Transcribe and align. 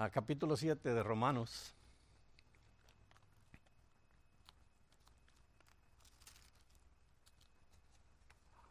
a 0.00 0.08
capítulo 0.08 0.56
7 0.56 0.94
de 0.94 1.02
Romanos. 1.02 1.74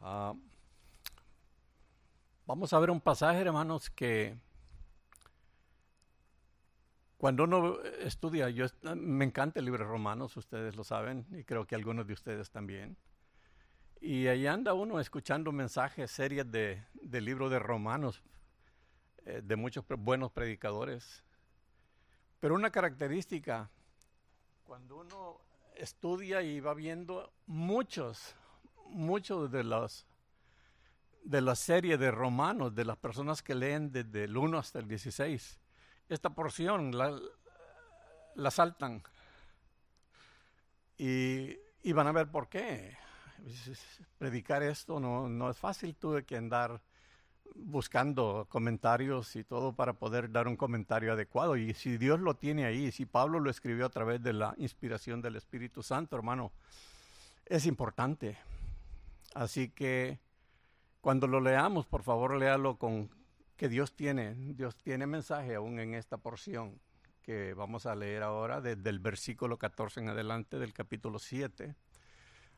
Ah, 0.00 0.34
vamos 2.46 2.72
a 2.72 2.80
ver 2.80 2.90
un 2.90 3.00
pasaje, 3.00 3.42
hermanos, 3.42 3.90
que 3.90 4.36
cuando 7.16 7.44
uno 7.44 7.80
estudia, 8.00 8.50
yo 8.50 8.66
me 8.96 9.24
encanta 9.24 9.60
el 9.60 9.66
libro 9.66 9.84
de 9.84 9.90
Romanos, 9.90 10.36
ustedes 10.36 10.74
lo 10.74 10.82
saben, 10.82 11.26
y 11.30 11.44
creo 11.44 11.64
que 11.64 11.76
algunos 11.76 12.08
de 12.08 12.14
ustedes 12.14 12.50
también. 12.50 12.96
Y 14.00 14.26
ahí 14.26 14.48
anda 14.48 14.74
uno 14.74 14.98
escuchando 14.98 15.52
mensajes, 15.52 16.10
series 16.10 16.50
de, 16.50 16.82
del 16.94 17.24
libro 17.24 17.48
de 17.48 17.60
Romanos, 17.60 18.20
eh, 19.26 19.42
de 19.44 19.56
muchos 19.56 19.84
buenos 19.98 20.32
predicadores. 20.32 21.22
Pero 22.40 22.54
una 22.54 22.70
característica, 22.70 23.70
cuando 24.64 24.98
uno 24.98 25.40
estudia 25.76 26.42
y 26.42 26.60
va 26.60 26.74
viendo 26.74 27.32
muchos, 27.46 28.34
muchos 28.86 29.50
de 29.50 29.64
los 29.64 30.06
de 31.22 31.42
la 31.42 31.54
serie 31.54 31.98
de 31.98 32.10
Romanos, 32.10 32.74
de 32.74 32.84
las 32.86 32.96
personas 32.96 33.42
que 33.42 33.54
leen 33.54 33.92
desde 33.92 34.24
el 34.24 34.36
1 34.36 34.58
hasta 34.58 34.78
el 34.78 34.88
16, 34.88 35.60
esta 36.08 36.30
porción 36.30 36.96
la, 36.96 38.50
saltan. 38.50 39.02
Y, 40.96 41.58
y, 41.82 41.92
van 41.92 42.06
a 42.06 42.12
ver 42.12 42.30
por 42.30 42.48
qué. 42.48 42.96
Predicar 44.18 44.62
esto 44.62 44.98
no, 44.98 45.28
no 45.28 45.50
es 45.50 45.58
fácil, 45.58 45.94
tuve 45.94 46.24
que 46.24 46.36
andar 46.36 46.80
buscando 47.54 48.46
comentarios 48.48 49.36
y 49.36 49.44
todo 49.44 49.72
para 49.72 49.94
poder 49.94 50.30
dar 50.30 50.48
un 50.48 50.56
comentario 50.56 51.12
adecuado. 51.12 51.56
Y 51.56 51.74
si 51.74 51.96
Dios 51.96 52.20
lo 52.20 52.34
tiene 52.34 52.64
ahí, 52.64 52.90
si 52.92 53.06
Pablo 53.06 53.40
lo 53.40 53.50
escribió 53.50 53.86
a 53.86 53.90
través 53.90 54.22
de 54.22 54.32
la 54.32 54.54
inspiración 54.58 55.20
del 55.20 55.36
Espíritu 55.36 55.82
Santo, 55.82 56.16
hermano, 56.16 56.52
es 57.46 57.66
importante. 57.66 58.38
Así 59.34 59.70
que 59.70 60.18
cuando 61.00 61.26
lo 61.26 61.40
leamos, 61.40 61.86
por 61.86 62.02
favor, 62.02 62.36
léalo 62.36 62.76
con 62.76 63.10
que 63.56 63.68
Dios 63.68 63.94
tiene. 63.94 64.34
Dios 64.54 64.76
tiene 64.76 65.06
mensaje 65.06 65.54
aún 65.54 65.78
en 65.80 65.94
esta 65.94 66.16
porción 66.16 66.80
que 67.22 67.54
vamos 67.54 67.86
a 67.86 67.94
leer 67.94 68.22
ahora 68.22 68.60
desde 68.60 68.88
el 68.90 68.98
versículo 68.98 69.58
14 69.58 70.00
en 70.00 70.08
adelante 70.08 70.58
del 70.58 70.72
capítulo 70.72 71.18
7. 71.18 71.74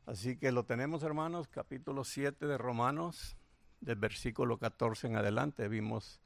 Así 0.06 0.36
que 0.36 0.50
lo 0.50 0.64
tenemos, 0.64 1.02
hermanos, 1.02 1.48
capítulo 1.48 2.04
7 2.04 2.46
de 2.46 2.58
Romanos 2.58 3.36
del 3.82 3.96
versículo 3.96 4.58
14 4.58 5.08
en 5.08 5.16
adelante. 5.16 5.68
Vimos 5.68 6.20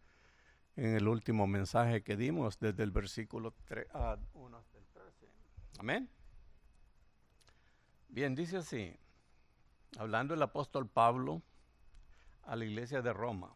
en 0.77 0.95
el 0.95 1.09
último 1.09 1.47
mensaje 1.47 2.03
que 2.03 2.17
dimos 2.17 2.59
desde 2.61 2.83
el 2.83 2.91
versículo 2.91 3.55
3, 3.65 3.87
1 4.35 4.57
hasta 4.57 4.79
el 4.79 4.85
13. 4.93 5.27
Amén. 5.79 6.09
Bien, 8.09 8.35
dice 8.35 8.59
así, 8.59 8.95
hablando 9.99 10.35
el 10.35 10.43
apóstol 10.43 10.87
Pablo 10.87 11.43
a 12.45 12.57
la 12.57 12.65
iglesia 12.65 13.03
de 13.03 13.13
Roma, 13.13 13.55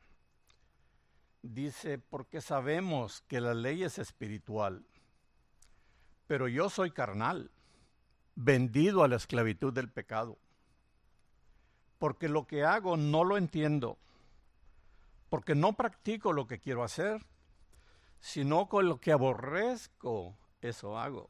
dice, 1.43 1.99
porque 1.99 2.41
sabemos 2.41 3.23
que 3.23 3.41
la 3.41 3.55
ley 3.55 3.85
es 3.85 3.99
espiritual, 3.99 4.85
pero 6.27 6.49
yo 6.49 6.69
soy 6.71 6.91
carnal, 6.91 7.51
vendido 8.35 9.03
a 9.03 9.09
la 9.09 9.17
esclavitud 9.17 9.73
del 9.73 9.91
pecado 9.91 10.39
porque 12.01 12.31
lo 12.31 12.47
que 12.47 12.65
hago 12.65 12.97
no 12.97 13.25
lo 13.25 13.37
entiendo, 13.37 13.99
porque 15.29 15.55
no 15.55 15.75
practico 15.75 16.33
lo 16.33 16.47
que 16.47 16.59
quiero 16.59 16.83
hacer, 16.83 17.27
sino 18.21 18.71
con 18.71 18.89
lo 18.89 18.99
que 18.99 19.13
aborrezco, 19.13 20.35
eso 20.63 20.99
hago. 20.99 21.29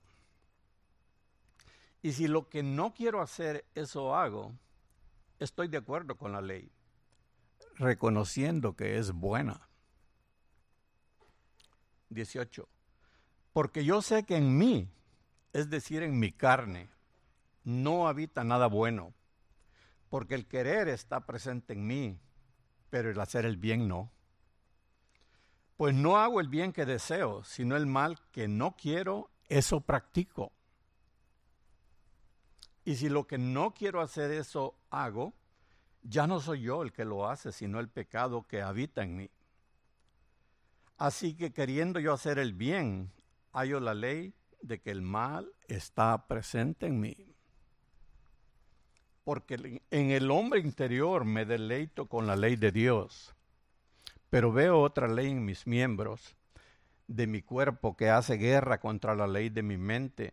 Y 2.03 2.13
si 2.13 2.29
lo 2.29 2.49
que 2.49 2.63
no 2.63 2.95
quiero 2.95 3.21
hacer, 3.21 3.67
eso 3.75 4.15
hago, 4.15 4.53
estoy 5.41 5.67
de 5.67 5.79
acuerdo 5.79 6.17
con 6.17 6.31
la 6.31 6.41
ley, 6.41 6.71
reconociendo 7.75 8.77
que 8.77 8.97
es 8.97 9.11
buena. 9.11 9.69
18. 12.11 12.69
Porque 13.53 13.85
yo 13.85 14.03
sé 14.03 14.23
que 14.23 14.37
en 14.37 14.57
mí, 14.57 14.89
es 15.53 15.69
decir, 15.69 16.05
en 16.05 16.17
mi 16.21 16.31
carne, 16.31 16.89
no 17.65 18.07
habita 18.07 18.45
nada 18.45 18.69
bueno 18.69 19.15
porque 20.11 20.35
el 20.35 20.47
querer 20.47 20.89
está 20.89 21.25
presente 21.25 21.73
en 21.73 21.87
mí, 21.87 22.21
pero 22.91 23.11
el 23.11 23.21
hacer 23.21 23.47
el 23.47 23.57
bien 23.57 23.89
no. 23.89 24.11
Pues 25.77 25.95
no 25.95 26.19
hago 26.19 26.41
el 26.41 26.49
bien 26.49 26.73
que 26.73 26.85
deseo, 26.85 27.43
sino 27.45 27.77
el 27.77 27.87
mal 27.87 28.19
que 28.33 28.49
no 28.49 28.77
quiero, 28.77 29.31
eso 29.49 29.81
practico. 29.81 30.53
Y 32.85 32.97
si 32.97 33.09
lo 33.09 33.27
que 33.27 33.39
no 33.39 33.73
quiero 33.73 34.01
hacer 34.01 34.33
eso 34.33 34.75
hago, 34.91 35.33
ya 36.03 36.27
no 36.27 36.41
soy 36.41 36.63
yo 36.63 36.83
el 36.83 36.93
que 36.93 37.05
lo 37.05 37.29
hace, 37.29 37.53
sino 37.53 37.79
el 37.79 37.89
pecado 37.89 38.47
que 38.47 38.63
habita 38.63 39.03
en 39.03 39.17
mí. 39.17 39.31
Así 40.99 41.35
que 41.37 41.53
queriendo 41.53 42.01
yo 42.01 42.13
hacer 42.13 42.39
el 42.39 42.53
bien, 42.53 43.13
hallo 43.53 43.79
la 43.79 43.95
ley 43.95 44.35
de 44.61 44.81
que 44.81 44.91
el 44.91 45.03
mal 45.03 45.55
está 45.69 46.27
presente 46.27 46.87
en 46.87 47.01
mí 47.01 47.31
porque 49.25 49.83
en 49.91 50.11
el 50.11 50.31
hombre 50.31 50.61
interior 50.61 51.25
me 51.25 51.45
deleito 51.45 52.07
con 52.07 52.27
la 52.27 52.37
ley 52.37 52.57
de 52.57 52.73
Dios, 52.73 53.35
pero 54.31 54.53
veo 54.53 54.81
otra 54.81 55.09
ley 55.09 55.31
en 55.31 55.45
mis 55.45 55.67
miembros 55.67 56.37
de 57.07 57.27
mi 57.27 57.43
cuerpo 57.43 57.97
que 57.97 58.09
hace 58.09 58.37
guerra 58.37 58.79
contra 58.79 59.15
la 59.15 59.27
ley 59.27 59.49
de 59.49 59.63
mi 59.63 59.77
mente 59.77 60.33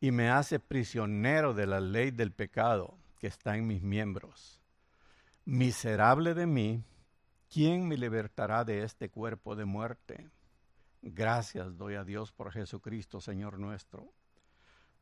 y 0.00 0.10
me 0.10 0.30
hace 0.30 0.58
prisionero 0.58 1.54
de 1.54 1.66
la 1.66 1.80
ley 1.80 2.10
del 2.10 2.32
pecado 2.32 2.96
que 3.18 3.26
está 3.26 3.56
en 3.56 3.66
mis 3.66 3.82
miembros. 3.82 4.60
Miserable 5.44 6.34
de 6.34 6.46
mí, 6.46 6.82
¿quién 7.52 7.86
me 7.86 7.96
libertará 7.96 8.64
de 8.64 8.84
este 8.84 9.10
cuerpo 9.10 9.56
de 9.56 9.64
muerte? 9.64 10.28
Gracias 11.02 11.76
doy 11.76 11.94
a 11.94 12.04
Dios 12.04 12.32
por 12.32 12.52
Jesucristo, 12.52 13.20
Señor 13.20 13.58
nuestro 13.58 14.12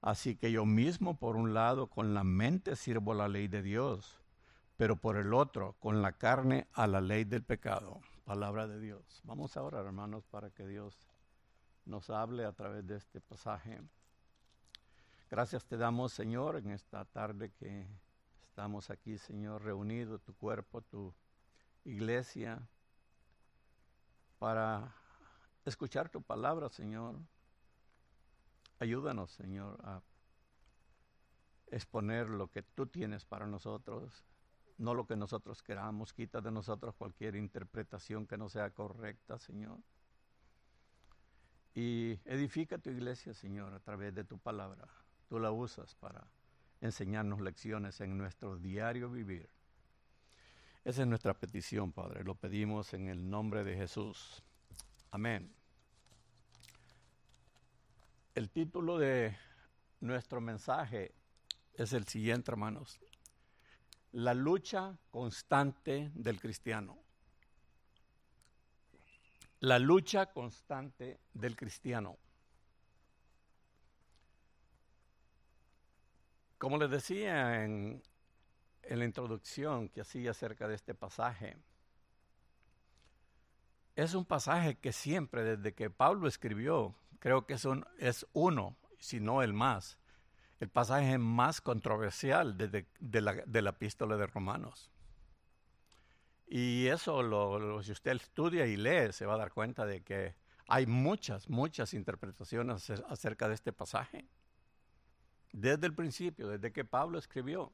Así 0.06 0.37
que 0.37 0.53
yo 0.53 0.65
mismo, 0.65 1.19
por 1.19 1.34
un 1.34 1.53
lado, 1.53 1.89
con 1.89 2.15
la 2.15 2.22
mente 2.22 2.77
sirvo 2.77 3.12
la 3.12 3.27
ley 3.27 3.49
de 3.49 3.61
Dios, 3.61 4.21
pero 4.77 4.94
por 4.94 5.17
el 5.17 5.34
otro, 5.34 5.75
con 5.81 6.00
la 6.00 6.12
carne, 6.12 6.69
a 6.75 6.87
la 6.87 7.00
ley 7.00 7.25
del 7.25 7.43
pecado. 7.43 8.00
Palabra 8.25 8.69
de 8.69 8.78
Dios. 8.78 9.03
Vamos 9.25 9.56
ahora, 9.56 9.81
hermanos, 9.81 10.25
para 10.28 10.50
que 10.50 10.65
Dios 10.65 10.97
nos 11.87 12.09
hable 12.09 12.44
a 12.44 12.53
través 12.53 12.87
de 12.87 12.99
este 12.99 13.21
pasaje. 13.21 13.83
Gracias 15.28 15.65
te 15.65 15.77
damos, 15.77 16.12
Señor, 16.12 16.55
en 16.55 16.71
esta 16.71 17.05
tarde 17.06 17.50
que 17.59 17.88
estamos 18.43 18.91
aquí, 18.91 19.19
Señor, 19.19 19.65
reunidos, 19.65 20.23
tu 20.23 20.37
cuerpo, 20.37 20.83
tu 20.83 21.12
iglesia, 21.84 22.62
para 24.38 24.94
escuchar 25.65 26.09
tu 26.09 26.23
palabra, 26.23 26.69
Señor 26.69 27.17
Ayúdanos, 28.78 29.31
Señor, 29.31 29.78
a 29.84 30.03
exponer 31.69 32.28
lo 32.28 32.48
que 32.48 32.62
tú 32.62 32.87
tienes 32.87 33.25
para 33.25 33.47
nosotros, 33.47 34.26
no 34.78 34.94
lo 34.94 35.06
que 35.06 35.16
nosotros 35.16 35.62
queramos. 35.62 36.12
Quita 36.12 36.41
de 36.41 36.50
nosotros 36.50 36.94
cualquier 36.94 37.37
interpretación 37.37 38.26
que 38.26 38.37
no 38.37 38.48
sea 38.48 38.70
correcta, 38.70 39.38
Señor. 39.38 39.78
Y 41.75 42.20
edifica 42.25 42.78
tu 42.78 42.91
iglesia, 42.91 43.34
Señor, 43.34 43.75
a 43.75 43.81
través 43.81 44.14
de 44.14 44.25
tu 44.25 44.38
palabra. 44.38 44.88
Tú 45.28 45.38
la 45.38 45.50
usas 45.50 45.94
para 45.94 46.26
enseñarnos 46.81 47.41
lecciones 47.41 48.00
en 48.00 48.16
nuestro 48.16 48.56
diario 48.56 49.10
vivir. 49.10 49.48
Esa 50.84 51.03
es 51.03 51.08
nuestra 51.08 51.34
petición, 51.34 51.93
Padre. 51.93 52.22
Lo 52.22 52.34
pedimos 52.34 52.94
en 52.94 53.08
el 53.08 53.28
nombre 53.28 53.64
de 53.64 53.76
Jesús. 53.76 54.43
Amén. 55.10 55.56
El 58.37 58.50
título 58.50 58.99
de 58.99 59.35
nuestro 60.00 60.43
mensaje 60.43 61.15
es 61.73 61.94
el 61.94 62.06
siguiente, 62.06 62.50
hermanos. 62.50 63.00
La 64.12 64.35
lucha 64.35 64.99
constante 65.11 66.11
del 66.12 66.38
cristiano. 66.38 66.99
La 69.61 69.79
lucha 69.79 70.27
constante 70.27 71.19
del 71.33 71.56
cristiano. 71.56 72.19
Como 76.59 76.77
les 76.77 76.91
decía 76.91 77.65
en, 77.65 78.03
la 78.83 79.05
introducción 79.06 79.88
que 79.88 80.03
hacía 80.03 80.33
acerca 80.33 80.69
de 80.69 80.75
este 80.75 80.94
pasaje, 80.94 81.56
es 83.94 84.12
un 84.12 84.27
pasaje 84.27 84.77
que 84.77 84.93
siempre, 84.93 85.56
desde 85.56 85.73
que 85.73 85.88
Pablo 85.88 86.29
escribió, 86.29 86.94
creo 87.18 87.46
que 87.46 87.54
es, 87.54 88.26
uno, 88.32 88.76
si 88.98 89.20
no 89.20 89.42
el 89.42 89.52
más, 89.52 89.98
el 90.60 90.68
pasaje 90.68 91.18
más 91.18 91.60
controversial 91.60 92.56
de, 92.56 92.86
la, 93.20 93.34
de 93.34 93.62
la 93.62 93.70
epístola 93.70 94.16
de 94.16 94.26
Romanos. 94.26 94.90
Y 96.46 96.86
eso, 96.86 97.82
si 97.82 97.92
usted 97.92 98.12
estudia 98.12 98.66
y 98.66 98.76
lee, 98.76 99.12
se 99.12 99.26
va 99.26 99.34
a 99.34 99.38
dar 99.38 99.52
cuenta 99.52 99.84
de 99.84 100.02
que 100.02 100.34
Hay 100.68 100.86
muchas, 100.86 101.48
muchas 101.48 101.94
interpretaciones 101.94 102.90
acerca 103.08 103.48
de 103.48 103.54
este 103.54 103.72
pasaje. 103.72 104.28
Desde 105.52 105.86
el 105.86 105.94
principio, 105.94 106.48
desde 106.48 106.72
que 106.72 106.84
Pablo 106.84 107.18
escribió. 107.18 107.72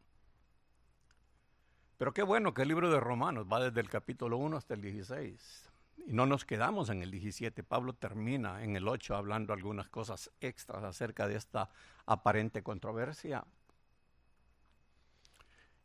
Pero 1.99 2.13
qué 2.13 2.23
bueno 2.23 2.53
que 2.53 2.63
el 2.63 2.69
libro 2.69 2.91
de 2.91 3.01
Romanos 3.01 3.47
va 3.51 3.61
desde 3.61 3.81
el 3.81 3.89
capítulo 3.89 4.37
1 4.37 4.57
hasta 4.57 4.75
el 4.75 4.83
16. 4.83 5.72
Y 6.07 6.13
no 6.13 6.27
nos 6.27 6.45
quedamos 6.45 6.91
en 6.91 7.03
el 7.03 7.11
17. 7.11 7.63
Pablo 7.63 7.93
termina 7.95 8.63
en 8.63 8.77
el 8.77 8.89
8 8.89 9.15
hablando 9.15 9.53
algunas 9.53 9.89
cosas 9.89 10.31
extras 10.41 10.83
acerca 10.83 11.29
de 11.29 11.37
esta 11.37 11.71
aparente 12.07 12.63
controversia. 12.63 13.45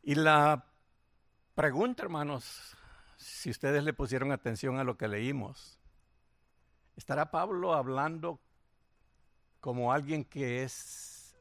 Y 0.02 0.14
la 0.14 0.64
pregunta, 1.54 2.02
hermanos, 2.02 2.76
si 3.16 3.50
ustedes 3.50 3.84
le 3.84 3.92
pusieron 3.92 4.32
atención 4.32 4.78
a 4.78 4.84
lo 4.84 4.96
que 4.96 5.08
leímos, 5.08 5.78
¿estará 6.96 7.30
Pablo 7.30 7.74
hablando 7.74 8.40
como 9.60 9.92
alguien 9.92 10.24
que 10.24 10.62
es 10.62 11.36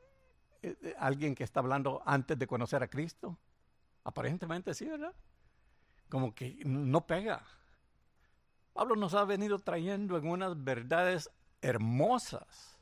eh, 0.63 0.75
eh, 0.81 0.95
alguien 0.97 1.35
que 1.35 1.44
está 1.44 1.59
hablando 1.59 2.01
antes 2.06 2.38
de 2.38 2.47
conocer 2.47 2.83
a 2.83 2.88
Cristo? 2.88 3.38
Aparentemente 4.03 4.74
sí, 4.74 4.85
¿verdad? 4.85 5.13
Como 6.09 6.33
que 6.33 6.57
no 6.65 7.06
pega. 7.06 7.44
Pablo 8.77 8.95
nos 8.95 9.15
ha 9.15 9.25
venido 9.25 9.57
trayendo 9.57 10.19
en 10.19 10.27
unas 10.27 10.63
verdades 10.63 11.31
hermosas 11.63 12.77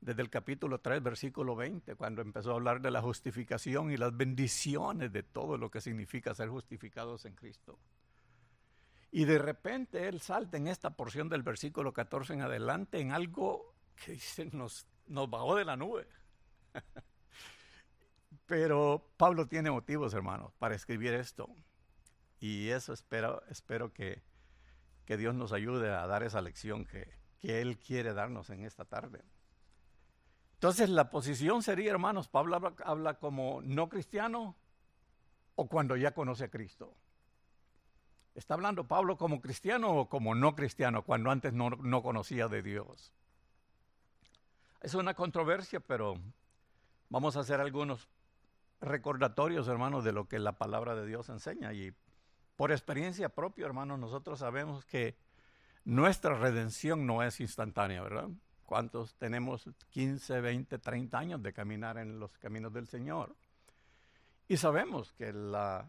desde 0.00 0.20
el 0.20 0.30
capítulo 0.30 0.80
3, 0.80 1.00
versículo 1.00 1.54
20, 1.54 1.94
cuando 1.94 2.22
empezó 2.22 2.50
a 2.50 2.54
hablar 2.54 2.80
de 2.80 2.90
la 2.90 3.00
justificación 3.02 3.92
y 3.92 3.96
las 3.96 4.16
bendiciones 4.16 5.12
de 5.12 5.22
todo 5.22 5.56
lo 5.56 5.70
que 5.70 5.80
significa 5.80 6.34
ser 6.34 6.48
justificados 6.48 7.24
en 7.24 7.36
Cristo. 7.36 7.78
Y 9.12 9.26
de 9.26 9.38
repente 9.38 10.08
él 10.08 10.20
salta 10.20 10.56
en 10.56 10.66
esta 10.66 10.96
porción 10.96 11.28
del 11.28 11.44
versículo 11.44 11.92
14 11.92 12.34
en 12.34 12.40
adelante 12.40 12.98
en 12.98 13.12
algo 13.12 13.76
que 13.94 14.12
dice 14.14 14.46
nos, 14.46 14.88
nos 15.06 15.30
bajó 15.30 15.54
de 15.54 15.64
la 15.64 15.76
nube. 15.76 16.08
Pero 18.46 19.08
Pablo 19.16 19.46
tiene 19.46 19.70
motivos, 19.70 20.14
hermanos, 20.14 20.52
para 20.58 20.74
escribir 20.74 21.14
esto. 21.14 21.48
Y 22.40 22.70
eso 22.70 22.92
espero, 22.92 23.44
espero 23.48 23.92
que, 23.92 24.20
que 25.08 25.16
Dios 25.16 25.34
nos 25.34 25.54
ayude 25.54 25.88
a 25.90 26.06
dar 26.06 26.22
esa 26.22 26.42
lección 26.42 26.84
que, 26.84 27.10
que 27.40 27.62
Él 27.62 27.78
quiere 27.78 28.12
darnos 28.12 28.50
en 28.50 28.66
esta 28.66 28.84
tarde. 28.84 29.24
Entonces 30.52 30.90
la 30.90 31.08
posición 31.08 31.62
sería, 31.62 31.92
hermanos, 31.92 32.28
Pablo 32.28 32.74
habla, 32.84 33.14
como 33.14 33.62
no 33.62 33.88
cristiano 33.88 34.54
o 35.54 35.66
cuando 35.66 35.96
ya 35.96 36.12
conoce 36.12 36.44
a 36.44 36.50
Cristo. 36.50 36.94
¿Está 38.34 38.52
hablando 38.52 38.86
Pablo 38.86 39.16
como 39.16 39.40
cristiano 39.40 39.96
o 39.96 40.10
como 40.10 40.34
no 40.34 40.54
cristiano 40.54 41.02
cuando 41.02 41.30
antes 41.30 41.54
no, 41.54 41.70
no 41.70 42.02
conocía 42.02 42.48
de 42.48 42.60
Dios? 42.60 43.14
Es 44.82 44.92
una 44.92 45.14
controversia, 45.14 45.80
pero 45.80 46.20
vamos 47.08 47.34
a 47.38 47.40
hacer 47.40 47.62
algunos 47.62 48.10
recordatorios, 48.82 49.68
hermanos, 49.68 50.04
de 50.04 50.12
lo 50.12 50.28
que 50.28 50.38
la 50.38 50.58
palabra 50.58 50.94
de 50.94 51.06
Dios 51.06 51.30
enseña. 51.30 51.72
Y 51.72 51.94
por 52.58 52.72
experiencia 52.72 53.28
propia, 53.28 53.66
hermanos, 53.66 54.00
nosotros 54.00 54.40
sabemos 54.40 54.84
que 54.84 55.16
nuestra 55.84 56.34
redención 56.34 57.06
no 57.06 57.22
es 57.22 57.38
instantánea, 57.38 58.02
¿verdad? 58.02 58.30
¿Cuántos 58.66 59.14
tenemos 59.14 59.70
15, 59.90 60.40
20, 60.40 60.78
30 60.80 61.16
años 61.16 61.40
de 61.40 61.52
caminar 61.52 61.98
en 61.98 62.18
los 62.18 62.36
caminos 62.38 62.72
del 62.72 62.88
Señor? 62.88 63.36
Y 64.48 64.56
sabemos 64.56 65.12
que 65.12 65.32
la 65.32 65.88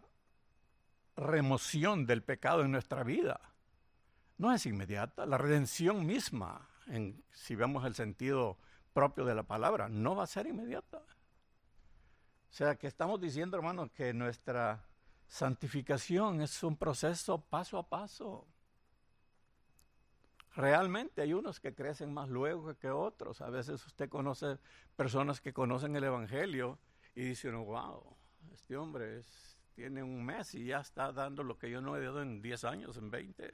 remoción 1.18 2.06
del 2.06 2.21
pecado 2.21 2.62
en 2.62 2.72
nuestra 2.72 3.01
vida 3.01 3.42
no 4.38 4.54
es 4.54 4.63
inmediata. 4.68 5.25
La 5.25 5.39
redención 5.39 6.06
misma, 6.06 6.69
si 7.31 7.56
vemos 7.56 7.83
el 7.83 7.95
sentido 7.95 8.60
propio 8.94 9.25
de 9.25 9.33
la 9.33 9.42
palabra, 9.42 9.89
no 9.89 10.15
va 10.15 10.25
a 10.25 10.27
ser 10.27 10.45
inmediata. 10.45 11.00
O 11.00 12.54
sea, 12.54 12.75
que 12.75 12.86
estamos 12.86 13.19
diciendo, 13.19 13.57
hermanos, 13.57 13.89
que 13.89 14.13
nuestra 14.13 14.86
Santificación 15.30 16.42
es 16.42 16.64
un 16.64 16.76
proceso 16.76 17.40
paso 17.40 17.78
a 17.78 17.88
paso. 17.88 18.48
Realmente 20.56 21.22
hay 21.22 21.34
unos 21.34 21.60
que 21.60 21.76
crecen 21.76 22.12
más 22.12 22.30
luego 22.30 22.76
que 22.80 22.90
otros. 22.90 23.40
A 23.42 23.52
veces 23.52 23.86
usted 23.86 24.10
conoce 24.10 24.58
personas 24.96 25.40
que 25.40 25.54
conocen 25.54 25.96
el 25.96 26.04
Evangelio 26.04 26.80
y 27.14 27.22
dicen, 27.22 27.64
wow, 27.64 28.18
este 28.52 28.76
hombre 28.76 29.24
tiene 29.76 30.02
un 30.02 30.26
mes 30.26 30.56
y 30.56 30.66
ya 30.66 30.80
está 30.80 31.12
dando 31.12 31.44
lo 31.44 31.60
que 31.60 31.70
yo 31.70 31.80
no 31.80 31.96
he 31.96 32.04
dado 32.04 32.24
en 32.24 32.42
10 32.42 32.64
años, 32.64 32.98
en 32.98 33.12
20. 33.12 33.54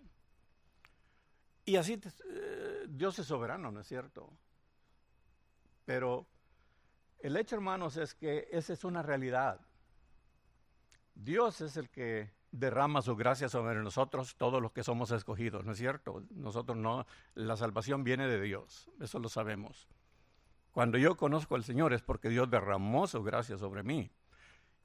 Y 1.65 1.75
así 1.75 1.99
eh, 2.29 2.85
Dios 2.87 3.19
es 3.19 3.27
soberano, 3.27 3.69
¿no 3.69 3.81
es 3.81 3.87
cierto? 3.87 4.31
Pero 5.83 6.25
el 7.19 7.35
hecho, 7.35 7.55
hermanos, 7.55 7.97
es 7.97 8.15
que 8.15 8.47
esa 8.49 8.71
es 8.71 8.85
una 8.85 9.03
realidad. 9.03 9.59
Dios 11.15 11.61
es 11.61 11.77
el 11.77 11.89
que 11.89 12.29
derrama 12.51 13.01
su 13.01 13.15
gracia 13.15 13.49
sobre 13.49 13.81
nosotros, 13.81 14.35
todos 14.37 14.61
los 14.61 14.71
que 14.71 14.83
somos 14.83 15.11
escogidos, 15.11 15.65
¿no 15.65 15.71
es 15.71 15.77
cierto? 15.77 16.23
Nosotros 16.31 16.77
no, 16.77 17.05
la 17.33 17.57
salvación 17.57 18.03
viene 18.03 18.27
de 18.27 18.41
Dios, 18.41 18.89
eso 18.99 19.19
lo 19.19 19.29
sabemos. 19.29 19.87
Cuando 20.71 20.97
yo 20.97 21.15
conozco 21.15 21.55
al 21.55 21.63
Señor 21.63 21.93
es 21.93 22.01
porque 22.01 22.29
Dios 22.29 22.49
derramó 22.49 23.07
su 23.07 23.23
gracia 23.23 23.57
sobre 23.57 23.81
mí. 23.83 24.11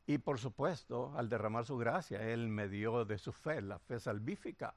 Y 0.06 0.18
por 0.18 0.38
supuesto, 0.38 1.12
al 1.16 1.28
derramar 1.28 1.66
su 1.66 1.76
gracia, 1.76 2.22
Él 2.22 2.48
me 2.48 2.68
dio 2.68 3.04
de 3.04 3.18
su 3.18 3.32
fe, 3.32 3.60
la 3.60 3.78
fe 3.78 3.98
salvífica. 4.00 4.74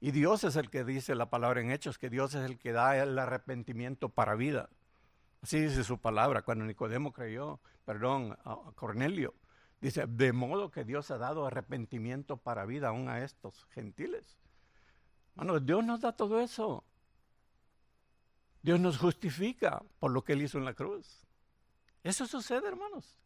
Y 0.00 0.12
Dios 0.12 0.44
es 0.44 0.56
el 0.56 0.70
que 0.70 0.84
dice 0.84 1.14
la 1.14 1.28
palabra 1.28 1.60
en 1.60 1.70
Hechos, 1.70 1.98
que 1.98 2.08
Dios 2.08 2.34
es 2.34 2.44
el 2.44 2.58
que 2.58 2.72
da 2.72 2.96
el 2.96 3.18
arrepentimiento 3.18 4.10
para 4.10 4.34
vida. 4.36 4.70
Así 5.42 5.60
dice 5.60 5.82
su 5.82 5.98
palabra. 5.98 6.42
Cuando 6.42 6.64
Nicodemo 6.64 7.12
creyó, 7.12 7.60
perdón, 7.84 8.36
a 8.44 8.58
Cornelio, 8.74 9.34
Dice, 9.80 10.06
de 10.06 10.32
modo 10.32 10.70
que 10.70 10.84
Dios 10.84 11.10
ha 11.10 11.18
dado 11.18 11.46
arrepentimiento 11.46 12.36
para 12.36 12.66
vida 12.66 12.88
aún 12.88 13.08
a 13.08 13.22
estos 13.22 13.64
gentiles. 13.66 14.38
Bueno, 15.34 15.60
Dios 15.60 15.84
nos 15.84 16.00
da 16.00 16.12
todo 16.12 16.40
eso. 16.40 16.84
Dios 18.62 18.80
nos 18.80 18.98
justifica 18.98 19.82
por 20.00 20.10
lo 20.10 20.24
que 20.24 20.32
Él 20.32 20.42
hizo 20.42 20.58
en 20.58 20.64
la 20.64 20.74
cruz. 20.74 21.24
Eso 22.02 22.26
sucede, 22.26 22.66
hermanos. 22.66 23.16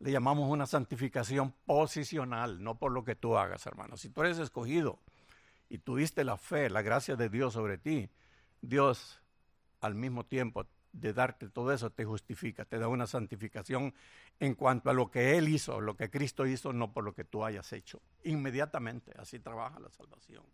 Le 0.00 0.12
llamamos 0.12 0.50
una 0.50 0.66
santificación 0.66 1.52
posicional, 1.64 2.62
no 2.62 2.78
por 2.78 2.92
lo 2.92 3.02
que 3.04 3.16
tú 3.16 3.36
hagas, 3.36 3.66
hermanos. 3.66 4.02
Si 4.02 4.10
tú 4.10 4.20
eres 4.22 4.38
escogido 4.38 5.00
y 5.70 5.78
tuviste 5.78 6.24
la 6.24 6.36
fe, 6.36 6.68
la 6.68 6.82
gracia 6.82 7.16
de 7.16 7.30
Dios 7.30 7.54
sobre 7.54 7.78
ti, 7.78 8.10
Dios 8.60 9.22
al 9.80 9.94
mismo 9.94 10.24
tiempo 10.26 10.66
de 10.92 11.12
darte 11.12 11.48
todo 11.48 11.72
eso 11.72 11.90
te 11.90 12.04
justifica, 12.04 12.64
te 12.64 12.78
da 12.78 12.88
una 12.88 13.06
santificación 13.06 13.94
en 14.40 14.54
cuanto 14.54 14.90
a 14.90 14.92
lo 14.92 15.10
que 15.10 15.36
Él 15.36 15.48
hizo, 15.48 15.80
lo 15.80 15.96
que 15.96 16.10
Cristo 16.10 16.46
hizo, 16.46 16.72
no 16.72 16.92
por 16.92 17.04
lo 17.04 17.14
que 17.14 17.24
tú 17.24 17.44
hayas 17.44 17.72
hecho. 17.72 18.00
Inmediatamente, 18.24 19.12
así 19.18 19.38
trabaja 19.38 19.78
la 19.80 19.90
salvación. 19.90 20.44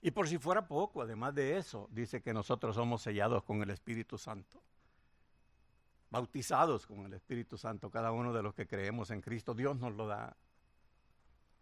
Y 0.00 0.10
por 0.10 0.28
si 0.28 0.38
fuera 0.38 0.66
poco, 0.66 1.02
además 1.02 1.34
de 1.34 1.56
eso, 1.56 1.88
dice 1.92 2.22
que 2.22 2.34
nosotros 2.34 2.74
somos 2.74 3.02
sellados 3.02 3.44
con 3.44 3.62
el 3.62 3.70
Espíritu 3.70 4.18
Santo, 4.18 4.60
bautizados 6.10 6.86
con 6.86 7.06
el 7.06 7.12
Espíritu 7.14 7.56
Santo, 7.56 7.88
cada 7.88 8.10
uno 8.10 8.32
de 8.32 8.42
los 8.42 8.52
que 8.52 8.66
creemos 8.66 9.10
en 9.10 9.20
Cristo, 9.20 9.54
Dios 9.54 9.76
nos 9.76 9.94
lo 9.94 10.08
da. 10.08 10.36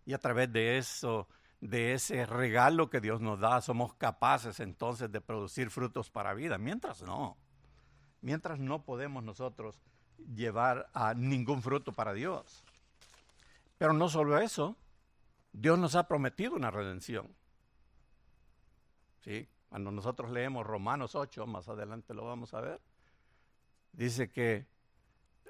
Y 0.07 0.15
a 0.15 0.19
través 0.19 0.51
de 0.51 0.79
eso 0.79 1.29
de 1.61 1.93
ese 1.93 2.25
regalo 2.27 2.89
que 2.89 3.01
Dios 3.01 3.21
nos 3.21 3.39
da, 3.41 3.61
somos 3.61 3.95
capaces 3.95 4.61
entonces 4.61 5.13
de 5.13 5.21
producir 5.21 5.71
frutos 5.71 6.11
para 6.11 6.35
vida. 6.35 6.59
Mientras 6.59 7.03
no, 7.03 7.37
mientras 8.23 8.59
no 8.59 8.83
podemos 8.83 9.23
nosotros 9.23 9.81
llevar 10.35 10.91
a 10.95 11.15
ningún 11.15 11.63
fruto 11.63 11.93
para 11.93 12.13
Dios. 12.13 12.65
Pero 13.79 13.93
no 13.93 14.09
solo 14.09 14.39
eso, 14.39 14.77
Dios 15.53 15.79
nos 15.79 15.95
ha 15.95 16.09
prometido 16.09 16.55
una 16.55 16.71
redención. 16.71 17.29
¿Sí? 19.25 19.49
Cuando 19.69 19.91
nosotros 19.91 20.31
leemos 20.31 20.67
Romanos 20.67 21.15
8, 21.15 21.47
más 21.47 21.69
adelante 21.69 22.15
lo 22.15 22.25
vamos 22.25 22.55
a 22.55 22.61
ver, 22.61 22.81
dice 23.93 24.31
que 24.31 24.67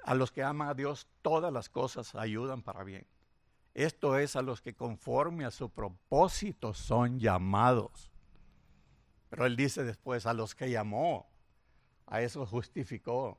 a 0.04 0.14
los 0.14 0.32
que 0.32 0.42
aman 0.42 0.68
a 0.68 0.74
Dios 0.74 1.06
todas 1.22 1.52
las 1.52 1.68
cosas 1.68 2.14
ayudan 2.14 2.62
para 2.62 2.84
bien. 2.84 3.06
Esto 3.74 4.18
es 4.18 4.36
a 4.36 4.42
los 4.42 4.60
que 4.60 4.74
conforme 4.74 5.44
a 5.44 5.50
su 5.50 5.70
propósito 5.70 6.74
son 6.74 7.20
llamados. 7.20 8.10
Pero 9.28 9.46
él 9.46 9.56
dice 9.56 9.84
después, 9.84 10.26
a 10.26 10.34
los 10.34 10.54
que 10.54 10.70
llamó, 10.70 11.30
a 12.06 12.20
esos 12.20 12.48
justificó. 12.48 13.38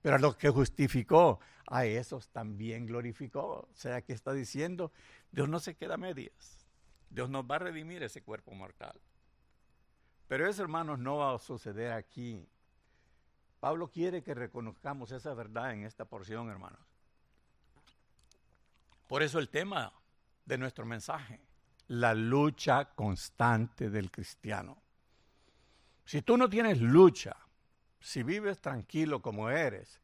Pero 0.00 0.16
a 0.16 0.18
los 0.18 0.36
que 0.36 0.48
justificó, 0.48 1.40
a 1.66 1.86
esos 1.86 2.28
también 2.28 2.86
glorificó. 2.86 3.68
O 3.70 3.74
sea, 3.74 4.02
que 4.02 4.12
está 4.12 4.32
diciendo, 4.32 4.92
Dios 5.32 5.48
no 5.48 5.58
se 5.58 5.74
queda 5.74 5.94
a 5.94 5.98
medias. 5.98 6.68
Dios 7.10 7.28
nos 7.30 7.44
va 7.44 7.56
a 7.56 7.60
redimir 7.60 8.02
ese 8.02 8.22
cuerpo 8.22 8.52
mortal. 8.52 9.00
Pero 10.28 10.48
eso, 10.48 10.62
hermanos, 10.62 10.98
no 10.98 11.16
va 11.16 11.34
a 11.34 11.38
suceder 11.38 11.92
aquí. 11.92 12.48
Pablo 13.60 13.90
quiere 13.90 14.22
que 14.22 14.34
reconozcamos 14.34 15.10
esa 15.10 15.34
verdad 15.34 15.72
en 15.72 15.84
esta 15.84 16.04
porción, 16.04 16.50
hermanos. 16.50 16.93
Por 19.14 19.22
eso 19.22 19.38
el 19.38 19.48
tema 19.48 19.92
de 20.44 20.58
nuestro 20.58 20.84
mensaje, 20.84 21.38
la 21.86 22.14
lucha 22.14 22.86
constante 22.96 23.88
del 23.88 24.10
cristiano. 24.10 24.76
Si 26.04 26.22
tú 26.22 26.36
no 26.36 26.48
tienes 26.48 26.80
lucha, 26.80 27.36
si 28.00 28.24
vives 28.24 28.60
tranquilo 28.60 29.22
como 29.22 29.50
eres, 29.50 30.00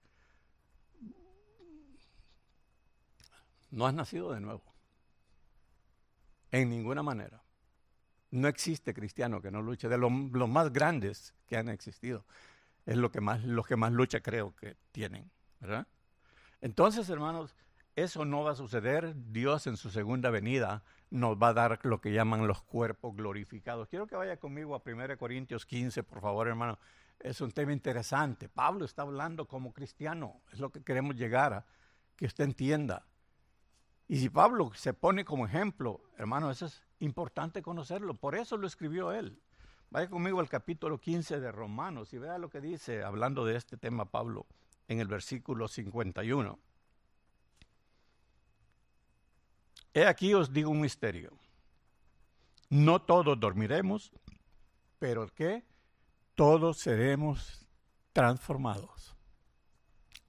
no 3.73 3.85
has 3.85 3.95
nacido 3.95 4.33
de 4.33 4.39
nuevo. 4.39 4.63
En 6.53 6.71
ninguna 6.71 7.03
manera. 7.03 7.43
No 8.31 8.47
existe 8.47 8.95
cristiano 8.95 9.43
que 9.43 9.51
no 9.51 9.61
luche. 9.61 9.89
De 9.89 9.99
los, 9.99 10.13
más 10.13 10.73
grandes 10.73 11.35
que 11.49 11.57
han 11.57 11.69
existido, 11.69 12.25
es 12.87 12.97
lo 12.97 13.11
que 13.11 13.21
más, 13.21 13.43
los 13.43 13.67
que 13.67 13.75
más 13.75 13.91
lucha 13.91 14.21
creo 14.21 14.55
que 14.55 14.77
tienen. 14.93 15.29
Entonces, 16.61 17.11
hermanos, 17.11 17.57
eso 17.97 18.25
no 18.25 18.45
va 18.45 18.53
a 18.53 18.57
suceder. 18.57 19.15
Dios 19.33 19.67
en 19.67 19.77
su 19.77 19.91
segunda 19.91 20.31
venida 20.31 20.83
nos 21.11 21.37
va 21.37 21.49
a 21.49 21.55
dar 21.55 21.81
lo 21.83 22.01
que 22.01 22.13
llaman 22.13 22.47
los 22.47 22.63
cuerpos 22.63 23.17
glorificados. 23.17 23.89
Quiero 23.89 24.07
que 24.07 24.17
vaya 24.17 24.39
conmigo 24.39 24.75
a 24.75 24.83
1 24.85 25.19
Corintios 25.19 25.67
15, 25.67 26.03
por 26.03 26.21
favor, 26.21 26.49
hermano. 26.49 26.79
Es 27.19 27.41
un 27.41 27.51
tema 27.53 27.73
interesante. 27.73 28.49
Pablo 28.49 28.85
está 28.85 29.03
hablando 29.03 29.47
como 29.47 29.73
cristiano. 29.73 30.41
Es 30.53 30.61
lo 30.61 30.71
que 30.71 30.83
queremos 30.83 31.17
llegar 31.17 31.53
a, 31.53 31.67
que 32.17 32.27
usted 32.27 32.45
entienda. 32.45 33.07
Y 34.09 34.19
si 34.19 34.29
Pablo 34.29 34.73
se 34.75 34.95
pone 34.95 35.25
como 35.25 35.47
ejemplo, 35.47 36.01
hermano, 36.17 36.51
eso 36.51 36.67
es 36.67 36.83
importante 37.01 37.63
conocerlo. 37.63 38.15
Por 38.15 38.35
eso 38.35 38.57
lo 38.57 38.67
escribió 38.67 39.13
él. 39.13 39.41
Vaya 39.91 40.09
conmigo 40.09 40.41
al 40.41 40.49
capítulo 40.49 40.99
15 40.99 41.41
de 41.41 41.53
Romanos 41.53 42.13
y 42.13 42.19
vea 42.19 42.39
lo 42.39 42.49
que 42.49 42.61
dice, 42.61 43.03
hablando 43.03 43.45
de 43.45 43.57
este 43.57 43.77
tema 43.77 44.05
Pablo, 44.05 44.47
en 44.89 45.01
el 45.01 45.09
versículo 45.09 45.69
51. 45.69 46.59
He 49.93 50.07
aquí 50.07 50.35
os 50.35 50.53
digo 50.53 50.71
un 50.71 50.81
misterio. 50.81 51.33
No 52.69 53.03
todos 53.03 53.39
dormiremos, 53.39 54.13
pero 55.01 55.27
¿qué? 55.35 55.65
Todos 56.37 56.79
seremos 56.79 57.67
transformados. 58.13 59.17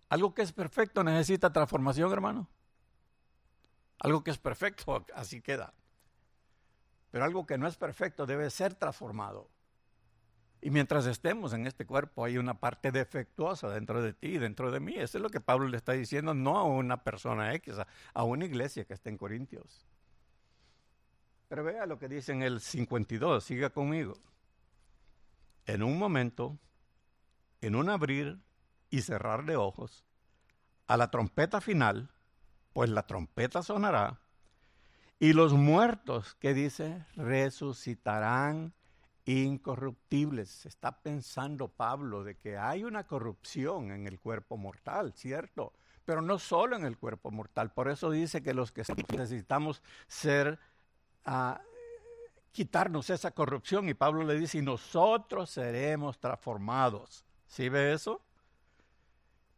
Algo 0.10 0.34
que 0.34 0.42
es 0.42 0.52
perfecto 0.52 1.04
necesita 1.04 1.54
transformación, 1.54 2.12
hermano. 2.12 2.50
Algo 4.00 4.24
que 4.24 4.32
es 4.32 4.40
perfecto, 4.40 5.06
así 5.16 5.42
queda. 5.42 5.74
Pero 7.12 7.24
algo 7.26 7.46
que 7.46 7.58
no 7.58 7.68
es 7.68 7.78
perfecto 7.78 8.26
debe 8.26 8.50
ser 8.50 8.74
transformado. 8.74 9.51
Y 10.62 10.70
mientras 10.70 11.08
estemos 11.08 11.54
en 11.54 11.66
este 11.66 11.88
cuerpo 11.88 12.24
hay 12.24 12.38
una 12.38 12.60
parte 12.60 12.92
defectuosa 12.92 13.70
dentro 13.70 14.02
de 14.02 14.14
ti, 14.14 14.38
dentro 14.38 14.72
de 14.72 14.80
mí. 14.80 14.94
Eso 14.96 15.18
es 15.18 15.22
lo 15.22 15.30
que 15.30 15.42
Pablo 15.42 15.68
le 15.68 15.78
está 15.78 15.94
diciendo, 15.94 16.36
no 16.36 16.58
a 16.58 16.64
una 16.64 17.04
persona 17.04 17.54
X, 17.56 17.78
a 18.14 18.24
una 18.24 18.46
iglesia 18.46 18.86
que 18.86 18.94
está 18.94 19.10
en 19.10 19.18
Corintios. 19.18 19.88
Pero 21.48 21.64
vea 21.64 21.88
lo 21.88 21.98
que 21.98 22.08
dice 22.08 22.32
en 22.32 22.44
el 22.44 22.62
52, 22.62 23.44
siga 23.44 23.72
conmigo. 23.72 24.14
En 25.66 25.82
un 25.82 25.98
momento, 25.98 26.60
en 27.62 27.76
un 27.76 27.90
abrir 27.90 28.40
y 28.90 29.02
cerrar 29.02 29.46
de 29.46 29.56
ojos, 29.56 30.06
a 30.88 30.96
la 30.96 31.10
trompeta 31.10 31.60
final, 31.60 32.12
pues 32.74 32.90
la 32.90 33.08
trompeta 33.08 33.64
sonará, 33.64 34.22
y 35.20 35.34
los 35.34 35.54
muertos, 35.54 36.36
que 36.36 36.54
dice, 36.54 37.06
resucitarán 37.16 38.74
incorruptibles. 39.26 40.66
Está 40.66 40.92
pensando 41.02 41.68
Pablo 41.68 42.24
de 42.24 42.36
que 42.36 42.58
hay 42.58 42.84
una 42.84 43.06
corrupción 43.06 43.92
en 43.92 44.08
el 44.08 44.20
cuerpo 44.20 44.58
mortal, 44.58 45.14
¿cierto? 45.16 45.74
Pero 46.06 46.22
no 46.22 46.40
solo 46.40 46.76
en 46.76 46.86
el 46.86 46.98
cuerpo 46.98 47.32
mortal. 47.32 47.72
Por 47.72 47.90
eso 47.90 48.10
dice 48.10 48.42
que 48.42 48.54
los 48.54 48.72
que 48.72 48.84
necesitamos 49.18 49.82
ser, 50.08 50.60
uh, 51.28 51.54
quitarnos 52.52 53.10
esa 53.10 53.32
corrupción. 53.32 53.88
Y 53.90 53.94
Pablo 53.94 54.24
le 54.24 54.36
dice, 54.36 54.58
y 54.58 54.62
nosotros 54.62 55.50
seremos 55.50 56.20
transformados. 56.20 57.24
¿Sí 57.48 57.70
ve 57.70 57.94
eso? 57.94 58.22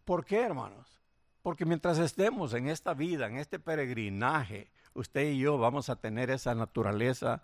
¿Por 0.03 0.25
qué, 0.25 0.41
hermanos? 0.41 0.99
Porque 1.41 1.65
mientras 1.65 1.97
estemos 1.97 2.53
en 2.53 2.67
esta 2.67 2.93
vida, 2.93 3.27
en 3.27 3.37
este 3.37 3.59
peregrinaje, 3.59 4.71
usted 4.93 5.31
y 5.31 5.39
yo 5.39 5.57
vamos 5.57 5.89
a 5.89 5.95
tener 5.95 6.29
esa 6.29 6.55
naturaleza 6.55 7.41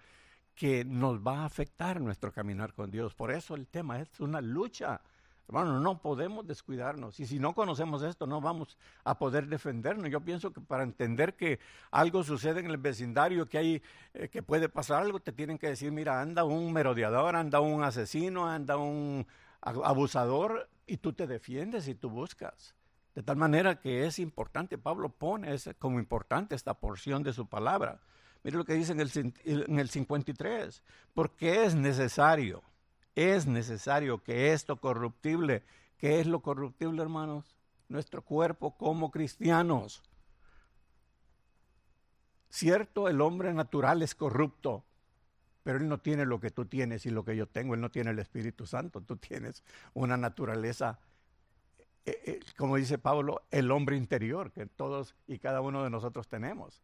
que 0.59 0.83
nos 0.83 1.25
va 1.25 1.43
a 1.43 1.45
afectar 1.45 2.01
nuestro 2.01 2.33
caminar 2.33 2.73
con 2.73 2.91
Dios. 2.91 3.15
Por 3.15 3.31
eso 3.31 3.55
el 3.55 3.65
tema 3.65 4.01
es 4.01 4.19
una 4.19 4.41
lucha. 4.41 4.99
Hermano, 5.47 5.79
no 5.79 6.01
podemos 6.01 6.45
descuidarnos. 6.45 7.17
Y 7.21 7.27
si 7.27 7.39
no 7.39 7.55
conocemos 7.55 8.03
esto, 8.03 8.27
no 8.27 8.41
vamos 8.41 8.77
a 9.05 9.17
poder 9.17 9.47
defendernos. 9.47 10.09
Yo 10.09 10.19
pienso 10.19 10.51
que 10.51 10.59
para 10.59 10.83
entender 10.83 11.37
que 11.37 11.61
algo 11.91 12.25
sucede 12.25 12.59
en 12.59 12.65
el 12.65 12.75
vecindario, 12.75 13.47
que 13.47 13.57
hay, 13.57 13.81
eh, 14.13 14.27
que 14.27 14.43
puede 14.43 14.67
pasar 14.67 15.01
algo, 15.01 15.21
te 15.21 15.31
tienen 15.31 15.57
que 15.57 15.69
decir, 15.69 15.93
mira, 15.93 16.19
anda 16.19 16.43
un 16.43 16.73
merodeador, 16.73 17.37
anda 17.37 17.61
un 17.61 17.81
asesino, 17.81 18.45
anda 18.45 18.75
un 18.75 19.25
abusador, 19.61 20.69
y 20.85 20.97
tú 20.97 21.13
te 21.13 21.25
defiendes 21.25 21.87
y 21.87 21.95
tú 21.95 22.09
buscas. 22.09 22.75
De 23.15 23.23
tal 23.23 23.37
manera 23.37 23.79
que 23.79 24.05
es 24.05 24.19
importante, 24.19 24.77
Pablo 24.77 25.07
pone 25.07 25.55
como 25.79 25.99
importante 25.99 26.53
esta 26.53 26.73
porción 26.73 27.23
de 27.23 27.31
su 27.31 27.47
palabra. 27.47 28.01
Mire 28.43 28.57
lo 28.57 28.65
que 28.65 28.73
dice 28.73 28.93
en 28.93 29.01
el, 29.01 29.11
en 29.43 29.79
el 29.79 29.89
53. 29.89 30.81
Porque 31.13 31.65
es 31.65 31.75
necesario, 31.75 32.63
es 33.15 33.47
necesario 33.47 34.23
que 34.23 34.53
esto 34.53 34.77
corruptible, 34.77 35.63
¿qué 35.97 36.19
es 36.19 36.27
lo 36.27 36.41
corruptible, 36.41 37.01
hermanos? 37.01 37.55
Nuestro 37.89 38.21
cuerpo 38.21 38.77
como 38.77 39.11
cristianos. 39.11 40.03
Cierto, 42.49 43.07
el 43.07 43.21
hombre 43.21 43.53
natural 43.53 44.01
es 44.01 44.15
corrupto, 44.15 44.83
pero 45.63 45.77
él 45.77 45.87
no 45.87 45.99
tiene 45.99 46.25
lo 46.25 46.39
que 46.39 46.49
tú 46.49 46.65
tienes 46.65 47.05
y 47.05 47.11
lo 47.11 47.23
que 47.23 47.35
yo 47.35 47.47
tengo. 47.47 47.75
Él 47.75 47.81
no 47.81 47.91
tiene 47.91 48.11
el 48.11 48.19
Espíritu 48.19 48.65
Santo. 48.65 49.01
Tú 49.01 49.17
tienes 49.17 49.63
una 49.93 50.17
naturaleza, 50.17 50.99
eh, 52.05 52.21
eh, 52.25 52.39
como 52.57 52.77
dice 52.77 52.97
Pablo, 52.97 53.43
el 53.51 53.69
hombre 53.69 53.97
interior 53.97 54.51
que 54.51 54.65
todos 54.65 55.15
y 55.27 55.37
cada 55.39 55.61
uno 55.61 55.83
de 55.83 55.89
nosotros 55.89 56.27
tenemos. 56.27 56.81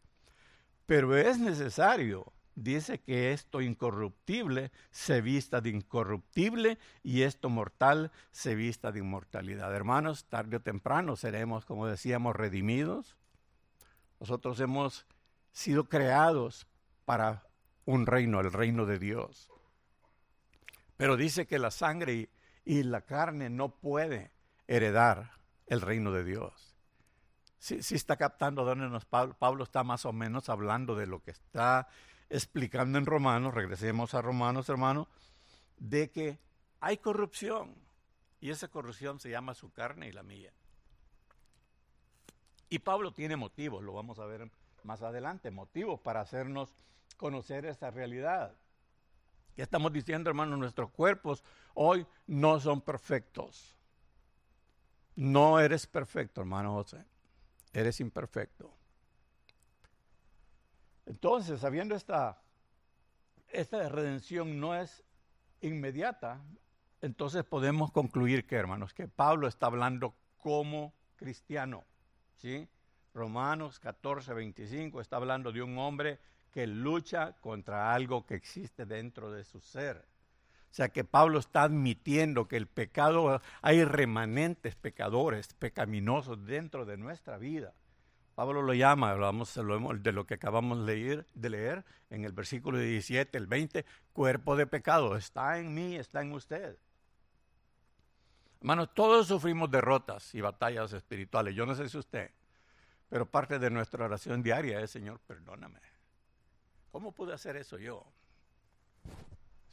Pero 0.86 1.18
es 1.18 1.40
necesario, 1.40 2.32
dice 2.54 3.00
que 3.00 3.34
esto 3.34 3.62
incorruptible 3.62 4.72
se 4.92 5.22
vista 5.22 5.62
de 5.62 5.70
incorruptible 5.70 6.78
y 7.04 7.24
esto 7.24 7.50
mortal 7.50 8.12
se 8.32 8.56
vista 8.56 8.92
de 8.92 9.00
inmortalidad. 9.00 9.74
Hermanos, 9.74 10.26
tarde 10.26 10.58
o 10.58 10.62
temprano 10.62 11.16
seremos, 11.16 11.66
como 11.66 11.88
decíamos, 11.88 12.36
redimidos. 12.36 13.18
Nosotros 14.20 14.60
hemos 14.60 15.06
sido 15.52 15.90
creados 15.90 16.68
para 17.06 17.48
un 17.86 18.06
reino, 18.06 18.40
el 18.40 18.52
reino 18.52 18.86
de 18.86 19.00
Dios. 19.00 19.50
Pero 20.98 21.18
dice 21.18 21.48
que 21.48 21.60
la 21.60 21.72
sangre 21.72 22.30
y, 22.64 22.84
la 22.84 23.02
carne 23.02 23.50
no 23.50 23.70
puede 23.70 24.32
heredar 24.68 25.32
el 25.68 25.82
reino 25.82 26.12
de 26.12 26.24
Dios 26.24 26.75
sí, 27.66 27.96
está 27.96 28.16
captando 28.16 28.64
dónde 28.64 28.88
nos 28.88 29.06
Pablo, 29.06 29.36
Pablo 29.38 29.64
está 29.64 29.84
más 29.84 30.06
o 30.06 30.14
menos 30.14 30.50
hablando 30.50 30.96
de 30.96 31.08
lo 31.08 31.22
que 31.24 31.32
está 31.32 31.88
explicando 32.30 32.98
en 32.98 33.06
Romanos, 33.06 33.54
regresemos 33.54 34.14
a 34.14 34.22
Romanos, 34.22 34.70
hermano, 34.70 35.08
de 35.78 36.12
que 36.12 36.40
hay 36.80 36.98
corrupción 36.98 37.76
y 38.40 38.52
esa 38.52 38.68
corrupción 38.68 39.20
se 39.20 39.30
llama 39.30 39.56
su 39.56 39.72
carne 39.72 40.08
y 40.08 40.12
la 40.12 40.24
mía. 40.24 40.52
Y 42.70 42.80
Pablo 42.80 43.14
tiene 43.14 43.36
motivos, 43.36 43.84
lo 43.84 43.94
vamos 43.94 44.20
a 44.20 44.26
ver 44.26 44.50
más 44.84 45.02
adelante, 45.02 45.50
motivos 45.50 46.00
para 46.00 46.22
hacernos 46.22 46.76
conocer 47.18 47.66
esa 47.66 47.90
realidad. 47.90 48.54
¿Qué 49.56 49.62
estamos 49.62 49.92
diciendo, 49.94 50.30
hermano? 50.30 50.58
Nuestros 50.58 50.92
cuerpos 50.92 51.44
hoy 51.74 52.06
no 52.28 52.60
son 52.60 52.82
perfectos. 52.82 53.76
No 55.16 55.60
eres 55.60 55.88
perfecto, 55.88 56.42
hermano 56.42 56.74
José 56.74 57.06
eres 57.76 58.00
imperfecto. 58.00 58.74
Entonces, 61.06 61.60
sabiendo 61.60 61.94
esta, 61.94 62.42
esta 63.50 63.90
redención 63.90 64.60
no 64.60 64.74
es 64.76 65.04
inmediata, 65.62 66.42
entonces 67.02 67.44
podemos 67.44 67.92
concluir 67.92 68.48
que, 68.48 68.56
hermanos, 68.56 68.94
que 68.94 69.08
Pablo 69.08 69.48
está 69.48 69.68
hablando 69.68 70.16
como 70.38 70.94
cristiano. 71.18 71.84
¿sí? 72.38 72.68
Romanos 73.14 73.80
14, 73.80 74.34
25 74.34 75.02
está 75.02 75.18
hablando 75.18 75.52
de 75.52 75.62
un 75.62 75.78
hombre 75.78 76.20
que 76.52 76.66
lucha 76.66 77.34
contra 77.42 77.94
algo 77.94 78.26
que 78.26 78.36
existe 78.36 78.86
dentro 78.86 79.32
de 79.32 79.44
su 79.44 79.60
ser. 79.60 80.06
O 80.76 80.82
sea 80.84 80.90
que 80.90 81.06
Pablo 81.06 81.40
está 81.40 81.64
admitiendo 81.64 82.50
que 82.50 82.58
el 82.58 82.68
pecado, 82.68 83.42
hay 83.62 83.86
remanentes 83.86 84.76
pecadores, 84.76 85.54
pecaminosos 85.54 86.46
dentro 86.46 86.84
de 86.84 86.98
nuestra 86.98 87.38
vida. 87.38 87.74
Pablo 88.36 88.62
lo 88.62 88.74
llama, 88.74 89.12
hablamos 89.12 89.56
de 89.56 90.12
lo 90.12 90.28
que 90.28 90.34
acabamos 90.34 90.86
de 90.86 90.98
leer, 90.98 91.28
de 91.34 91.50
leer 91.50 91.86
en 92.10 92.26
el 92.26 92.34
versículo 92.34 92.78
17, 92.78 93.38
el 93.38 93.48
20, 93.48 93.86
cuerpo 94.12 94.58
de 94.58 94.68
pecado, 94.68 95.16
está 95.16 95.60
en 95.60 95.74
mí, 95.74 95.96
está 95.96 96.22
en 96.22 96.34
usted. 96.34 96.78
Hermanos, 98.60 98.90
todos 98.94 99.28
sufrimos 99.28 99.72
derrotas 99.72 100.36
y 100.36 100.42
batallas 100.42 100.92
espirituales. 100.92 101.56
Yo 101.56 101.66
no 101.66 101.74
sé 101.76 101.88
si 101.88 101.98
usted, 101.98 102.32
pero 103.08 103.26
parte 103.26 103.60
de 103.60 103.70
nuestra 103.70 104.04
oración 104.04 104.44
diaria 104.44 104.82
es, 104.82 104.92
Señor, 104.92 105.22
perdóname. 105.26 105.80
¿cómo 106.92 107.14
pude 107.14 107.34
hacer 107.34 107.56
eso 107.56 107.78
yo? 107.78 108.06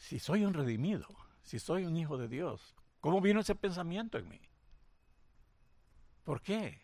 Si 0.03 0.19
soy 0.19 0.45
un 0.45 0.53
redimido, 0.53 1.07
si 1.45 1.61
soy 1.61 1.85
un 1.85 1.97
hijo 1.97 2.19
de 2.19 2.27
Dios, 2.27 2.75
¿cómo 3.01 3.21
vino 3.21 3.39
ese 3.39 3.55
pensamiento 3.55 4.19
en 4.19 4.29
mí? 4.29 4.41
¿Por 6.25 6.43
qué? 6.43 6.83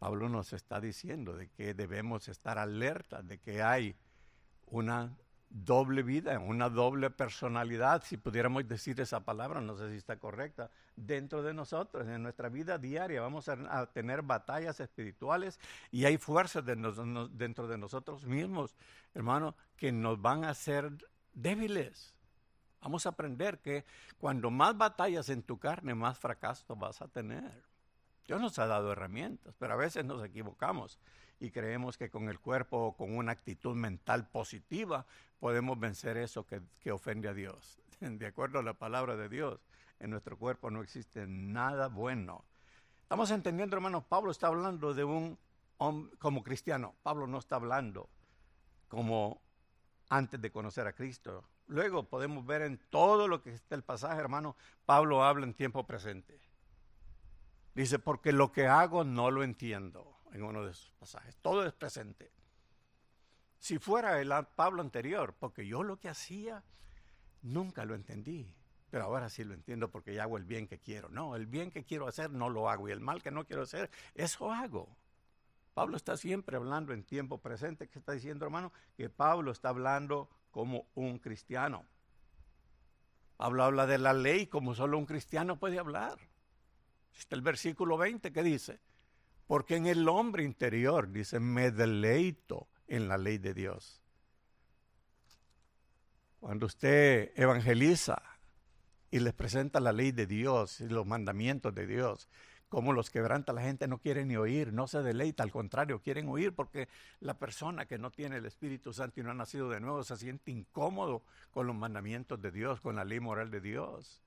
Pablo 0.00 0.28
nos 0.28 0.52
está 0.52 0.80
diciendo 0.80 1.36
de 1.36 1.48
que 1.48 1.72
debemos 1.72 2.26
estar 2.26 2.58
alerta, 2.58 3.22
de 3.22 3.38
que 3.38 3.62
hay 3.62 3.94
una 4.66 5.16
doble 5.48 6.02
vida, 6.02 6.36
una 6.40 6.68
doble 6.68 7.08
personalidad, 7.08 8.02
si 8.04 8.16
pudiéramos 8.16 8.66
decir 8.66 9.00
esa 9.00 9.24
palabra, 9.24 9.60
no 9.60 9.76
sé 9.76 9.90
si 9.90 9.96
está 9.96 10.18
correcta, 10.18 10.72
dentro 10.96 11.40
de 11.40 11.54
nosotros, 11.54 12.08
en 12.08 12.24
nuestra 12.24 12.48
vida 12.48 12.78
diaria. 12.78 13.20
Vamos 13.20 13.48
a, 13.48 13.86
tener 13.92 14.22
batallas 14.22 14.80
espirituales 14.80 15.60
y 15.92 16.04
hay 16.04 16.18
fuerzas 16.18 16.64
dentro 16.64 17.68
de 17.68 17.78
nosotros 17.78 18.26
mismos, 18.26 18.76
hermano, 19.14 19.54
que 19.76 19.92
nos 19.92 20.20
van 20.20 20.44
a 20.44 20.50
hacer 20.50 20.92
débiles. 21.32 22.14
Vamos 22.80 23.06
a 23.06 23.10
aprender 23.10 23.60
que 23.60 23.84
cuando 24.18 24.50
más 24.50 24.76
batallas 24.76 25.28
en 25.28 25.42
tu 25.42 25.58
carne, 25.58 25.94
más 25.94 26.18
fracaso 26.18 26.76
vas 26.76 27.02
a 27.02 27.08
tener. 27.08 27.64
Dios 28.26 28.40
nos 28.40 28.58
ha 28.58 28.66
dado 28.66 28.92
herramientas, 28.92 29.54
pero 29.58 29.74
a 29.74 29.76
veces 29.76 30.04
nos 30.04 30.24
equivocamos 30.24 30.98
y 31.40 31.50
creemos 31.50 31.98
que 31.98 32.10
con 32.10 32.28
el 32.28 32.38
cuerpo, 32.38 32.94
con 32.96 33.16
una 33.16 33.32
actitud 33.32 33.74
mental 33.74 34.28
positiva, 34.28 35.06
podemos 35.38 35.78
vencer 35.78 36.16
eso 36.16 36.46
que, 36.46 36.62
que 36.78 36.92
ofende 36.92 37.28
a 37.28 37.34
Dios. 37.34 37.80
De 38.00 38.26
acuerdo 38.26 38.58
a 38.58 38.62
la 38.62 38.74
palabra 38.74 39.16
de 39.16 39.28
Dios, 39.28 39.60
en 39.98 40.10
nuestro 40.10 40.38
cuerpo 40.38 40.70
no 40.70 40.82
existe 40.82 41.26
nada 41.26 41.88
bueno. 41.88 42.44
Estamos 43.02 43.30
entendiendo, 43.30 43.76
hermanos, 43.76 44.04
Pablo 44.04 44.30
está 44.30 44.46
hablando 44.46 44.94
de 44.94 45.04
un 45.04 45.38
hombre 45.78 46.16
como 46.18 46.42
cristiano. 46.42 46.94
Pablo 47.02 47.26
no 47.26 47.38
está 47.38 47.56
hablando 47.56 48.08
como 48.88 49.40
antes 50.10 50.40
de 50.40 50.50
conocer 50.50 50.86
a 50.86 50.92
Cristo. 50.92 51.48
Luego 51.68 52.08
podemos 52.08 52.44
ver 52.44 52.62
en 52.62 52.78
todo 52.90 53.28
lo 53.28 53.42
que 53.42 53.54
está 53.54 53.76
el 53.76 53.82
pasaje, 53.82 54.20
hermano, 54.20 54.56
Pablo 54.84 55.24
habla 55.24 55.46
en 55.46 55.54
tiempo 55.54 55.86
presente. 55.86 56.38
Dice, 57.74 57.98
porque 57.98 58.32
lo 58.32 58.52
que 58.52 58.66
hago 58.66 59.04
no 59.04 59.30
lo 59.30 59.44
entiendo 59.44 60.20
en 60.32 60.42
uno 60.42 60.64
de 60.66 60.74
sus 60.74 60.92
pasajes. 60.92 61.36
Todo 61.36 61.64
es 61.64 61.72
presente. 61.72 62.32
Si 63.60 63.78
fuera 63.78 64.20
el 64.20 64.32
Pablo 64.56 64.82
anterior, 64.82 65.34
porque 65.38 65.66
yo 65.66 65.82
lo 65.84 65.98
que 65.98 66.08
hacía 66.08 66.64
nunca 67.42 67.84
lo 67.84 67.94
entendí, 67.94 68.52
pero 68.90 69.04
ahora 69.04 69.28
sí 69.28 69.44
lo 69.44 69.54
entiendo 69.54 69.90
porque 69.90 70.12
ya 70.12 70.24
hago 70.24 70.36
el 70.36 70.44
bien 70.44 70.66
que 70.66 70.78
quiero. 70.78 71.08
No, 71.08 71.36
el 71.36 71.46
bien 71.46 71.70
que 71.70 71.84
quiero 71.84 72.08
hacer 72.08 72.30
no 72.32 72.48
lo 72.50 72.68
hago 72.68 72.88
y 72.88 72.92
el 72.92 73.00
mal 73.00 73.22
que 73.22 73.30
no 73.30 73.44
quiero 73.44 73.62
hacer, 73.62 73.90
eso 74.14 74.50
hago. 74.50 74.88
Pablo 75.74 75.96
está 75.96 76.16
siempre 76.16 76.56
hablando 76.56 76.92
en 76.92 77.04
tiempo 77.04 77.38
presente. 77.38 77.88
¿Qué 77.88 77.98
está 77.98 78.12
diciendo, 78.12 78.44
hermano? 78.44 78.72
Que 78.96 79.08
Pablo 79.08 79.52
está 79.52 79.68
hablando 79.68 80.28
como 80.50 80.86
un 80.94 81.18
cristiano. 81.18 81.86
Pablo 83.36 83.64
habla 83.64 83.86
de 83.86 83.98
la 83.98 84.12
ley 84.12 84.46
como 84.46 84.74
solo 84.74 84.98
un 84.98 85.06
cristiano 85.06 85.58
puede 85.58 85.78
hablar. 85.78 86.18
Está 87.16 87.36
el 87.36 87.42
versículo 87.42 87.96
20 87.96 88.32
que 88.32 88.42
dice, 88.42 88.80
porque 89.46 89.76
en 89.76 89.86
el 89.86 90.08
hombre 90.08 90.44
interior, 90.44 91.10
dice, 91.10 91.40
me 91.40 91.70
deleito 91.70 92.68
en 92.86 93.08
la 93.08 93.18
ley 93.18 93.38
de 93.38 93.54
Dios. 93.54 94.02
Cuando 96.38 96.66
usted 96.66 97.32
evangeliza 97.34 98.22
y 99.10 99.20
les 99.20 99.34
presenta 99.34 99.80
la 99.80 99.92
ley 99.92 100.12
de 100.12 100.26
Dios 100.26 100.80
y 100.80 100.88
los 100.88 101.06
mandamientos 101.06 101.74
de 101.74 101.86
Dios, 101.86 102.28
como 102.70 102.92
los 102.92 103.10
quebranta 103.10 103.52
la 103.52 103.62
gente 103.62 103.88
no 103.88 103.98
quiere 103.98 104.24
ni 104.24 104.36
oír, 104.36 104.72
no 104.72 104.86
se 104.86 105.02
deleita, 105.02 105.42
al 105.42 105.50
contrario, 105.50 106.00
quieren 106.00 106.28
oír 106.28 106.54
porque 106.54 106.88
la 107.18 107.34
persona 107.34 107.84
que 107.86 107.98
no 107.98 108.12
tiene 108.12 108.36
el 108.36 108.46
Espíritu 108.46 108.92
Santo 108.92 109.18
y 109.18 109.24
no 109.24 109.32
ha 109.32 109.34
nacido 109.34 109.68
de 109.68 109.80
nuevo 109.80 110.04
se 110.04 110.16
siente 110.16 110.52
incómodo 110.52 111.24
con 111.50 111.66
los 111.66 111.74
mandamientos 111.74 112.40
de 112.40 112.52
Dios, 112.52 112.80
con 112.80 112.94
la 112.94 113.04
ley 113.04 113.18
moral 113.18 113.50
de 113.50 113.60
Dios. 113.60 114.22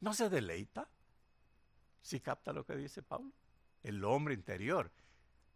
No 0.00 0.12
se 0.12 0.28
deleita. 0.28 0.88
¿Sí 2.02 2.20
capta 2.20 2.52
lo 2.52 2.66
que 2.66 2.76
dice 2.76 3.02
Pablo? 3.02 3.32
El 3.82 4.04
hombre 4.04 4.34
interior, 4.34 4.90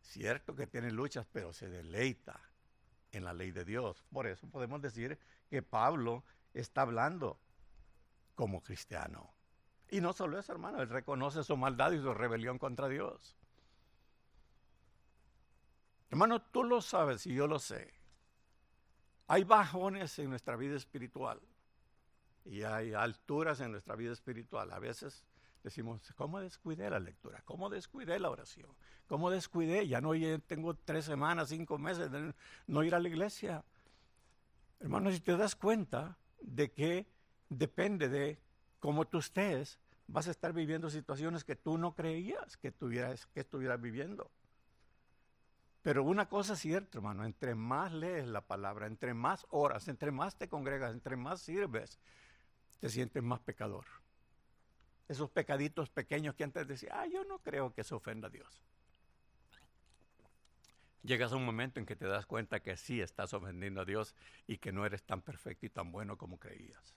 cierto 0.00 0.56
que 0.56 0.66
tiene 0.66 0.90
luchas, 0.90 1.26
pero 1.30 1.52
se 1.52 1.68
deleita 1.68 2.40
en 3.12 3.24
la 3.24 3.34
ley 3.34 3.52
de 3.52 3.66
Dios. 3.66 4.02
Por 4.10 4.26
eso 4.26 4.48
podemos 4.48 4.80
decir 4.80 5.18
que 5.50 5.60
Pablo 5.60 6.24
está 6.54 6.82
hablando 6.82 7.38
como 8.34 8.62
cristiano. 8.62 9.33
Y 9.94 10.00
no 10.00 10.12
solo 10.12 10.40
eso, 10.40 10.50
hermano, 10.50 10.82
él 10.82 10.88
reconoce 10.88 11.44
su 11.44 11.56
maldad 11.56 11.92
y 11.92 12.00
su 12.00 12.12
rebelión 12.12 12.58
contra 12.58 12.88
Dios. 12.88 13.36
Hermano, 16.10 16.42
tú 16.42 16.64
lo 16.64 16.80
sabes 16.80 17.28
y 17.28 17.34
yo 17.34 17.46
lo 17.46 17.60
sé. 17.60 17.94
Hay 19.28 19.44
bajones 19.44 20.18
en 20.18 20.30
nuestra 20.30 20.56
vida 20.56 20.74
espiritual 20.74 21.40
y 22.44 22.64
hay 22.64 22.92
alturas 22.92 23.60
en 23.60 23.70
nuestra 23.70 23.94
vida 23.94 24.12
espiritual. 24.12 24.72
A 24.72 24.80
veces 24.80 25.22
decimos, 25.62 26.12
¿cómo 26.16 26.40
descuidé 26.40 26.90
la 26.90 26.98
lectura? 26.98 27.40
¿Cómo 27.44 27.70
descuidé 27.70 28.18
la 28.18 28.30
oración? 28.30 28.70
¿Cómo 29.06 29.30
descuidé? 29.30 29.86
Ya 29.86 30.00
no 30.00 30.10
tengo 30.48 30.74
tres 30.74 31.04
semanas, 31.04 31.50
cinco 31.50 31.78
meses 31.78 32.10
de 32.10 32.34
no 32.66 32.82
ir 32.82 32.96
a 32.96 32.98
la 32.98 33.08
iglesia. 33.08 33.62
Hermano, 34.80 35.12
si 35.12 35.20
te 35.20 35.36
das 35.36 35.54
cuenta 35.54 36.18
de 36.40 36.72
que 36.72 37.06
depende 37.48 38.08
de 38.08 38.40
cómo 38.80 39.06
tú 39.06 39.18
estés, 39.18 39.78
vas 40.06 40.28
a 40.28 40.30
estar 40.30 40.52
viviendo 40.52 40.90
situaciones 40.90 41.44
que 41.44 41.56
tú 41.56 41.78
no 41.78 41.94
creías 41.94 42.56
que, 42.56 42.72
que 42.72 43.40
estuvieras 43.40 43.80
viviendo. 43.80 44.30
Pero 45.82 46.02
una 46.02 46.28
cosa 46.28 46.54
es 46.54 46.60
cierta, 46.60 46.98
hermano, 46.98 47.24
entre 47.24 47.54
más 47.54 47.92
lees 47.92 48.26
la 48.26 48.40
palabra, 48.40 48.86
entre 48.86 49.12
más 49.12 49.46
horas, 49.50 49.88
entre 49.88 50.10
más 50.10 50.36
te 50.36 50.48
congregas, 50.48 50.94
entre 50.94 51.16
más 51.16 51.40
sirves, 51.40 51.98
te 52.80 52.88
sientes 52.88 53.22
más 53.22 53.40
pecador 53.40 53.84
esos 55.08 55.30
pecaditos 55.30 55.90
pequeños 55.90 56.34
que 56.34 56.44
antes 56.44 56.66
decía, 56.66 56.90
ah, 56.94 57.06
yo 57.06 57.24
no 57.24 57.38
creo 57.40 57.74
que 57.74 57.84
se 57.84 57.94
ofenda 57.94 58.28
a 58.28 58.30
Dios. 58.30 58.62
Llegas 61.02 61.32
a 61.32 61.36
un 61.36 61.44
momento 61.44 61.78
en 61.78 61.86
que 61.86 61.96
te 61.96 62.06
das 62.06 62.24
cuenta 62.24 62.60
que 62.60 62.76
sí 62.76 63.00
estás 63.02 63.34
ofendiendo 63.34 63.82
a 63.82 63.84
Dios 63.84 64.14
y 64.46 64.56
que 64.56 64.72
no 64.72 64.86
eres 64.86 65.02
tan 65.02 65.20
perfecto 65.20 65.66
y 65.66 65.70
tan 65.70 65.92
bueno 65.92 66.16
como 66.16 66.38
creías. 66.38 66.94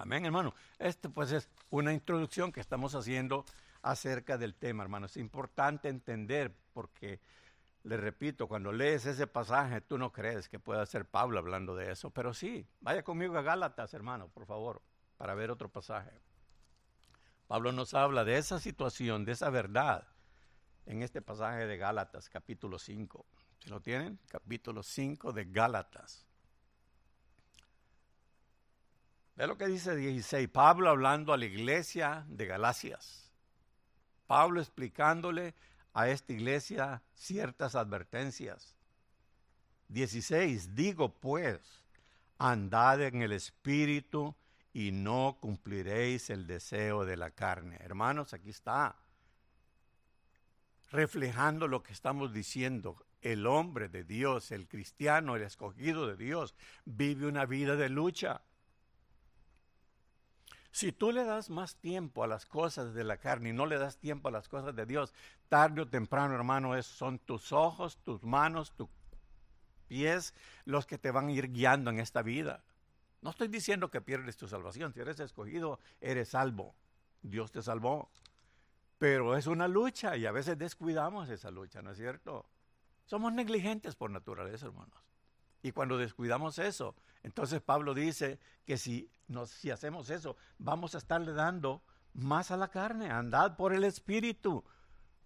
Amén, 0.00 0.24
hermano. 0.24 0.54
Este 0.78 1.10
pues 1.10 1.30
es 1.30 1.50
una 1.68 1.92
introducción 1.92 2.52
que 2.52 2.60
estamos 2.60 2.94
haciendo 2.94 3.44
acerca 3.82 4.38
del 4.38 4.54
tema, 4.54 4.82
hermano. 4.82 5.04
Es 5.04 5.18
importante 5.18 5.90
entender 5.90 6.56
porque, 6.72 7.20
le 7.82 7.98
repito, 7.98 8.48
cuando 8.48 8.72
lees 8.72 9.04
ese 9.04 9.26
pasaje, 9.26 9.82
tú 9.82 9.98
no 9.98 10.10
crees 10.10 10.48
que 10.48 10.58
pueda 10.58 10.86
ser 10.86 11.04
Pablo 11.04 11.38
hablando 11.38 11.76
de 11.76 11.92
eso, 11.92 12.08
pero 12.08 12.32
sí, 12.32 12.66
vaya 12.80 13.02
conmigo 13.02 13.36
a 13.36 13.42
Gálatas, 13.42 13.92
hermano, 13.92 14.28
por 14.28 14.46
favor, 14.46 14.80
para 15.18 15.34
ver 15.34 15.50
otro 15.50 15.68
pasaje. 15.68 16.18
Pablo 17.46 17.70
nos 17.70 17.92
habla 17.92 18.24
de 18.24 18.38
esa 18.38 18.58
situación, 18.58 19.26
de 19.26 19.32
esa 19.32 19.50
verdad, 19.50 20.08
en 20.86 21.02
este 21.02 21.20
pasaje 21.20 21.66
de 21.66 21.76
Gálatas, 21.76 22.30
capítulo 22.30 22.78
5. 22.78 23.26
¿Se 23.58 23.68
lo 23.68 23.82
tienen? 23.82 24.18
Capítulo 24.28 24.82
5 24.82 25.34
de 25.34 25.44
Gálatas. 25.44 26.29
Ve 29.40 29.46
lo 29.46 29.56
que 29.56 29.68
dice 29.68 29.96
16. 29.96 30.50
Pablo 30.50 30.90
hablando 30.90 31.32
a 31.32 31.38
la 31.38 31.46
iglesia 31.46 32.26
de 32.28 32.44
Galacias. 32.44 33.32
Pablo 34.26 34.60
explicándole 34.60 35.54
a 35.94 36.10
esta 36.10 36.34
iglesia 36.34 37.00
ciertas 37.14 37.74
advertencias. 37.74 38.76
16. 39.88 40.74
Digo 40.74 41.14
pues, 41.14 41.58
andad 42.36 43.00
en 43.00 43.22
el 43.22 43.32
espíritu 43.32 44.34
y 44.74 44.92
no 44.92 45.38
cumpliréis 45.40 46.28
el 46.28 46.46
deseo 46.46 47.06
de 47.06 47.16
la 47.16 47.30
carne. 47.30 47.78
Hermanos, 47.80 48.34
aquí 48.34 48.50
está, 48.50 48.94
reflejando 50.90 51.66
lo 51.66 51.82
que 51.82 51.94
estamos 51.94 52.34
diciendo. 52.34 53.06
El 53.22 53.46
hombre 53.46 53.88
de 53.88 54.04
Dios, 54.04 54.52
el 54.52 54.68
cristiano, 54.68 55.34
el 55.34 55.44
escogido 55.44 56.06
de 56.06 56.18
Dios, 56.18 56.54
vive 56.84 57.26
una 57.26 57.46
vida 57.46 57.76
de 57.76 57.88
lucha. 57.88 58.42
Si 60.72 60.92
tú 60.92 61.10
le 61.10 61.24
das 61.24 61.50
más 61.50 61.76
tiempo 61.76 62.22
a 62.22 62.28
las 62.28 62.46
cosas 62.46 62.94
de 62.94 63.02
la 63.02 63.16
carne 63.16 63.50
y 63.50 63.52
no 63.52 63.66
le 63.66 63.78
das 63.78 63.98
tiempo 63.98 64.28
a 64.28 64.32
las 64.32 64.48
cosas 64.48 64.74
de 64.76 64.86
Dios, 64.86 65.12
tarde 65.48 65.82
o 65.82 65.88
temprano, 65.88 66.34
hermano, 66.34 66.76
es, 66.76 66.86
son 66.86 67.18
tus 67.18 67.52
ojos, 67.52 67.98
tus 68.04 68.22
manos, 68.22 68.72
tus 68.72 68.88
pies 69.88 70.32
los 70.64 70.86
que 70.86 70.98
te 70.98 71.10
van 71.10 71.28
a 71.28 71.32
ir 71.32 71.50
guiando 71.52 71.90
en 71.90 71.98
esta 71.98 72.22
vida. 72.22 72.62
No 73.20 73.30
estoy 73.30 73.48
diciendo 73.48 73.90
que 73.90 74.00
pierdes 74.00 74.36
tu 74.36 74.48
salvación. 74.48 74.94
Si 74.94 75.00
eres 75.00 75.18
escogido, 75.20 75.80
eres 76.00 76.30
salvo. 76.30 76.74
Dios 77.22 77.50
te 77.50 77.62
salvó. 77.62 78.08
Pero 78.98 79.36
es 79.36 79.46
una 79.46 79.66
lucha 79.66 80.16
y 80.16 80.26
a 80.26 80.32
veces 80.32 80.56
descuidamos 80.56 81.28
esa 81.28 81.50
lucha, 81.50 81.82
¿no 81.82 81.90
es 81.90 81.98
cierto? 81.98 82.46
Somos 83.06 83.32
negligentes 83.32 83.96
por 83.96 84.10
naturaleza, 84.10 84.66
hermanos. 84.66 85.09
Y 85.62 85.72
cuando 85.72 85.98
descuidamos 85.98 86.58
eso, 86.58 86.94
entonces 87.22 87.60
Pablo 87.60 87.94
dice 87.94 88.38
que 88.64 88.78
si, 88.78 89.10
hacemos 89.70 90.10
eso, 90.10 90.36
vamos 90.58 90.94
a 90.94 90.98
estarle 90.98 91.32
dando 91.32 91.82
más 92.14 92.50
a 92.50 92.56
la 92.56 92.68
carne. 92.68 93.10
Andad 93.10 93.56
por 93.56 93.74
el 93.74 93.84
Espíritu. 93.84 94.64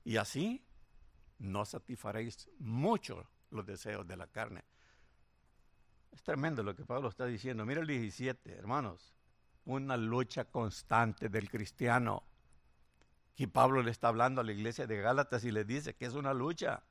Y 0.02 0.16
así 0.16 0.64
no 1.38 1.64
satisfaréis 1.64 2.50
mucho 2.58 3.28
los 3.50 3.64
deseos 3.64 4.06
de 4.06 4.16
la 4.16 4.26
carne. 4.26 4.64
Es 6.10 6.22
tremendo 6.22 6.62
lo 6.62 6.74
que 6.74 6.84
Pablo 6.84 7.08
está 7.08 7.26
diciendo. 7.26 7.64
Mira 7.64 7.80
el 7.80 7.86
17, 7.86 8.52
hermanos. 8.52 9.14
Una 9.64 9.96
lucha 9.96 10.44
constante 10.44 11.28
del 11.28 11.48
cristiano. 11.48 12.24
Y 13.36 13.46
Pablo 13.46 13.82
le 13.82 13.90
está 13.90 14.08
hablando 14.08 14.40
a 14.40 14.44
la 14.44 14.52
iglesia 14.52 14.86
de 14.86 15.00
Gálatas 15.00 15.44
y 15.44 15.50
le 15.50 15.64
dice 15.64 15.94
que 15.94 16.06
es 16.06 16.14
una 16.14 16.34
lucha. 16.34 16.84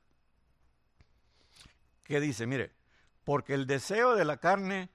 ¿Qué 2.02 2.20
dice? 2.20 2.46
Mire, 2.46 2.74
porque 3.24 3.54
el 3.54 3.66
deseo 3.66 4.14
de 4.14 4.24
la 4.24 4.36
carne 4.36 4.90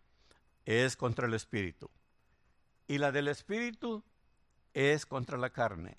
es 0.65 0.95
contra 0.95 1.27
el 1.27 1.33
espíritu 1.33 1.89
y 2.87 2.97
la 2.97 3.11
del 3.11 3.27
espíritu 3.27 4.03
es 4.73 5.05
contra 5.05 5.37
la 5.37 5.51
carne. 5.51 5.97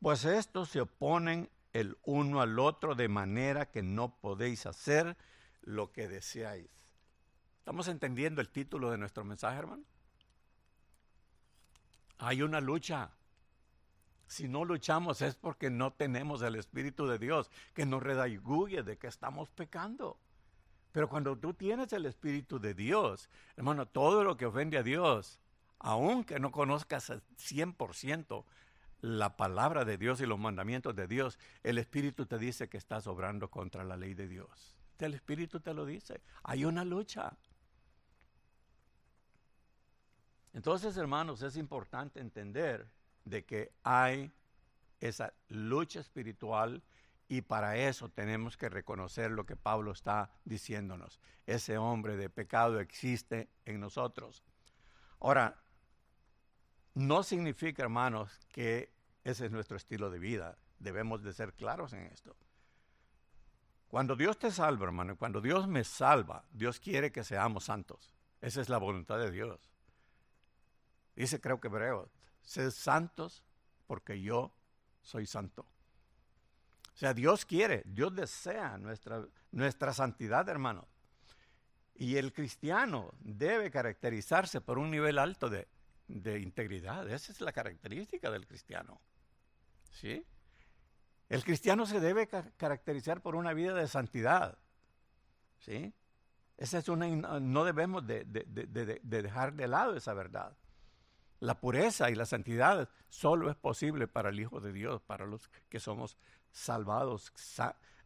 Pues 0.00 0.24
estos 0.24 0.68
se 0.68 0.82
oponen 0.82 1.50
el 1.72 1.96
uno 2.04 2.40
al 2.40 2.58
otro 2.58 2.94
de 2.94 3.08
manera 3.08 3.70
que 3.70 3.82
no 3.82 4.16
podéis 4.20 4.66
hacer 4.66 5.16
lo 5.62 5.92
que 5.92 6.08
deseáis. 6.08 6.70
¿Estamos 7.58 7.88
entendiendo 7.88 8.40
el 8.40 8.48
título 8.48 8.90
de 8.90 8.98
nuestro 8.98 9.24
mensaje, 9.24 9.58
hermano? 9.58 9.84
Hay 12.18 12.42
una 12.42 12.60
lucha. 12.60 13.10
Si 14.26 14.48
no 14.48 14.64
luchamos 14.64 15.22
es 15.22 15.34
porque 15.34 15.70
no 15.70 15.92
tenemos 15.92 16.42
el 16.42 16.56
Espíritu 16.56 17.06
de 17.06 17.18
Dios 17.18 17.50
que 17.74 17.86
nos 17.86 18.02
redaiguye 18.02 18.82
de 18.82 18.98
que 18.98 19.06
estamos 19.06 19.48
pecando. 19.50 20.18
Pero 20.92 21.08
cuando 21.08 21.36
tú 21.36 21.54
tienes 21.54 21.92
el 21.92 22.06
Espíritu 22.06 22.58
de 22.58 22.74
Dios, 22.74 23.28
hermano, 23.56 23.86
todo 23.86 24.24
lo 24.24 24.36
que 24.36 24.46
ofende 24.46 24.78
a 24.78 24.82
Dios, 24.82 25.38
aunque 25.78 26.40
no 26.40 26.50
conozcas 26.50 27.10
al 27.10 27.22
100% 27.36 28.44
la 29.00 29.36
palabra 29.36 29.84
de 29.84 29.96
Dios 29.96 30.20
y 30.20 30.26
los 30.26 30.38
mandamientos 30.38 30.94
de 30.96 31.06
Dios, 31.06 31.38
el 31.62 31.78
Espíritu 31.78 32.26
te 32.26 32.38
dice 32.38 32.68
que 32.68 32.78
estás 32.78 33.06
obrando 33.06 33.50
contra 33.50 33.84
la 33.84 33.96
ley 33.96 34.14
de 34.14 34.26
Dios. 34.26 34.76
El 34.98 35.14
Espíritu 35.14 35.60
te 35.60 35.72
lo 35.72 35.86
dice. 35.86 36.20
Hay 36.42 36.64
una 36.64 36.84
lucha. 36.84 37.36
Entonces, 40.52 40.96
hermanos, 40.96 41.42
es 41.42 41.56
importante 41.56 42.18
entender 42.18 42.88
de 43.24 43.44
que 43.44 43.72
hay 43.84 44.32
esa 45.00 45.32
lucha 45.48 46.00
espiritual 46.00 46.82
y 47.28 47.42
para 47.42 47.76
eso 47.76 48.08
tenemos 48.08 48.56
que 48.56 48.70
reconocer 48.70 49.30
lo 49.30 49.44
que 49.44 49.54
Pablo 49.54 49.92
está 49.92 50.30
diciéndonos. 50.44 51.20
Ese 51.46 51.76
hombre 51.76 52.16
de 52.16 52.30
pecado 52.30 52.80
existe 52.80 53.50
en 53.66 53.80
nosotros. 53.80 54.42
Ahora, 55.20 55.60
no 56.94 57.22
significa, 57.22 57.82
hermanos, 57.82 58.40
que 58.48 58.92
ese 59.24 59.46
es 59.46 59.52
nuestro 59.52 59.76
estilo 59.76 60.10
de 60.10 60.18
vida. 60.18 60.56
Debemos 60.78 61.22
de 61.22 61.34
ser 61.34 61.52
claros 61.52 61.92
en 61.92 62.04
esto. 62.04 62.34
Cuando 63.88 64.16
Dios 64.16 64.38
te 64.38 64.50
salva, 64.50 64.86
hermano, 64.86 65.16
cuando 65.16 65.40
Dios 65.40 65.68
me 65.68 65.84
salva, 65.84 66.44
Dios 66.50 66.80
quiere 66.80 67.12
que 67.12 67.24
seamos 67.24 67.64
santos. 67.64 68.14
Esa 68.40 68.60
es 68.60 68.68
la 68.68 68.78
voluntad 68.78 69.18
de 69.18 69.30
Dios. 69.30 69.70
Dice, 71.14 71.40
creo 71.40 71.60
que 71.60 71.68
hebreo, 71.68 72.10
sed 72.42 72.70
santos 72.70 73.44
porque 73.86 74.20
yo 74.20 74.54
soy 75.02 75.26
santo. 75.26 75.66
O 76.98 77.00
sea, 77.00 77.14
Dios 77.14 77.44
quiere, 77.44 77.84
Dios 77.86 78.12
desea 78.12 78.76
nuestra, 78.76 79.24
nuestra 79.52 79.94
santidad, 79.94 80.48
hermano. 80.48 80.88
Y 81.94 82.16
el 82.16 82.32
cristiano 82.32 83.14
debe 83.20 83.70
caracterizarse 83.70 84.60
por 84.60 84.80
un 84.80 84.90
nivel 84.90 85.20
alto 85.20 85.48
de, 85.48 85.68
de 86.08 86.40
integridad. 86.40 87.08
Esa 87.08 87.30
es 87.30 87.40
la 87.40 87.52
característica 87.52 88.32
del 88.32 88.48
cristiano. 88.48 89.00
¿Sí? 89.92 90.26
El 91.28 91.44
cristiano 91.44 91.86
se 91.86 92.00
debe 92.00 92.26
caracterizar 92.26 93.22
por 93.22 93.36
una 93.36 93.52
vida 93.52 93.74
de 93.74 93.86
santidad. 93.86 94.58
¿Sí? 95.60 95.94
Esa 96.56 96.78
es 96.78 96.88
una, 96.88 97.06
no 97.38 97.62
debemos 97.62 98.08
de, 98.08 98.24
de, 98.24 99.00
dejar 99.04 99.54
de 99.54 99.68
lado 99.68 99.94
esa 99.94 100.14
verdad. 100.14 100.56
La 101.38 101.60
pureza 101.60 102.10
y 102.10 102.16
la 102.16 102.26
santidad 102.26 102.88
solo 103.08 103.48
es 103.50 103.56
posible 103.56 104.08
para 104.08 104.30
el 104.30 104.40
Hijo 104.40 104.60
de 104.60 104.72
Dios, 104.72 105.00
para 105.02 105.26
los 105.26 105.48
que 105.68 105.78
somos 105.78 106.18
salvados, 106.50 107.32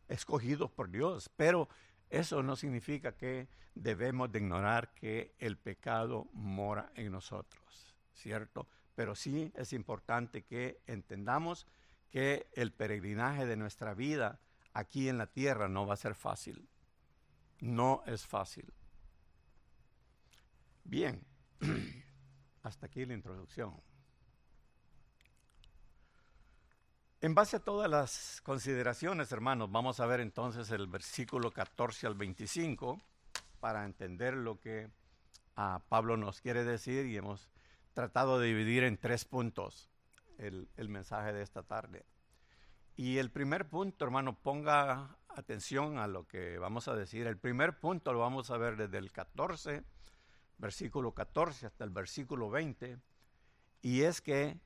escogidos 0.08 0.70
por 0.70 0.90
Dios. 0.90 1.30
Pero 1.36 1.68
eso 2.10 2.42
no 2.42 2.56
significa 2.56 3.16
que 3.16 3.48
debemos 3.74 4.30
de 4.30 4.38
ignorar 4.40 4.92
que 4.94 5.34
el 5.38 5.56
pecado 5.56 6.28
mora 6.32 6.92
en 6.94 7.12
nosotros, 7.12 7.96
¿cierto? 8.12 8.68
Pero 8.94 9.14
sí 9.14 9.52
es 9.56 9.72
importante 9.72 10.42
que 10.42 10.82
entendamos 10.86 11.66
que 12.10 12.48
el 12.52 12.72
peregrinaje 12.72 13.46
de 13.46 13.56
nuestra 13.56 13.94
vida 13.94 14.38
aquí 14.74 15.08
en 15.08 15.18
la 15.18 15.26
tierra 15.26 15.68
no 15.68 15.86
va 15.86 15.94
a 15.94 15.96
ser 15.96 16.14
fácil. 16.14 16.68
No 17.60 18.02
es 18.06 18.26
fácil. 18.26 18.70
Bien, 20.84 21.24
hasta 22.62 22.86
aquí 22.86 23.06
la 23.06 23.14
introducción. 23.14 23.80
En 27.22 27.36
base 27.36 27.58
a 27.58 27.60
todas 27.60 27.88
las 27.88 28.40
consideraciones, 28.42 29.30
hermanos, 29.30 29.70
vamos 29.70 30.00
a 30.00 30.06
ver 30.06 30.18
entonces 30.18 30.72
el 30.72 30.88
versículo 30.88 31.52
14 31.52 32.08
al 32.08 32.16
25 32.16 33.00
para 33.60 33.84
entender 33.84 34.34
lo 34.34 34.58
que 34.58 34.90
ah, 35.54 35.84
Pablo 35.88 36.16
nos 36.16 36.40
quiere 36.40 36.64
decir 36.64 37.06
y 37.06 37.16
hemos 37.16 37.48
tratado 37.94 38.40
de 38.40 38.48
dividir 38.48 38.82
en 38.82 38.98
tres 38.98 39.24
puntos 39.24 39.88
el, 40.36 40.68
el 40.76 40.88
mensaje 40.88 41.32
de 41.32 41.42
esta 41.42 41.62
tarde. 41.62 42.04
Y 42.96 43.18
el 43.18 43.30
primer 43.30 43.68
punto, 43.68 44.04
hermano, 44.04 44.36
ponga 44.42 45.16
atención 45.28 45.98
a 45.98 46.08
lo 46.08 46.26
que 46.26 46.58
vamos 46.58 46.88
a 46.88 46.96
decir. 46.96 47.28
El 47.28 47.38
primer 47.38 47.78
punto 47.78 48.12
lo 48.12 48.18
vamos 48.18 48.50
a 48.50 48.56
ver 48.56 48.76
desde 48.76 48.98
el 48.98 49.12
14, 49.12 49.84
versículo 50.58 51.14
14 51.14 51.66
hasta 51.66 51.84
el 51.84 51.90
versículo 51.90 52.50
20, 52.50 52.98
y 53.80 54.02
es 54.02 54.20
que 54.20 54.58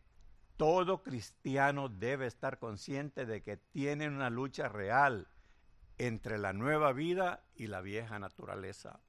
todo 0.57 1.03
cristiano 1.03 1.88
debe 1.88 2.27
estar 2.27 2.59
consciente 2.59 3.27
de 3.27 3.42
que 3.42 3.57
tiene 3.57 4.09
una 4.09 4.31
lucha 4.31 4.69
real 4.69 5.29
entre 5.99 6.38
la 6.38 6.53
nueva 6.53 6.92
vida 6.92 7.45
y 7.55 7.66
la 7.66 7.81
vieja 7.81 8.19
naturaleza. 8.19 9.01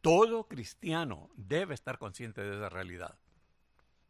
Todo 0.00 0.46
cristiano 0.46 1.30
debe 1.34 1.74
estar 1.74 1.98
consciente 1.98 2.42
de 2.42 2.56
esa 2.56 2.68
realidad. 2.68 3.18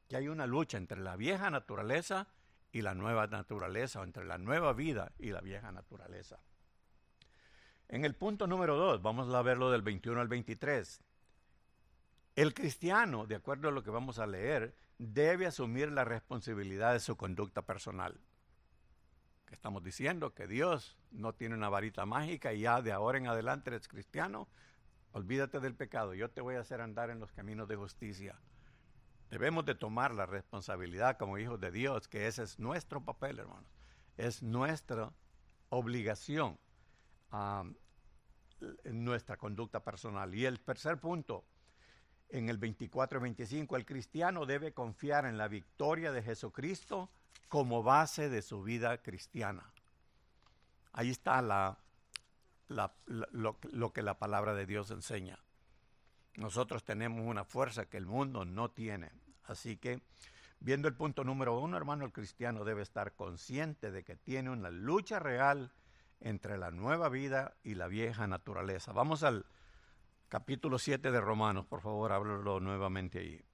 Que 0.09 0.17
hay 0.17 0.29
una 0.29 0.47
lucha 0.47 0.77
entre 0.77 1.01
la 1.01 1.17
vieja 1.17 1.51
naturaleza 1.51 2.29
y 2.71 2.83
la 2.83 2.95
nueva 2.95 3.27
naturaleza, 3.27 4.01
o 4.01 4.05
entre 4.05 4.27
la 4.27 4.37
nueva 4.37 4.75
vida 4.75 5.13
y 5.19 5.31
la 5.31 5.41
vieja 5.41 5.73
naturaleza. 5.73 6.39
En 7.89 8.05
el 8.05 8.15
punto 8.15 8.47
número 8.47 8.77
2, 8.77 9.01
vamos 9.01 9.33
a 9.33 9.43
verlo 9.43 9.71
del 9.71 9.83
21 9.83 10.21
al 10.21 10.29
23. 10.29 11.03
El 12.37 12.53
cristiano, 12.53 13.27
de 13.27 13.35
acuerdo 13.35 13.69
a 13.69 13.73
lo 13.73 13.83
que 13.83 13.89
vamos 13.89 14.19
a 14.19 14.27
leer, 14.27 14.77
debe 14.99 15.47
asumir 15.47 15.91
la 15.91 16.05
responsabilidad 16.05 16.93
de 16.93 17.01
su 17.01 17.17
conducta 17.17 17.63
personal. 17.63 18.21
estamos 19.51 19.83
diciendo 19.83 20.35
que 20.35 20.47
Dios 20.47 20.99
no 21.11 21.33
tiene 21.33 21.55
una 21.55 21.71
varita 21.71 22.05
mágica 22.05 22.53
y 22.53 22.61
ya 22.61 22.83
de 22.83 22.93
ahora 22.93 23.17
en 23.17 23.27
adelante 23.27 23.71
eres 23.71 23.89
cristiano, 23.89 24.49
olvídate 25.13 25.61
del 25.61 25.75
pecado, 25.75 26.13
yo 26.13 26.31
te 26.31 26.43
voy 26.43 26.57
a 26.57 26.61
hacer 26.61 26.83
andar 26.83 27.09
en 27.09 27.21
los 27.21 27.33
caminos 27.33 27.69
de 27.69 27.77
justicia. 27.77 28.39
Debemos 29.31 29.65
de 29.65 29.75
tomar 29.75 30.13
la 30.13 30.27
responsabilidad 30.27 31.17
como 31.17 31.39
hijos 31.39 31.59
de 31.59 31.71
Dios, 31.71 32.07
que 32.07 32.27
ese 32.27 32.43
es 32.43 32.59
nuestro 32.59 33.03
papel, 33.03 33.39
hermanos. 33.39 33.71
Es 34.19 34.43
nuestra 34.43 35.11
obligación, 35.71 36.59
en 37.33 39.05
nuestra 39.05 39.39
conducta 39.39 39.83
personal. 39.83 40.35
Y 40.35 40.45
el 40.45 40.61
tercer 40.61 41.01
punto, 41.01 41.45
en 42.29 42.49
el 42.49 42.59
24 42.59 43.19
y 43.19 43.23
25, 43.23 43.77
el 43.77 43.87
cristiano 43.87 44.47
debe 44.47 44.73
confiar 44.73 45.27
en 45.27 45.39
la 45.39 45.49
victoria 45.49 46.13
de 46.13 46.23
Jesucristo 46.23 47.11
como 47.49 47.83
base 47.83 48.29
de 48.29 48.43
su 48.43 48.63
vida 48.63 48.99
cristiana. 49.03 49.73
Ahí 50.93 51.11
está 51.11 51.43
lo, 52.69 53.93
que 53.93 54.03
la 54.03 54.19
palabra 54.19 54.55
de 54.55 54.67
Dios 54.67 54.91
enseña. 54.91 55.39
Nosotros 56.37 56.85
tenemos 56.85 57.25
una 57.25 57.45
fuerza 57.45 57.87
que 57.87 57.97
el 57.97 58.07
mundo 58.07 58.45
no 58.45 58.71
tiene. 58.71 59.11
Así 59.45 59.77
que, 59.77 60.03
viendo 60.59 60.89
el 60.89 60.95
punto 60.95 61.23
número 61.23 61.59
uno, 61.59 61.77
hermano, 61.77 62.05
el 62.05 62.13
cristiano 62.13 62.65
debe 62.65 62.83
estar 62.83 63.15
consciente 63.15 63.91
de 63.91 64.05
que 64.05 64.17
tiene 64.17 64.51
una 64.51 64.71
lucha 64.71 65.19
real 65.19 65.71
entre 66.21 66.59
la 66.59 66.71
nueva 66.71 67.09
vida 67.09 67.55
y 67.63 67.75
la 67.75 67.89
vieja 67.89 68.27
naturaleza. 68.27 68.93
Vamos 68.93 69.23
al 69.23 69.47
capítulo 70.29 70.79
7 70.79 71.11
de 71.11 71.21
Romanos, 71.21 71.67
por 71.67 71.81
favor, 71.81 72.13
háblalo 72.13 72.61
nuevamente 72.61 73.21
ahí. 73.21 73.45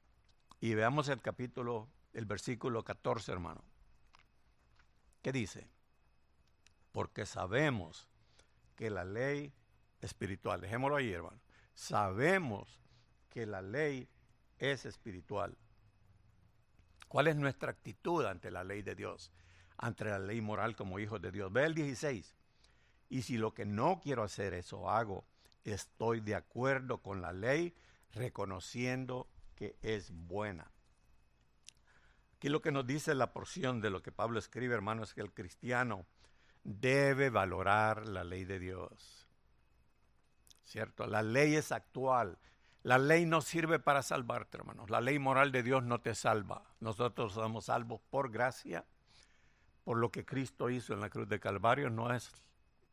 Y 0.61 0.75
veamos 0.75 1.09
el 1.09 1.21
capítulo, 1.21 1.89
el 2.13 2.25
versículo 2.25 2.85
14, 2.85 3.33
hermano. 3.33 3.65
¿Qué 5.23 5.33
dice? 5.33 5.69
Porque 6.93 7.27
sabemos 7.27 8.09
que 8.77 8.91
la 8.91 9.05
ley 9.05 9.53
espiritual, 10.01 10.61
dejémoslo 10.61 10.97
ahí, 10.97 11.13
hermano. 11.13 11.41
Sabemos 11.75 12.81
que 13.29 13.47
la 13.47 13.63
ley 13.63 14.09
es 14.59 14.85
espiritual. 14.85 15.57
¿Cuál 17.09 17.29
es 17.29 17.37
nuestra 17.37 17.71
actitud 17.71 18.25
ante 18.25 18.51
la 18.51 18.65
ley 18.65 18.83
de 18.83 18.95
Dios? 18.95 19.33
Ante 19.77 20.05
la 20.05 20.19
ley 20.19 20.41
moral 20.41 20.77
como 20.77 20.99
hijos 20.99 21.21
de 21.21 21.31
Dios. 21.31 21.53
Ve 21.53 21.65
el 21.65 21.75
16. 21.75 22.35
Y 23.09 23.23
si 23.23 23.37
lo 23.37 23.53
que 23.53 23.67
no 23.67 24.01
quiero 24.01 24.23
hacer, 24.23 24.55
eso 24.55 24.89
hago, 24.89 25.27
estoy 25.65 26.21
de 26.21 26.35
acuerdo 26.35 26.99
con 26.99 27.23
la 27.23 27.33
ley, 27.33 27.75
reconociendo 28.13 29.29
que 29.55 29.77
es 29.83 30.11
buena. 30.11 30.71
Aquí 32.37 32.49
lo 32.49 32.61
que 32.61 32.73
nos 32.73 32.87
dice 32.87 33.15
la 33.15 33.33
porción 33.33 33.81
de 33.81 33.91
lo 33.91 34.03
que 34.03 34.11
Pablo 34.11 34.39
escribe, 34.39 34.75
hermano, 34.75 35.05
es 35.05 35.15
que 35.15 35.21
el 35.21 35.33
cristiano 35.33 36.07
debe 36.65 37.31
valorar 37.31 38.07
la 38.07 38.25
ley 38.25 38.45
de 38.45 38.59
Dios. 38.59 39.29
¿Cierto? 40.65 41.07
La 41.07 41.23
ley 41.23 41.55
es 41.55 41.71
actual. 41.71 42.39
La 42.83 42.99
ley 42.99 43.27
no 43.27 43.43
sirve 43.43 43.79
para 43.79 44.03
salvarte, 44.03 44.57
hermanos. 44.57 44.91
La 44.91 45.01
ley 45.01 45.19
moral 45.19 45.53
de 45.53 45.63
Dios 45.63 45.85
no 45.85 46.01
te 46.01 46.15
salva. 46.15 46.65
Nosotros 46.81 47.35
somos 47.35 47.67
salvos 47.67 48.01
por 48.11 48.31
gracia, 48.33 48.85
por 49.85 49.99
lo 49.99 50.11
que 50.11 50.25
Cristo 50.25 50.69
hizo 50.69 50.93
en 50.95 51.01
la 51.01 51.11
cruz 51.11 51.29
de 51.29 51.39
Calvario. 51.39 51.91
No 51.91 52.13
es, 52.13 52.33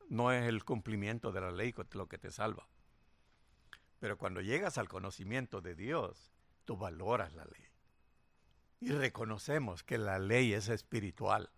no 0.09 0.31
es 0.31 0.45
el 0.45 0.65
cumplimiento 0.65 1.31
de 1.31 1.41
la 1.41 1.51
ley 1.51 1.73
lo 1.93 2.07
que 2.07 2.17
te 2.17 2.31
salva. 2.31 2.67
Pero 3.99 4.17
cuando 4.17 4.41
llegas 4.41 4.77
al 4.77 4.89
conocimiento 4.89 5.61
de 5.61 5.75
Dios, 5.75 6.31
tú 6.65 6.77
valoras 6.77 7.33
la 7.33 7.45
ley. 7.45 7.65
Y 8.81 8.91
reconocemos 8.91 9.83
que 9.83 9.97
la 9.97 10.19
ley 10.19 10.53
es 10.53 10.69
espiritual. 10.69 11.49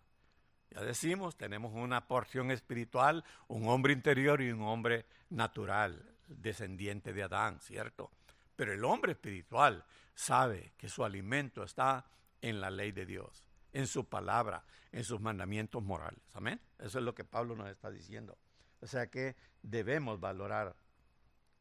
Ya 0.70 0.82
decimos, 0.82 1.36
tenemos 1.36 1.72
una 1.74 2.08
porción 2.08 2.50
espiritual, 2.50 3.24
un 3.48 3.68
hombre 3.68 3.92
interior 3.92 4.40
y 4.40 4.50
un 4.50 4.62
hombre 4.62 5.06
natural, 5.30 6.16
descendiente 6.28 7.12
de 7.12 7.22
Adán, 7.22 7.60
¿cierto? 7.60 8.10
Pero 8.56 8.72
el 8.72 8.84
hombre 8.84 9.12
espiritual 9.12 9.84
sabe 10.14 10.72
que 10.76 10.88
su 10.88 11.04
alimento 11.04 11.62
está 11.62 12.06
en 12.40 12.60
la 12.60 12.70
ley 12.70 12.92
de 12.92 13.06
Dios, 13.06 13.51
en 13.72 13.86
su 13.86 14.04
palabra, 14.04 14.64
en 14.92 15.04
sus 15.04 15.20
mandamientos 15.20 15.82
morales. 15.82 16.22
Amén. 16.34 16.60
Eso 16.78 16.98
es 16.98 17.04
lo 17.04 17.14
que 17.14 17.24
Pablo 17.24 17.56
nos 17.56 17.68
está 17.68 17.90
diciendo. 17.90 18.36
O 18.80 18.86
sea 18.86 19.08
que 19.08 19.36
debemos 19.62 20.20
valorar. 20.20 20.74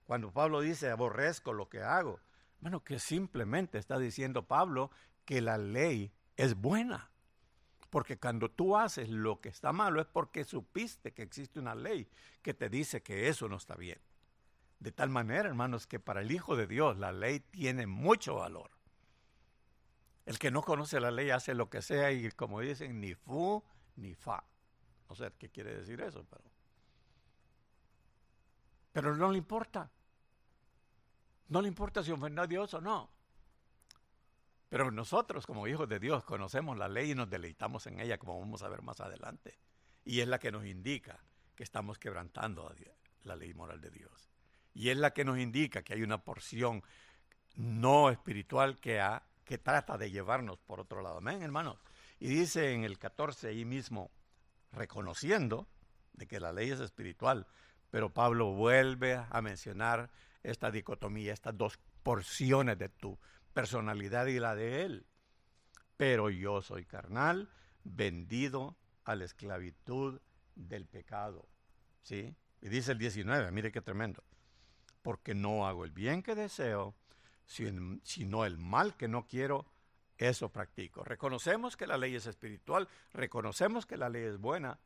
Cuando 0.06 0.32
Pablo 0.32 0.62
dice 0.62 0.90
aborrezco 0.90 1.54
lo 1.54 1.70
que 1.70 1.82
hago, 1.82 2.20
bueno, 2.60 2.84
que 2.84 3.00
simplemente 3.00 3.78
está 3.78 3.98
diciendo 3.98 4.48
Pablo 4.48 4.92
que 5.26 5.42
la 5.42 5.58
ley 5.58 6.12
es 6.36 6.56
buena. 6.56 7.10
Porque 7.90 8.18
cuando 8.18 8.50
tú 8.50 8.78
haces 8.78 9.10
lo 9.10 9.42
que 9.42 9.50
está 9.50 9.74
malo 9.74 10.02
es 10.02 10.08
porque 10.08 10.44
supiste 10.44 11.14
que 11.14 11.24
existe 11.24 11.60
una 11.60 11.76
ley 11.76 12.08
que 12.42 12.54
te 12.54 12.70
dice 12.70 13.02
que 13.02 13.28
eso 13.28 13.50
no 13.50 13.58
está 13.58 13.76
bien. 13.76 14.00
De 14.80 14.92
tal 14.92 15.10
manera, 15.10 15.50
hermanos, 15.50 15.86
que 15.86 16.00
para 16.00 16.22
el 16.22 16.32
Hijo 16.32 16.56
de 16.56 16.68
Dios 16.68 16.98
la 16.98 17.12
ley 17.12 17.40
tiene 17.40 17.88
mucho 17.88 18.36
valor. 18.36 18.72
El 20.26 20.38
que 20.38 20.52
no 20.52 20.62
conoce 20.62 21.00
la 21.00 21.12
ley 21.12 21.30
hace 21.30 21.54
lo 21.54 21.70
que 21.70 21.82
sea 21.82 22.12
y 22.12 22.30
como 22.32 22.60
dicen, 22.60 23.00
ni 23.00 23.14
fu 23.16 23.64
ni 23.96 24.14
fa. 24.14 24.44
No 25.10 25.16
sé 25.16 25.32
qué 25.38 25.50
quiere 25.50 25.76
decir 25.76 26.00
eso, 26.02 26.26
pero... 26.30 26.44
Pero 28.94 29.16
no 29.16 29.32
le 29.32 29.38
importa. 29.38 29.90
No 31.48 31.62
le 31.62 31.68
importa 31.68 32.04
si 32.04 32.12
ofende 32.12 32.42
a 32.42 32.48
Dios 32.48 32.74
o 32.74 32.82
no. 32.82 33.10
Pero 34.70 34.90
nosotros 34.90 35.46
como 35.46 35.68
hijos 35.68 35.90
de 35.90 36.00
Dios 36.00 36.24
conocemos 36.24 36.78
la 36.78 36.88
ley 36.88 37.12
y 37.12 37.16
nos 37.16 37.30
deleitamos 37.30 37.88
en 37.88 38.00
ella, 38.00 38.18
como 38.18 38.40
vamos 38.40 38.62
a 38.64 38.70
ver 38.70 38.82
más 38.82 39.02
adelante. 39.02 39.60
Y 40.06 40.22
es 40.22 40.28
la 40.28 40.40
que 40.40 40.52
nos 40.52 40.66
indica 40.66 41.20
que 41.56 41.64
estamos 41.64 42.00
quebrantando 42.00 42.74
la 43.24 43.36
ley 43.36 43.54
moral 43.54 43.82
de 43.82 43.92
Dios. 43.92 44.30
Y 44.74 44.90
es 44.90 44.98
la 44.98 45.14
que 45.14 45.26
nos 45.26 45.38
indica 45.38 45.84
que 45.84 45.94
hay 45.94 46.04
una 46.04 46.24
porción 46.24 46.84
no 47.56 48.10
espiritual 48.10 48.80
que, 48.80 49.02
que 49.52 49.58
trata 49.58 49.98
de 49.98 50.10
llevarnos 50.10 50.62
por 50.62 50.80
otro 50.80 51.02
lado. 51.02 51.18
Amén, 51.18 51.42
hermanos. 51.42 51.78
Y 52.22 52.30
dice 52.30 52.72
en 52.72 52.86
el 52.86 52.98
14 52.98 53.50
ahí 53.50 53.66
mismo, 53.66 54.10
reconociendo 54.72 55.68
de 56.14 56.26
que 56.26 56.40
la 56.40 56.54
ley 56.54 56.72
es 56.72 56.80
espiritual, 56.80 57.46
pero 57.90 58.14
Pablo 58.14 58.54
vuelve 58.54 59.16
a 59.30 59.42
mencionar 59.42 60.10
esta 60.42 60.72
dicotomía, 60.72 61.34
estas 61.34 61.58
dos 61.58 61.78
porciones 62.02 62.78
de 62.78 62.88
tu 62.88 63.20
personalidad 63.54 64.28
y 64.28 64.40
la 64.40 64.56
de 64.56 64.86
él. 64.86 65.06
Pero 65.98 66.30
yo 66.30 66.62
soy 66.62 66.86
carnal, 66.86 67.50
vendido 67.84 68.78
a 69.04 69.16
la 69.16 69.26
esclavitud 69.26 70.22
del 70.56 70.86
pecado. 70.86 71.46
¿Sí? 72.04 72.34
Y 72.62 72.70
dice 72.70 72.94
el 72.94 73.00
19, 73.00 73.52
mire 73.52 73.74
qué 73.74 73.82
tremendo. 73.82 74.24
Porque 75.02 75.36
no 75.36 75.68
hago 75.68 75.84
el 75.84 75.92
bien 75.92 76.24
que 76.24 76.36
deseo, 76.36 76.96
sino 77.52 78.46
el 78.46 78.58
mal 78.58 78.96
que 78.96 79.08
no 79.08 79.28
quiero, 79.28 79.66
eso 80.18 80.50
practico. 80.50 81.04
Reconocemos 81.04 81.76
que 81.76 81.88
la 81.88 81.98
ley 81.98 82.16
es 82.16 82.26
espiritual, 82.26 82.88
reconocemos 83.14 83.86
que 83.86 83.98
la 83.98 84.10
ley 84.10 84.24
es 84.24 84.38
buena, 84.38 84.80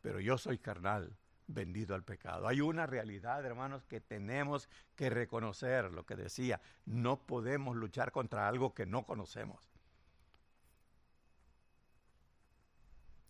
pero 0.00 0.20
yo 0.20 0.38
soy 0.38 0.58
carnal, 0.58 1.16
vendido 1.46 1.94
al 1.94 2.04
pecado. 2.04 2.46
Hay 2.46 2.60
una 2.60 2.86
realidad, 2.86 3.44
hermanos, 3.44 3.84
que 3.84 4.00
tenemos 4.00 4.68
que 4.94 5.10
reconocer, 5.10 5.90
lo 5.90 6.04
que 6.04 6.14
decía, 6.14 6.60
no 6.84 7.26
podemos 7.26 7.76
luchar 7.76 8.12
contra 8.12 8.46
algo 8.46 8.74
que 8.74 8.86
no 8.86 9.04
conocemos. 9.04 9.68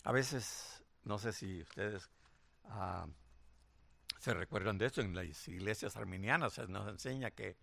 A 0.05 0.13
veces, 0.13 0.85
no 1.05 1.19
sé 1.19 1.33
si 1.33 1.63
ustedes 1.63 2.11
ah, 2.65 3.07
se 4.19 4.35
recuerdan 4.35 4.79
de 4.79 4.87
eso, 4.87 5.01
en 5.01 5.15
las 5.15 5.49
iglesias 5.49 5.97
arminianas 5.97 6.55
se 6.55 6.67
nos 6.67 6.89
enseña 6.89 7.31
que 7.31 7.57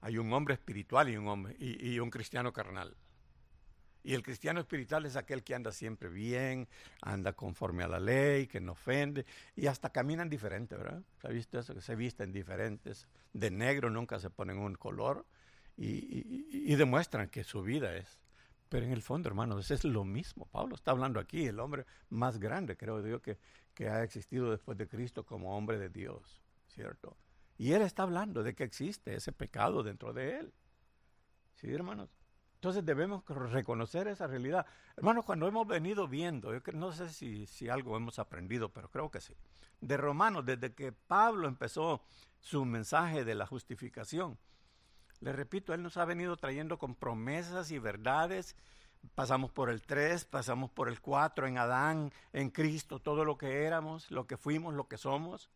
hay 0.00 0.18
un 0.18 0.32
hombre 0.32 0.54
espiritual 0.54 1.08
y 1.08 1.16
un, 1.16 1.28
hombre, 1.28 1.56
y 1.58 1.98
un 1.98 2.10
cristiano 2.10 2.52
carnal. 2.52 2.96
Y 4.02 4.14
el 4.14 4.22
cristiano 4.22 4.60
espiritual 4.60 5.04
es 5.04 5.16
aquel 5.16 5.42
que 5.42 5.54
anda 5.54 5.72
siempre 5.72 6.08
bien, 6.08 6.68
anda 7.02 7.34
conforme 7.34 7.84
a 7.84 7.88
la 7.88 8.00
ley, 8.00 8.46
que 8.46 8.60
no 8.60 8.72
ofende, 8.72 9.26
y 9.54 9.66
hasta 9.66 9.90
caminan 9.90 10.30
diferente, 10.30 10.74
¿verdad? 10.74 11.02
¿Se 11.20 11.26
ha 11.26 11.30
visto 11.30 11.58
eso? 11.58 11.74
Que 11.74 11.82
se 11.82 11.94
visten 11.96 12.32
diferentes, 12.32 13.06
de 13.32 13.50
negro 13.50 13.90
nunca 13.90 14.18
se 14.18 14.30
ponen 14.30 14.58
un 14.58 14.74
color, 14.74 15.26
y, 15.76 16.74
demuestran 16.74 17.28
que 17.28 17.42
su 17.42 17.62
vida 17.62 17.96
es. 17.96 18.20
Pero 18.68 18.86
en 18.86 18.92
el 18.92 19.02
fondo, 19.02 19.28
hermanos, 19.28 19.70
es 19.70 19.84
lo 19.84 20.04
mismo. 20.04 20.46
Pablo 20.46 20.74
está 20.74 20.92
hablando 20.92 21.18
aquí, 21.18 21.46
el 21.46 21.58
hombre 21.58 21.84
más 22.10 22.38
grande, 22.38 22.76
creo 22.76 23.04
yo, 23.06 23.20
que, 23.20 23.38
que 23.74 23.88
ha 23.88 24.02
existido 24.02 24.50
después 24.50 24.78
de 24.78 24.86
Cristo 24.86 25.24
como 25.24 25.56
hombre 25.56 25.78
de 25.78 25.88
Dios, 25.88 26.40
¿cierto? 26.68 27.16
Y 27.60 27.74
él 27.74 27.82
está 27.82 28.04
hablando 28.04 28.42
de 28.42 28.54
que 28.54 28.64
existe 28.64 29.14
ese 29.14 29.32
pecado 29.32 29.82
dentro 29.82 30.14
de 30.14 30.38
él. 30.38 30.54
¿Sí, 31.56 31.70
hermanos? 31.70 32.08
Entonces 32.54 32.86
debemos 32.86 33.22
reconocer 33.52 34.08
esa 34.08 34.26
realidad. 34.26 34.64
Hermanos, 34.96 35.26
cuando 35.26 35.46
hemos 35.46 35.66
venido 35.66 36.08
viendo, 36.08 36.54
yo 36.54 36.62
no 36.72 36.90
sé 36.92 37.10
si, 37.10 37.46
si 37.46 37.68
algo 37.68 37.98
hemos 37.98 38.18
aprendido, 38.18 38.70
pero 38.70 38.90
creo 38.90 39.10
que 39.10 39.20
sí, 39.20 39.36
de 39.78 39.98
Romanos, 39.98 40.46
desde 40.46 40.72
que 40.72 40.90
Pablo 40.92 41.48
empezó 41.48 42.02
su 42.38 42.64
mensaje 42.64 43.26
de 43.26 43.34
la 43.34 43.44
justificación, 43.44 44.38
le 45.20 45.34
repito, 45.34 45.74
Él 45.74 45.82
nos 45.82 45.98
ha 45.98 46.06
venido 46.06 46.38
trayendo 46.38 46.78
con 46.78 46.94
promesas 46.94 47.70
y 47.72 47.78
verdades. 47.78 48.56
Pasamos 49.14 49.50
por 49.50 49.68
el 49.68 49.82
3, 49.82 50.24
pasamos 50.24 50.70
por 50.70 50.88
el 50.88 51.02
4 51.02 51.46
en 51.46 51.58
Adán, 51.58 52.10
en 52.32 52.48
Cristo, 52.48 53.00
todo 53.00 53.26
lo 53.26 53.36
que 53.36 53.64
éramos, 53.64 54.10
lo 54.10 54.26
que 54.26 54.38
fuimos, 54.38 54.72
lo 54.72 54.88
que 54.88 54.96
somos 54.96 55.50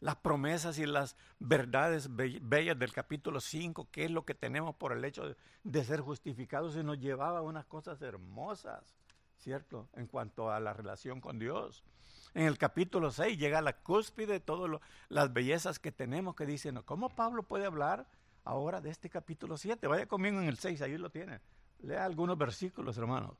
las 0.00 0.16
promesas 0.16 0.78
y 0.78 0.86
las 0.86 1.16
verdades 1.38 2.08
bellas 2.16 2.78
del 2.78 2.92
capítulo 2.92 3.40
5, 3.40 3.88
qué 3.90 4.04
es 4.04 4.10
lo 4.10 4.24
que 4.24 4.34
tenemos 4.34 4.74
por 4.74 4.92
el 4.92 5.04
hecho 5.04 5.36
de, 5.62 5.84
ser 5.84 6.00
justificados, 6.00 6.74
y 6.76 6.82
nos 6.82 6.98
llevaba 6.98 7.40
a 7.40 7.42
unas 7.42 7.66
cosas 7.66 8.00
hermosas, 8.00 8.94
¿cierto? 9.38 9.88
En 9.94 10.06
cuanto 10.06 10.50
a 10.50 10.58
la 10.58 10.72
relación 10.72 11.20
con 11.20 11.38
Dios. 11.38 11.84
En 12.32 12.46
el 12.46 12.56
capítulo 12.56 13.10
6 13.10 13.38
llega 13.38 13.60
la 13.60 13.74
cúspide 13.74 14.34
de 14.34 14.40
todas 14.40 14.80
las 15.08 15.32
bellezas 15.32 15.78
que 15.78 15.92
tenemos 15.92 16.34
que 16.34 16.46
dicen, 16.46 16.80
¿cómo 16.84 17.10
Pablo 17.10 17.42
puede 17.42 17.66
hablar 17.66 18.06
ahora 18.44 18.80
de 18.80 18.90
este 18.90 19.10
capítulo 19.10 19.58
7? 19.58 19.86
Vaya 19.86 20.06
conmigo 20.06 20.40
en 20.40 20.48
el 20.48 20.56
6, 20.56 20.80
ahí 20.82 20.96
lo 20.96 21.10
tiene. 21.10 21.40
Lea 21.80 22.04
algunos 22.04 22.38
versículos, 22.38 22.96
hermanos. 22.96 23.36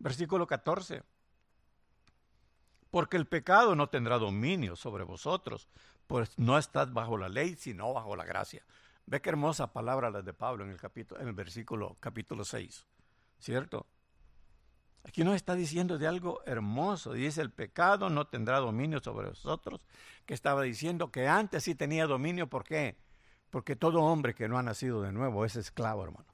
Versículo 0.00 0.46
14 0.46 1.02
porque 2.94 3.16
el 3.16 3.26
pecado 3.26 3.74
no 3.74 3.88
tendrá 3.88 4.18
dominio 4.18 4.76
sobre 4.76 5.02
vosotros, 5.02 5.68
pues 6.06 6.38
no 6.38 6.58
estás 6.58 6.92
bajo 6.92 7.16
la 7.16 7.28
ley, 7.28 7.56
sino 7.56 7.92
bajo 7.92 8.16
la 8.16 8.24
gracia. 8.24 8.64
Ve 9.06 9.20
qué 9.20 9.30
hermosa 9.30 9.72
palabra 9.72 10.10
la 10.10 10.22
de 10.22 10.32
Pablo 10.32 10.64
en 10.64 10.70
el 10.70 10.78
capítulo, 10.78 11.20
en 11.20 11.28
el 11.28 11.34
versículo 11.34 11.96
capítulo 12.00 12.44
6, 12.44 12.86
¿cierto? 13.38 13.86
Aquí 15.04 15.22
nos 15.22 15.36
está 15.36 15.54
diciendo 15.54 15.98
de 15.98 16.06
algo 16.06 16.42
hermoso. 16.46 17.12
Dice, 17.12 17.42
el 17.42 17.50
pecado 17.50 18.08
no 18.08 18.26
tendrá 18.26 18.58
dominio 18.58 19.00
sobre 19.00 19.28
vosotros, 19.28 19.86
que 20.24 20.32
estaba 20.32 20.62
diciendo 20.62 21.10
que 21.10 21.28
antes 21.28 21.64
sí 21.64 21.74
tenía 21.74 22.06
dominio. 22.06 22.48
¿Por 22.48 22.64
qué? 22.64 22.96
Porque 23.50 23.76
todo 23.76 24.00
hombre 24.00 24.34
que 24.34 24.48
no 24.48 24.58
ha 24.58 24.62
nacido 24.62 25.02
de 25.02 25.12
nuevo 25.12 25.44
es 25.44 25.56
esclavo, 25.56 26.02
hermano. 26.04 26.26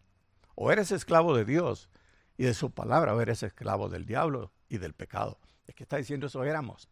O 0.54 0.70
eres 0.70 0.92
esclavo 0.92 1.34
de 1.34 1.44
Dios 1.44 1.90
y 2.36 2.44
de 2.44 2.54
su 2.54 2.70
palabra, 2.70 3.14
o 3.14 3.20
eres 3.20 3.42
esclavo 3.42 3.88
del 3.88 4.06
diablo 4.06 4.52
y 4.68 4.78
del 4.78 4.94
pecado. 4.94 5.38
Es 5.66 5.74
que 5.74 5.82
está 5.82 5.96
diciendo 5.96 6.28
eso 6.28 6.44
éramos, 6.44 6.88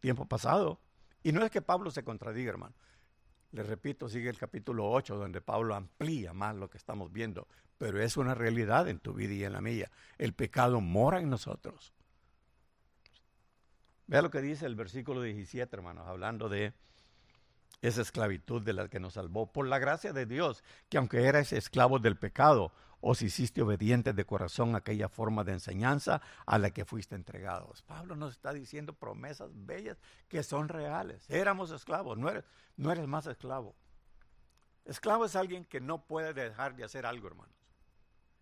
tiempo 0.00 0.26
pasado. 0.26 0.78
Y 1.24 1.32
no 1.32 1.42
es 1.44 1.50
que 1.50 1.62
Pablo 1.62 1.90
se 1.90 2.04
contradiga, 2.04 2.50
hermano. 2.50 2.74
Le 3.50 3.62
repito, 3.62 4.08
sigue 4.08 4.28
el 4.28 4.36
capítulo 4.36 4.90
8, 4.90 5.16
donde 5.16 5.40
Pablo 5.40 5.74
amplía 5.74 6.32
más 6.34 6.54
lo 6.54 6.68
que 6.68 6.76
estamos 6.76 7.10
viendo, 7.10 7.48
pero 7.78 8.00
es 8.00 8.16
una 8.16 8.34
realidad 8.34 8.88
en 8.88 8.98
tu 8.98 9.14
vida 9.14 9.32
y 9.32 9.44
en 9.44 9.54
la 9.54 9.60
mía. 9.60 9.90
El 10.18 10.34
pecado 10.34 10.80
mora 10.80 11.20
en 11.20 11.30
nosotros. 11.30 11.94
Vea 14.06 14.20
lo 14.20 14.30
que 14.30 14.42
dice 14.42 14.66
el 14.66 14.74
versículo 14.74 15.22
17, 15.22 15.74
hermanos, 15.74 16.06
hablando 16.06 16.50
de 16.50 16.74
esa 17.80 18.02
esclavitud 18.02 18.60
de 18.60 18.74
la 18.74 18.88
que 18.88 19.00
nos 19.00 19.14
salvó 19.14 19.50
por 19.50 19.66
la 19.66 19.78
gracia 19.78 20.12
de 20.12 20.26
Dios, 20.26 20.62
que 20.90 20.98
aunque 20.98 21.24
eras 21.24 21.52
esclavo 21.54 21.98
del 21.98 22.16
pecado, 22.16 22.70
os 23.06 23.20
hiciste 23.20 23.60
obedientes 23.60 24.16
de 24.16 24.24
corazón 24.24 24.74
a 24.74 24.78
aquella 24.78 25.10
forma 25.10 25.44
de 25.44 25.52
enseñanza 25.52 26.22
a 26.46 26.58
la 26.58 26.70
que 26.70 26.86
fuiste 26.86 27.14
entregados. 27.14 27.82
Pablo 27.82 28.16
nos 28.16 28.32
está 28.32 28.54
diciendo 28.54 28.94
promesas 28.94 29.50
bellas 29.52 29.98
que 30.26 30.42
son 30.42 30.70
reales. 30.70 31.28
Éramos 31.28 31.70
esclavos, 31.70 32.16
no 32.16 32.30
eres, 32.30 32.44
no 32.78 32.90
eres 32.90 33.06
más 33.06 33.26
esclavo. 33.26 33.76
Esclavo 34.86 35.26
es 35.26 35.36
alguien 35.36 35.66
que 35.66 35.82
no 35.82 36.06
puede 36.06 36.32
dejar 36.32 36.76
de 36.76 36.84
hacer 36.84 37.04
algo, 37.04 37.28
hermanos. 37.28 37.54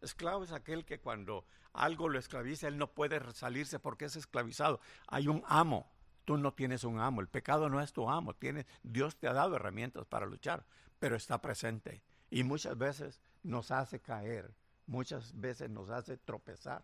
Esclavo 0.00 0.44
es 0.44 0.52
aquel 0.52 0.84
que 0.84 1.00
cuando 1.00 1.44
algo 1.72 2.08
lo 2.08 2.20
esclaviza, 2.20 2.68
él 2.68 2.78
no 2.78 2.86
puede 2.86 3.20
salirse 3.32 3.80
porque 3.80 4.04
es 4.04 4.14
esclavizado. 4.14 4.78
Hay 5.08 5.26
un 5.26 5.42
amo, 5.48 5.90
tú 6.24 6.36
no 6.36 6.54
tienes 6.54 6.84
un 6.84 7.00
amo, 7.00 7.20
el 7.20 7.28
pecado 7.28 7.68
no 7.68 7.80
es 7.80 7.92
tu 7.92 8.08
amo, 8.08 8.36
Dios 8.84 9.16
te 9.16 9.26
ha 9.26 9.32
dado 9.32 9.56
herramientas 9.56 10.06
para 10.06 10.24
luchar, 10.24 10.64
pero 11.00 11.16
está 11.16 11.42
presente 11.42 12.00
y 12.32 12.44
muchas 12.44 12.78
veces 12.78 13.20
nos 13.42 13.70
hace 13.70 14.00
caer, 14.00 14.50
muchas 14.86 15.38
veces 15.38 15.68
nos 15.68 15.90
hace 15.90 16.16
tropezar. 16.16 16.82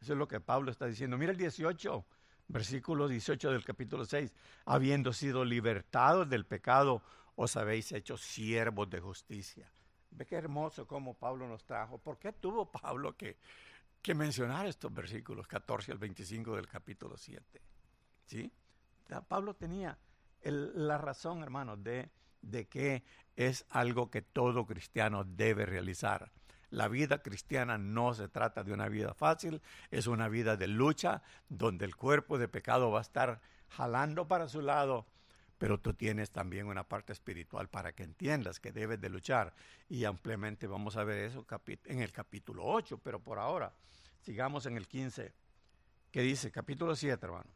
Eso 0.00 0.12
es 0.12 0.18
lo 0.18 0.28
que 0.28 0.38
Pablo 0.38 0.70
está 0.70 0.86
diciendo. 0.86 1.18
Mira 1.18 1.32
el 1.32 1.36
18, 1.36 2.06
versículo 2.46 3.08
18 3.08 3.50
del 3.50 3.64
capítulo 3.64 4.04
6, 4.04 4.32
habiendo 4.66 5.12
sido 5.12 5.44
libertados 5.44 6.30
del 6.30 6.46
pecado, 6.46 7.02
os 7.34 7.56
habéis 7.56 7.90
hecho 7.90 8.16
siervos 8.16 8.88
de 8.88 9.00
justicia. 9.00 9.72
Ve 10.12 10.24
qué 10.24 10.36
hermoso 10.36 10.86
cómo 10.86 11.14
Pablo 11.14 11.48
nos 11.48 11.64
trajo. 11.64 11.98
¿Por 11.98 12.16
qué 12.16 12.32
tuvo 12.32 12.70
Pablo 12.70 13.16
que, 13.16 13.38
que 14.00 14.14
mencionar 14.14 14.66
estos 14.66 14.94
versículos 14.94 15.48
14 15.48 15.90
al 15.90 15.98
25 15.98 16.54
del 16.54 16.68
capítulo 16.68 17.16
7? 17.16 17.60
¿Sí? 18.24 18.52
Pablo 19.26 19.54
tenía 19.54 19.98
la 20.44 20.96
razón, 20.96 21.42
hermanos, 21.42 21.82
de, 21.82 22.08
de 22.42 22.66
que 22.66 23.02
es 23.36 23.64
algo 23.70 24.10
que 24.10 24.22
todo 24.22 24.66
cristiano 24.66 25.24
debe 25.24 25.66
realizar. 25.66 26.30
La 26.70 26.88
vida 26.88 27.22
cristiana 27.22 27.78
no 27.78 28.12
se 28.12 28.28
trata 28.28 28.62
de 28.62 28.72
una 28.72 28.88
vida 28.88 29.14
fácil, 29.14 29.62
es 29.90 30.06
una 30.06 30.28
vida 30.28 30.56
de 30.56 30.68
lucha 30.68 31.22
donde 31.48 31.86
el 31.86 31.96
cuerpo 31.96 32.36
de 32.36 32.48
pecado 32.48 32.90
va 32.90 32.98
a 32.98 33.02
estar 33.02 33.40
jalando 33.70 34.28
para 34.28 34.48
su 34.48 34.60
lado, 34.60 35.06
pero 35.56 35.80
tú 35.80 35.94
tienes 35.94 36.30
también 36.30 36.66
una 36.66 36.84
parte 36.84 37.12
espiritual 37.12 37.68
para 37.68 37.92
que 37.92 38.02
entiendas 38.02 38.60
que 38.60 38.70
debes 38.70 39.00
de 39.00 39.08
luchar. 39.08 39.54
Y 39.88 40.04
ampliamente 40.04 40.66
vamos 40.66 40.96
a 40.96 41.04
ver 41.04 41.18
eso 41.24 41.46
en 41.84 42.00
el 42.00 42.12
capítulo 42.12 42.64
8, 42.66 42.98
pero 42.98 43.20
por 43.20 43.38
ahora 43.38 43.72
sigamos 44.20 44.66
en 44.66 44.76
el 44.76 44.86
15, 44.86 45.32
que 46.10 46.20
dice, 46.20 46.50
capítulo 46.50 46.94
7, 46.94 47.24
hermano. 47.24 47.50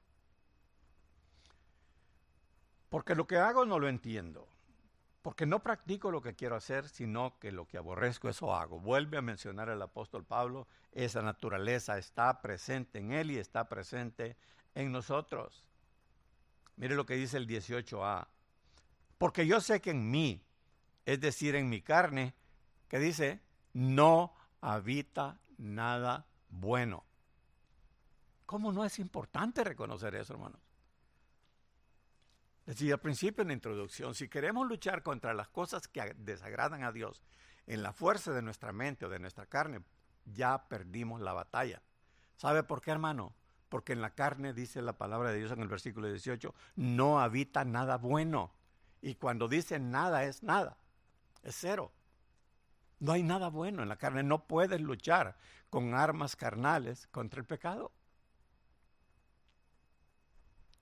Porque 2.88 3.14
lo 3.14 3.26
que 3.26 3.36
hago 3.36 3.64
no 3.64 3.78
lo 3.78 3.88
entiendo. 3.88 4.48
Porque 5.22 5.46
no 5.46 5.62
practico 5.62 6.10
lo 6.10 6.20
que 6.20 6.34
quiero 6.34 6.56
hacer, 6.56 6.88
sino 6.88 7.38
que 7.38 7.52
lo 7.52 7.66
que 7.66 7.78
aborrezco, 7.78 8.28
eso 8.28 8.54
hago. 8.54 8.80
Vuelve 8.80 9.18
a 9.18 9.22
mencionar 9.22 9.68
el 9.68 9.80
apóstol 9.80 10.24
Pablo, 10.24 10.66
esa 10.90 11.22
naturaleza 11.22 11.96
está 11.96 12.42
presente 12.42 12.98
en 12.98 13.12
él 13.12 13.30
y 13.30 13.38
está 13.38 13.68
presente 13.68 14.36
en 14.74 14.90
nosotros. 14.90 15.64
Mire 16.76 16.96
lo 16.96 17.06
que 17.06 17.14
dice 17.14 17.36
el 17.36 17.46
18a. 17.46 18.26
Porque 19.16 19.46
yo 19.46 19.60
sé 19.60 19.80
que 19.80 19.90
en 19.90 20.10
mí, 20.10 20.44
es 21.06 21.20
decir, 21.20 21.54
en 21.54 21.68
mi 21.68 21.80
carne, 21.80 22.34
que 22.88 22.98
dice, 22.98 23.40
no 23.72 24.34
habita 24.60 25.38
nada 25.56 26.26
bueno. 26.48 27.04
¿Cómo 28.46 28.72
no 28.72 28.84
es 28.84 28.98
importante 28.98 29.62
reconocer 29.62 30.16
eso, 30.16 30.32
hermanos? 30.32 30.61
Decía 32.66 32.94
al 32.94 33.00
principio 33.00 33.42
en 33.42 33.48
la 33.48 33.54
introducción, 33.54 34.14
si 34.14 34.28
queremos 34.28 34.68
luchar 34.68 35.02
contra 35.02 35.34
las 35.34 35.48
cosas 35.48 35.88
que 35.88 36.14
desagradan 36.16 36.84
a 36.84 36.92
Dios 36.92 37.22
en 37.66 37.82
la 37.82 37.92
fuerza 37.92 38.32
de 38.32 38.42
nuestra 38.42 38.72
mente 38.72 39.06
o 39.06 39.08
de 39.08 39.18
nuestra 39.18 39.46
carne, 39.46 39.82
ya 40.24 40.68
perdimos 40.68 41.20
la 41.20 41.32
batalla. 41.32 41.82
¿Sabe 42.36 42.62
por 42.62 42.80
qué, 42.80 42.92
hermano? 42.92 43.34
Porque 43.68 43.92
en 43.92 44.00
la 44.00 44.14
carne, 44.14 44.52
dice 44.52 44.80
la 44.82 44.96
palabra 44.96 45.30
de 45.30 45.38
Dios 45.38 45.50
en 45.50 45.60
el 45.60 45.68
versículo 45.68 46.08
18, 46.08 46.54
no 46.76 47.20
habita 47.20 47.64
nada 47.64 47.96
bueno. 47.98 48.52
Y 49.00 49.16
cuando 49.16 49.48
dice 49.48 49.80
nada 49.80 50.24
es 50.24 50.42
nada, 50.42 50.78
es 51.42 51.56
cero. 51.58 51.92
No 53.00 53.12
hay 53.12 53.24
nada 53.24 53.48
bueno 53.48 53.82
en 53.82 53.88
la 53.88 53.96
carne. 53.96 54.22
No 54.22 54.46
puedes 54.46 54.80
luchar 54.80 55.36
con 55.70 55.94
armas 55.94 56.36
carnales 56.36 57.08
contra 57.08 57.40
el 57.40 57.46
pecado. 57.46 57.90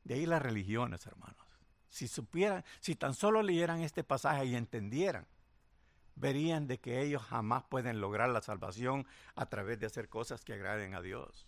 De 0.05 0.14
ahí 0.14 0.27
las 0.27 0.43
religiones, 0.43 1.07
hermanos. 1.07 1.49
Si 1.90 2.09
supieran, 2.09 2.64
si 2.81 2.94
tan 2.96 3.14
solo 3.14 3.42
leyeran 3.42 3.83
este 3.83 4.03
pasaje 4.03 4.46
y 4.46 4.55
entendieran, 4.55 5.26
verían 6.14 6.66
de 6.66 6.79
que 6.79 7.03
ellos 7.03 7.22
jamás 7.22 7.64
pueden 7.64 8.00
lograr 8.00 8.31
la 8.31 8.40
salvación 8.40 9.07
a 9.35 9.46
través 9.46 9.79
de 9.79 9.87
hacer 9.87 10.09
cosas 10.09 10.44
que 10.44 10.55
agraden 10.55 10.94
a 10.94 11.03
Dios. 11.03 11.46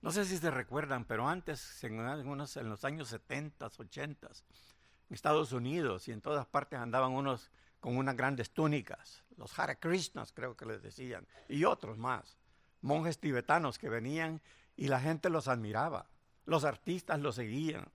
No 0.00 0.12
sé 0.12 0.24
si 0.24 0.38
se 0.38 0.50
recuerdan, 0.50 1.04
pero 1.04 1.28
antes, 1.28 1.82
en, 1.82 1.98
en 1.98 2.68
los 2.68 2.84
años 2.84 3.08
70, 3.08 3.66
80, 3.66 4.28
en 4.28 5.14
Estados 5.14 5.52
Unidos 5.52 6.06
y 6.08 6.12
en 6.12 6.20
todas 6.20 6.46
partes 6.46 6.78
andaban 6.78 7.12
unos 7.12 7.50
con 7.80 7.96
unas 7.96 8.16
grandes 8.16 8.50
túnicas, 8.50 9.22
los 9.36 9.56
Hare 9.58 9.78
Krishnas 9.78 10.32
creo 10.32 10.56
que 10.56 10.66
les 10.66 10.82
decían, 10.82 11.26
y 11.48 11.64
otros 11.64 11.96
más, 11.96 12.36
monjes 12.80 13.18
tibetanos 13.18 13.78
que 13.78 13.88
venían 13.88 14.40
y 14.76 14.88
la 14.88 15.00
gente 15.00 15.30
los 15.30 15.48
admiraba. 15.48 16.06
Los 16.48 16.64
artistas 16.64 17.20
los 17.20 17.34
seguían. 17.34 17.92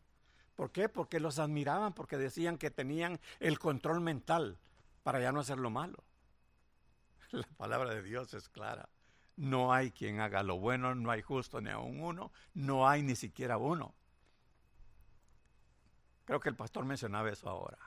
¿Por 0.56 0.72
qué? 0.72 0.88
Porque 0.88 1.20
los 1.20 1.40
admiraban, 1.40 1.94
porque 1.94 2.20
decían 2.20 2.60
que 2.60 2.70
tenían 2.70 3.20
el 3.40 3.58
control 3.58 4.00
mental 4.00 4.60
para 5.02 5.20
ya 5.20 5.32
no 5.32 5.40
hacer 5.40 5.58
lo 5.58 5.72
malo. 5.72 6.04
La 7.32 7.48
palabra 7.58 7.96
de 7.96 8.04
Dios 8.04 8.32
es 8.36 8.50
clara. 8.50 8.90
No 9.38 9.74
hay 9.74 9.90
quien 9.90 10.20
haga 10.20 10.44
lo 10.44 10.60
bueno, 10.60 10.94
no 10.94 11.10
hay 11.10 11.24
justo 11.24 11.62
ni 11.62 11.72
aún 11.72 12.00
uno, 12.00 12.32
no 12.54 12.88
hay 12.88 13.02
ni 13.02 13.16
siquiera 13.16 13.58
uno. 13.58 13.96
Creo 16.26 16.40
que 16.40 16.50
el 16.50 16.56
pastor 16.56 16.86
mencionaba 16.86 17.32
eso 17.32 17.50
ahora. 17.50 17.80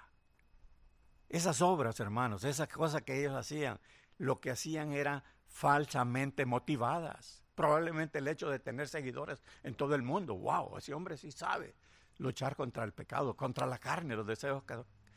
Esas 1.29 1.63
obras, 1.63 2.01
hermanos, 2.01 2.43
esas 2.43 2.67
cosas 2.67 3.03
que 3.03 3.21
ellos 3.21 3.37
hacían, 3.37 3.79
lo 4.19 4.41
que 4.41 4.51
hacían 4.51 4.91
era 4.91 5.23
falsamente 5.47 6.45
motivadas. 6.45 7.46
Probablemente 7.57 8.19
el 8.19 8.29
hecho 8.29 8.49
de 8.49 8.61
tener 8.61 8.87
seguidores 8.87 9.42
en 9.64 9.75
todo 9.75 9.97
el 9.97 10.03
mundo. 10.03 10.37
¡Wow! 10.37 10.79
Ese 10.79 10.95
hombre 10.95 11.16
sí 11.16 11.33
sabe 11.33 11.75
luchar 12.19 12.55
contra 12.55 12.85
el 12.85 12.92
pecado, 12.92 13.35
contra 13.35 13.66
la 13.66 13.79
carne, 13.79 14.14
los 14.14 14.27
deseos 14.27 14.62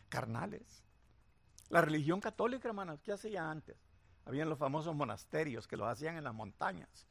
carnales. 0.10 0.84
La 1.70 1.82
religión 1.82 2.20
católica, 2.20 2.68
hermanos, 2.68 3.00
¿qué 3.04 3.12
hacía 3.12 3.52
antes? 3.52 3.78
Habían 4.26 4.50
los 4.50 4.58
famosos 4.58 4.96
monasterios 4.96 5.68
que 5.68 5.78
los 5.78 5.88
hacían 5.88 6.18
en 6.18 6.24
las 6.24 6.34
montañas. 6.34 7.06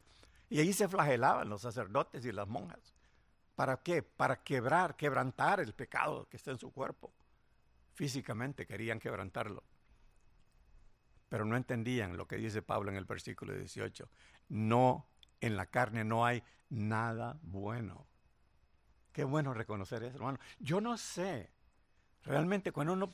Y 0.51 0.59
ahí 0.59 0.73
se 0.73 0.89
flagelaban 0.89 1.49
los 1.49 1.63
sacerdotes 1.63 2.25
y 2.25 2.33
las 2.33 2.49
monjas. 2.49 2.95
¿Para 3.55 3.77
qué? 3.77 4.03
Para 4.03 4.43
quebrar, 4.43 4.97
quebrantar 4.97 5.61
el 5.61 5.75
pecado 5.75 6.27
que 6.29 6.39
está 6.39 6.51
en 6.51 6.59
su 6.59 6.73
cuerpo. 6.73 7.13
Físicamente 7.95 8.67
querían 8.67 8.99
quebrantarlo 8.99 9.63
pero 11.29 11.45
no 11.45 11.57
entendían 11.57 12.17
lo 12.17 12.27
que 12.27 12.37
dice 12.37 12.63
Pablo 12.63 12.91
en 12.91 12.97
el 12.97 13.05
versículo 13.05 13.55
18. 13.55 14.09
No 14.49 15.07
en 15.41 15.57
la 15.57 15.67
carne 15.67 16.05
no 16.05 16.25
hay 16.25 16.43
nada 16.69 17.39
bueno. 17.43 18.07
Qué 19.13 19.25
bueno 19.25 19.55
reconocer 19.55 20.03
eso, 20.03 20.17
hermano. 20.17 20.39
Yo 20.59 20.81
no 20.81 20.97
sé, 20.97 21.51
realmente 22.25 22.73
cuando 22.73 22.93
uno 22.93 23.13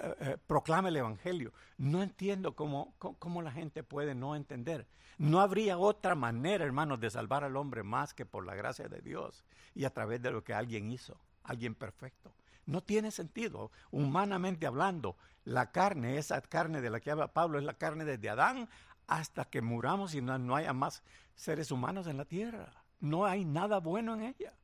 eh, 0.00 0.16
eh, 0.20 0.36
proclama 0.46 0.88
el 0.88 0.96
Evangelio, 0.96 1.52
no 1.78 2.02
entiendo 2.02 2.54
cómo, 2.54 2.94
cómo, 2.98 3.42
la 3.42 3.50
gente 3.50 3.82
puede 3.82 4.14
no 4.14 4.36
entender. 4.36 4.86
No 5.18 5.40
habría 5.40 5.78
otra 5.78 6.14
manera, 6.14 6.64
hermanos, 6.64 7.00
de 7.00 7.10
salvar 7.10 7.44
al 7.44 7.56
hombre 7.56 7.82
más 7.82 8.14
que 8.14 8.26
por 8.26 8.46
la 8.46 8.54
gracia 8.54 8.88
de 8.88 9.00
Dios 9.00 9.44
y 9.74 9.84
a 9.84 9.90
través 9.90 10.22
de 10.22 10.30
lo 10.30 10.44
que 10.44 10.54
alguien 10.54 10.90
hizo, 10.90 11.18
alguien 11.42 11.74
perfecto. 11.74 12.32
No 12.66 12.82
tiene 12.82 13.10
sentido, 13.10 13.70
humanamente 13.90 14.66
hablando. 14.66 15.16
La 15.44 15.72
carne, 15.72 16.18
esa 16.18 16.40
carne 16.40 16.80
de 16.80 16.90
la 16.90 17.00
que 17.00 17.10
habla 17.10 17.32
Pablo, 17.32 17.58
es 17.58 17.64
la 17.64 17.74
carne 17.74 18.04
desde 18.04 18.30
Adán 18.30 18.68
hasta 19.10 19.44
que 19.44 19.60
muramos 19.60 20.14
y 20.14 20.22
no, 20.22 20.54
haya 20.54 20.72
más 20.72 21.02
seres 21.34 21.72
humanos 21.72 22.06
en 22.06 22.16
la 22.16 22.24
tierra. 22.24 22.72
No 23.00 23.26
hay 23.26 23.44
nada 23.44 23.80
bueno 23.80 24.14
en 24.14 24.22
ella. 24.22 24.54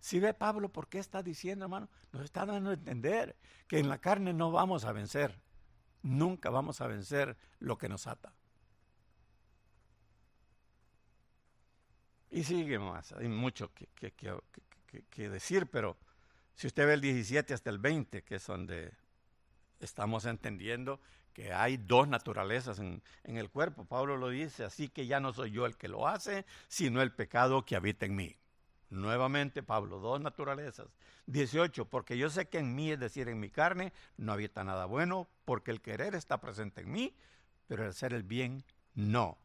Si 0.00 0.18
ve 0.18 0.34
Pablo 0.34 0.68
por 0.70 0.88
qué 0.88 0.98
está 0.98 1.22
diciendo, 1.22 1.66
hermano, 1.66 1.88
nos 2.12 2.24
está 2.24 2.44
dando 2.44 2.70
a 2.70 2.74
entender 2.74 3.36
que 3.68 3.78
en 3.78 3.88
la 3.88 3.98
carne 3.98 4.32
no 4.32 4.50
vamos 4.50 4.84
a 4.84 4.92
vencer. 4.92 5.40
Nunca 6.02 6.50
vamos 6.50 6.80
a 6.80 6.88
vencer 6.88 7.36
lo 7.60 7.78
que 7.78 7.88
nos 7.88 8.08
ata. 8.08 8.32
Y 12.30 12.42
sigue 12.42 12.78
más, 12.80 13.12
hay 13.12 13.28
mucho 13.28 13.72
que, 13.72 14.12
que, 14.12 15.28
decir, 15.30 15.70
pero 15.70 15.96
si 16.56 16.66
usted 16.66 16.86
ve 16.86 16.94
el 16.94 17.00
17 17.00 17.54
hasta 17.54 17.70
el 17.70 17.78
20, 17.78 18.24
que 18.24 18.34
es 18.34 18.46
donde 18.46 18.92
estamos 19.78 20.24
entendiendo 20.24 21.00
que 21.32 21.52
hay 21.52 21.76
dos 21.76 22.08
naturalezas 22.08 22.78
en, 22.78 23.02
el 23.24 23.50
cuerpo. 23.50 23.84
Pablo 23.84 24.16
lo 24.16 24.28
dice, 24.28 24.64
así 24.64 24.88
que 24.88 25.06
ya 25.06 25.20
no 25.20 25.32
soy 25.32 25.50
yo 25.50 25.66
el 25.66 25.76
que 25.76 25.88
lo 25.88 26.08
hace, 26.08 26.44
sino 26.68 27.02
el 27.02 27.12
pecado 27.12 27.64
que 27.64 27.76
habita 27.76 28.06
en 28.06 28.16
mí. 28.16 28.36
Nuevamente 28.90 29.62
Pablo, 29.62 29.98
dos 29.98 30.20
naturalezas. 30.20 30.88
18, 31.26 31.84
porque 31.86 32.16
yo 32.16 32.30
sé 32.30 32.48
que 32.48 32.58
en 32.58 32.74
mí, 32.74 32.90
es 32.90 32.98
decir, 32.98 33.28
en 33.28 33.38
mi 33.38 33.50
carne, 33.50 33.92
no 34.16 34.32
habita 34.32 34.64
nada 34.64 34.86
bueno, 34.86 35.28
porque 35.44 35.70
el 35.70 35.80
querer 35.80 36.14
está 36.14 36.40
presente 36.40 36.80
en 36.80 36.90
mí, 36.90 37.14
pero 37.66 37.84
el 37.84 37.90
hacer 37.90 38.14
el 38.14 38.22
bien 38.22 38.64
no. 38.94 39.38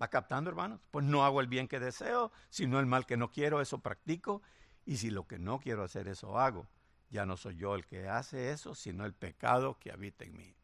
¿Va 0.00 0.08
captando, 0.08 0.50
hermanos? 0.50 0.80
Pues 0.90 1.04
no 1.04 1.24
hago 1.24 1.40
el 1.40 1.46
bien 1.46 1.68
que 1.68 1.80
deseo, 1.80 2.32
sino 2.50 2.78
el 2.78 2.86
mal 2.86 3.06
que 3.06 3.16
no 3.16 3.30
quiero, 3.30 3.60
eso 3.60 3.78
practico, 3.78 4.42
y 4.84 4.96
si 4.96 5.10
lo 5.10 5.26
que 5.26 5.38
no 5.38 5.60
quiero 5.60 5.82
hacer, 5.82 6.08
eso 6.08 6.38
hago. 6.38 6.66
Ya 7.10 7.24
no 7.26 7.36
soy 7.36 7.56
yo 7.56 7.74
el 7.74 7.86
que 7.86 8.08
hace 8.08 8.52
eso, 8.52 8.74
sino 8.74 9.04
el 9.04 9.14
pecado 9.14 9.78
que 9.78 9.90
habita 9.90 10.24
en 10.24 10.36
mí. 10.36 10.54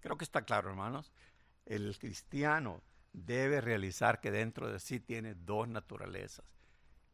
Creo 0.00 0.16
que 0.16 0.24
está 0.24 0.42
claro, 0.42 0.70
hermanos. 0.70 1.12
El 1.66 1.96
cristiano 1.98 2.82
debe 3.12 3.60
realizar 3.60 4.20
que 4.20 4.30
dentro 4.30 4.70
de 4.70 4.80
sí 4.80 5.00
tiene 5.00 5.34
dos 5.34 5.68
naturalezas 5.68 6.54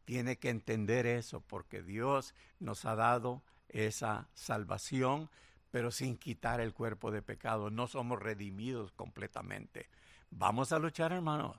tiene 0.05 0.37
que 0.37 0.49
entender 0.49 1.05
eso 1.05 1.41
porque 1.41 1.81
Dios 1.81 2.33
nos 2.59 2.85
ha 2.85 2.95
dado 2.95 3.43
esa 3.69 4.27
salvación, 4.33 5.29
pero 5.71 5.91
sin 5.91 6.17
quitar 6.17 6.59
el 6.59 6.73
cuerpo 6.73 7.11
de 7.11 7.21
pecado. 7.21 7.69
No 7.69 7.87
somos 7.87 8.19
redimidos 8.19 8.91
completamente. 8.91 9.89
Vamos 10.29 10.73
a 10.73 10.79
luchar, 10.79 11.13
hermanos. 11.13 11.57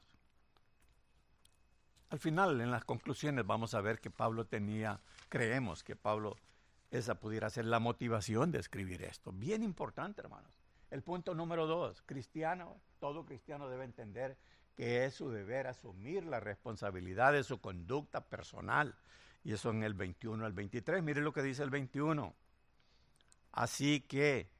Al 2.10 2.18
final, 2.18 2.60
en 2.60 2.70
las 2.70 2.84
conclusiones, 2.84 3.46
vamos 3.46 3.72
a 3.72 3.80
ver 3.80 4.00
que 4.00 4.10
Pablo 4.10 4.44
tenía, 4.44 5.00
creemos 5.30 5.82
que 5.82 5.96
Pablo, 5.96 6.36
esa 6.92 7.14
pudiera 7.14 7.48
ser 7.48 7.64
la 7.64 7.80
motivación 7.80 8.52
de 8.52 8.58
escribir 8.58 9.02
esto. 9.02 9.32
Bien 9.32 9.62
importante, 9.62 10.20
hermanos. 10.20 10.60
El 10.90 11.02
punto 11.02 11.34
número 11.34 11.66
dos, 11.66 12.02
cristiano, 12.02 12.76
todo 13.00 13.24
cristiano 13.24 13.68
debe 13.70 13.84
entender 13.84 14.36
que 14.76 15.06
es 15.06 15.14
su 15.14 15.30
deber 15.30 15.66
asumir 15.66 16.24
la 16.24 16.38
responsabilidad 16.38 17.32
de 17.32 17.44
su 17.44 17.62
conducta 17.62 18.20
personal. 18.20 18.94
Y 19.42 19.54
eso 19.54 19.70
en 19.70 19.82
el 19.82 19.94
21 19.94 20.44
al 20.44 20.52
23. 20.52 21.02
Mire 21.02 21.22
lo 21.22 21.32
que 21.32 21.42
dice 21.42 21.62
el 21.62 21.70
21. 21.70 22.34
Así 23.52 24.02
que 24.02 24.50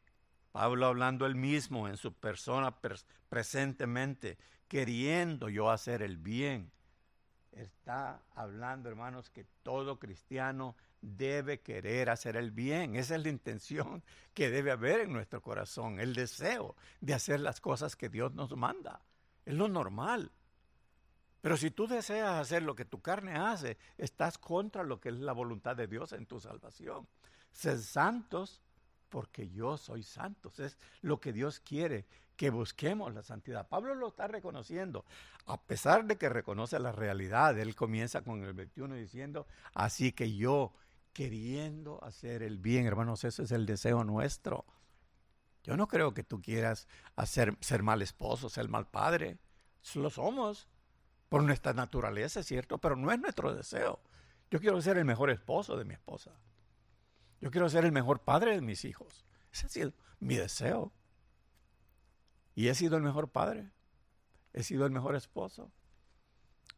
Pablo 0.53 0.87
hablando 0.87 1.27
él 1.27 1.35
mismo 1.35 1.87
en 1.87 1.99
su 1.99 2.15
persona 2.15 2.75
presentemente, 3.29 4.39
queriendo 4.69 5.51
yo 5.51 5.71
hacer 5.71 6.01
el 6.01 6.17
bien, 6.17 6.73
está 7.53 8.23
hablando, 8.35 8.89
hermanos, 8.89 9.29
que 9.29 9.45
todo 9.63 9.99
cristiano 9.99 10.77
debe 11.03 11.61
querer 11.61 12.09
hacer 12.09 12.37
el 12.37 12.51
bien. 12.51 12.97
Esa 12.97 13.17
es 13.17 13.23
la 13.23 13.29
intención 13.29 14.03
que 14.33 14.49
debe 14.49 14.71
haber 14.71 15.01
en 15.01 15.13
nuestro 15.13 15.43
corazón, 15.43 16.01
el 16.01 16.15
deseo 16.15 16.77
de 17.01 17.13
hacer 17.13 17.41
las 17.41 17.61
cosas 17.61 17.97
que 17.97 18.09
Dios 18.09 18.33
nos 18.33 18.57
manda. 18.57 19.03
Es 19.45 19.55
lo 19.55 19.69
normal. 19.69 20.33
Pero 21.43 21.57
si 21.57 21.73
tú 21.73 21.89
deseas 21.89 22.41
hacer 22.41 22.63
lo 22.63 22.77
que 22.77 22.85
tu 22.85 23.03
carne 23.03 23.35
hace, 23.35 23.77
estás 23.99 24.39
contra 24.39 24.85
lo 24.85 25.01
que 25.01 25.09
es 25.09 25.17
la 25.17 25.33
voluntad 25.33 25.77
de 25.77 25.89
Dios 25.89 26.13
en 26.13 26.25
tu 26.25 26.41
salvación. 26.41 27.07
Sed 27.51 27.81
santos 27.81 28.63
porque 29.09 29.51
yo 29.51 29.77
soy 29.77 30.05
santo. 30.05 30.53
Es 30.57 30.79
lo 31.03 31.21
que 31.21 31.33
Dios 31.33 31.61
quiere, 31.61 32.07
que 32.37 32.49
busquemos 32.51 33.13
la 33.13 33.23
santidad. 33.23 33.69
Pablo 33.69 33.95
lo 33.95 34.09
está 34.09 34.27
reconociendo. 34.27 35.05
A 35.47 35.61
pesar 35.61 36.07
de 36.07 36.17
que 36.17 36.29
reconoce 36.29 36.79
la 36.79 36.93
realidad, 36.93 37.59
él 37.59 37.75
comienza 37.75 38.23
con 38.23 38.43
el 38.43 38.55
21 38.55 38.95
diciendo, 38.95 39.47
así 39.75 40.13
que 40.13 40.35
yo, 40.35 40.73
queriendo 41.13 42.03
hacer 42.03 42.43
el 42.43 42.59
bien, 42.59 42.87
hermanos, 42.87 43.25
ese 43.25 43.45
es 43.45 43.53
el 43.53 43.67
deseo 43.67 44.05
nuestro. 44.05 44.65
Yo 45.63 45.77
no 45.77 45.87
creo 45.87 46.13
que 46.15 46.25
tú 46.25 46.41
quieras 46.41 46.89
hacer, 47.15 47.57
ser 47.61 47.83
mal 47.83 48.03
esposo, 48.03 48.49
ser 48.49 48.69
mal 48.69 48.89
padre. 48.89 49.39
Lo 49.95 50.11
somos 50.11 50.69
por 51.29 51.43
nuestra 51.43 51.73
naturaleza, 51.73 52.43
¿cierto? 52.43 52.79
Pero 52.79 52.97
no 52.97 53.13
es 53.13 53.21
nuestro 53.21 53.55
deseo. 53.55 54.01
Yo 54.51 54.61
quiero 54.61 54.81
ser 54.83 54.99
el 54.99 55.05
mejor 55.05 55.31
esposo 55.31 55.77
de 55.77 55.85
mi 55.85 55.95
esposa. 55.95 56.33
Yo 57.41 57.51
quiero 57.51 57.69
ser 57.69 57.85
el 57.85 57.93
mejor 57.93 58.21
padre 58.21 58.55
de 58.55 58.61
mis 58.61 58.85
hijos. 58.85 59.25
Ese 59.53 59.67
ha 59.67 59.69
sido 59.69 59.93
mi 60.21 60.37
deseo. 60.37 60.93
Y 62.55 62.69
he 62.69 62.75
sido 62.75 62.97
el 62.97 63.03
mejor 63.03 63.31
padre. 63.31 63.71
He 64.53 64.63
sido 64.63 64.85
el 64.85 64.93
mejor 64.93 65.17
esposo. 65.17 65.73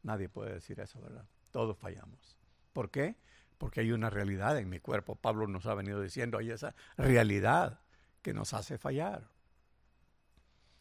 Nadie 0.02 0.28
puede 0.28 0.54
decir 0.54 0.78
eso, 0.80 1.00
¿verdad? 1.00 1.26
Todos 1.50 1.76
fallamos. 1.76 2.38
¿Por 2.72 2.90
qué? 2.90 3.16
Porque 3.58 3.80
hay 3.80 3.92
una 3.92 4.10
realidad 4.10 4.58
en 4.58 4.68
mi 4.68 4.80
cuerpo. 4.80 5.16
Pablo 5.16 5.46
nos 5.46 5.66
ha 5.66 5.74
venido 5.74 6.00
diciendo, 6.00 6.38
hay 6.38 6.50
esa 6.50 6.74
realidad 6.96 7.80
que 8.22 8.34
nos 8.34 8.54
hace 8.54 8.78
fallar. 8.78 9.28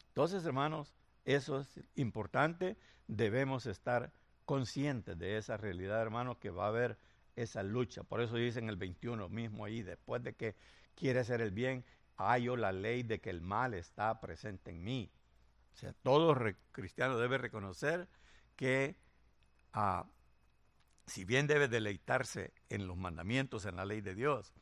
Entonces, 0.08 0.46
hermanos, 0.46 0.94
eso 1.26 1.62
es 1.62 1.80
importante. 1.96 2.78
Debemos 3.08 3.66
estar 3.66 4.12
conscientes 4.46 5.18
de 5.18 5.38
esa 5.38 5.58
realidad, 5.58 6.02
hermanos, 6.02 6.38
que 6.38 6.50
va 6.50 6.66
a 6.66 6.70
haber 6.70 6.98
esa 7.36 7.64
lucha. 7.64 8.04
Por 8.04 8.22
eso 8.22 8.36
dice 8.36 8.60
en 8.60 8.70
el 8.70 8.78
21 8.78 9.30
mismo 9.30 9.66
ahí, 9.66 9.82
después 9.82 10.24
de 10.24 10.34
que 10.34 10.56
quiere 10.96 11.20
hacer 11.20 11.42
el 11.42 11.52
bien, 11.52 11.84
hallo 12.18 12.56
la 12.56 12.72
ley 12.72 13.04
de 13.04 13.20
que 13.20 13.30
el 13.30 13.42
mal 13.42 13.74
está 13.74 14.20
presente 14.20 14.72
en 14.72 14.84
mí. 14.84 15.12
O 15.74 15.78
sea, 15.78 15.94
todo 16.04 16.36
cristiano 16.72 17.18
debe 17.18 17.38
reconocer 17.38 18.08
que 18.56 18.96
ah, 19.74 20.06
si 21.06 21.26
bien 21.26 21.48
debe 21.48 21.68
deleitarse 21.68 22.54
en 22.70 22.88
los 22.88 22.98
mandamientos, 22.98 23.66
en 23.66 23.76
la 23.76 23.86
ley 23.86 24.02
de 24.02 24.16
Dios, 24.16 24.54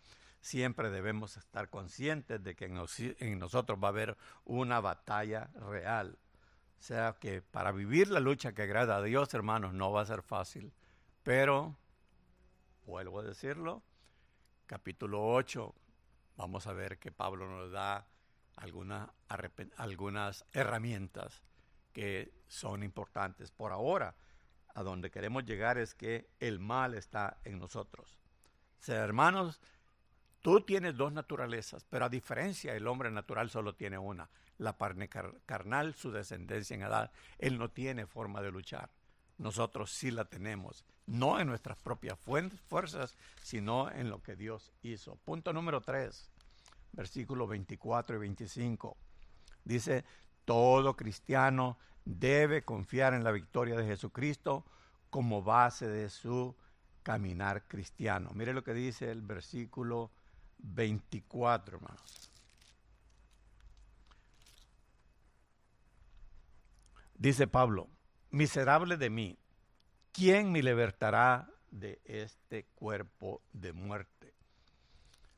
siempre 0.42 0.89
debemos 0.89 1.38
estar 1.38 1.70
conscientes 1.70 2.44
de 2.44 2.56
que 2.56 2.66
en, 2.66 3.39
nosotros 3.39 3.80
va 3.82 3.88
a 3.88 3.92
haber 3.92 4.18
una 4.44 4.80
batalla 4.80 5.50
real. 5.54 6.18
O 6.80 6.84
sea 6.84 7.16
que 7.20 7.44
para 7.44 7.72
vivir 7.72 8.10
la 8.10 8.20
lucha 8.20 8.54
que 8.54 8.64
agrada 8.64 8.98
a 8.98 9.04
Dios, 9.04 9.34
hermanos, 9.34 9.74
no 9.74 9.92
va 9.92 10.02
a 10.02 10.06
ser 10.06 10.24
fácil. 10.24 10.74
Pero, 11.24 11.78
vuelvo 12.86 13.20
a 13.20 13.24
decirlo, 13.24 13.84
capítulo 14.66 15.24
8, 15.28 15.76
vamos 16.38 16.66
a 16.66 16.74
ver 16.74 16.98
que 16.98 17.12
Pablo 17.12 17.48
nos 17.48 17.72
da 17.72 18.08
algunas 18.56 20.46
herramientas 20.54 21.44
que 21.94 22.34
son 22.48 22.82
importantes. 22.82 23.52
Por 23.52 23.72
ahora, 23.72 24.16
a 24.76 24.84
donde 24.84 25.11
queremos 25.11 25.45
llegar 25.45 25.78
es 25.78 25.93
que 25.93 26.30
el 26.39 26.59
mal 26.59 26.93
está 26.93 27.38
en 27.43 27.59
nosotros. 27.59 28.17
Hermanos, 28.88 29.59
Tú 30.41 30.61
tienes 30.61 30.97
dos 30.97 31.13
naturalezas, 31.13 31.86
pero 31.88 32.05
a 32.05 32.09
diferencia 32.09 32.76
el 32.76 32.88
hombre 32.88 33.11
natural 33.11 33.51
solo 33.51 33.76
tiene 33.76 33.99
una, 33.99 34.28
la 34.57 34.76
carne 34.76 35.07
carnal, 35.07 35.93
su 35.93 36.11
descendencia 36.11 36.74
en 36.74 36.82
edad. 36.82 37.11
Él 37.38 37.59
no 37.59 37.69
tiene 37.69 38.07
forma 38.07 38.41
de 38.41 38.51
luchar. 38.51 38.89
Nosotros 39.38 39.91
sí 39.91 40.09
la 40.09 40.26
tenemos, 40.26 40.84
no 41.05 41.39
en 41.39 41.47
nuestras 41.47 41.78
propias 41.78 42.17
fuerzas, 42.19 43.15
sino 43.43 43.91
en 43.91 44.09
lo 44.09 44.24
que 44.24 44.36
Dios 44.36 44.74
hizo. 44.82 45.15
Punto 45.17 45.53
número 45.53 45.82
3, 45.82 46.32
versículos 46.93 47.47
24 47.47 48.15
y 48.15 48.19
25. 48.19 48.97
Dice, 49.63 50.03
todo 50.43 50.95
cristiano 50.95 51.78
debe 52.06 52.64
confiar 52.64 53.14
en 53.14 53.24
la 53.24 53.32
victoria 53.32 53.76
de 53.76 53.86
Jesucristo 53.86 54.66
como 55.10 55.43
base 55.43 55.88
de 55.88 56.10
su 56.10 56.56
caminar 57.04 57.64
cristiano. 57.68 58.32
Mire 58.34 58.54
lo 58.54 58.64
que 58.64 58.74
dice 58.74 59.12
el 59.12 59.22
versículo 59.22 60.12
24, 60.60 61.78
hermanos. 61.78 62.32
Dice 67.16 67.45
Pablo, 67.45 67.88
miserable 68.32 68.97
de 68.97 69.10
mí, 69.10 69.38
¿quién 70.12 70.52
me 70.52 70.64
libertará 70.64 71.47
de 71.70 72.02
este 72.06 72.66
cuerpo 72.74 73.43
de 73.54 73.74
muerte? 73.74 74.34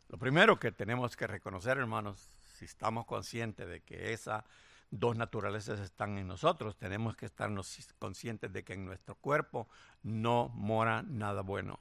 Lo 0.07 0.17
primero 0.17 0.59
que 0.59 0.71
tenemos 0.71 1.17
que 1.17 1.27
reconocer, 1.27 1.77
hermanos, 1.77 2.29
si 2.53 2.65
estamos 2.65 3.05
conscientes 3.05 3.67
de 3.67 3.81
que 3.81 4.13
esas 4.13 4.45
dos 4.93 5.15
naturalezas 5.15 5.79
están 5.79 6.19
en 6.19 6.27
nosotros, 6.27 6.77
tenemos 6.77 7.15
que 7.15 7.25
estarnos 7.25 7.75
conscientes 7.97 8.53
de 8.53 8.63
que 8.63 8.73
en 8.73 8.85
nuestro 8.85 9.15
cuerpo 9.15 9.67
no 10.03 10.49
mora 10.49 11.01
nada 11.01 11.41
bueno. 11.41 11.79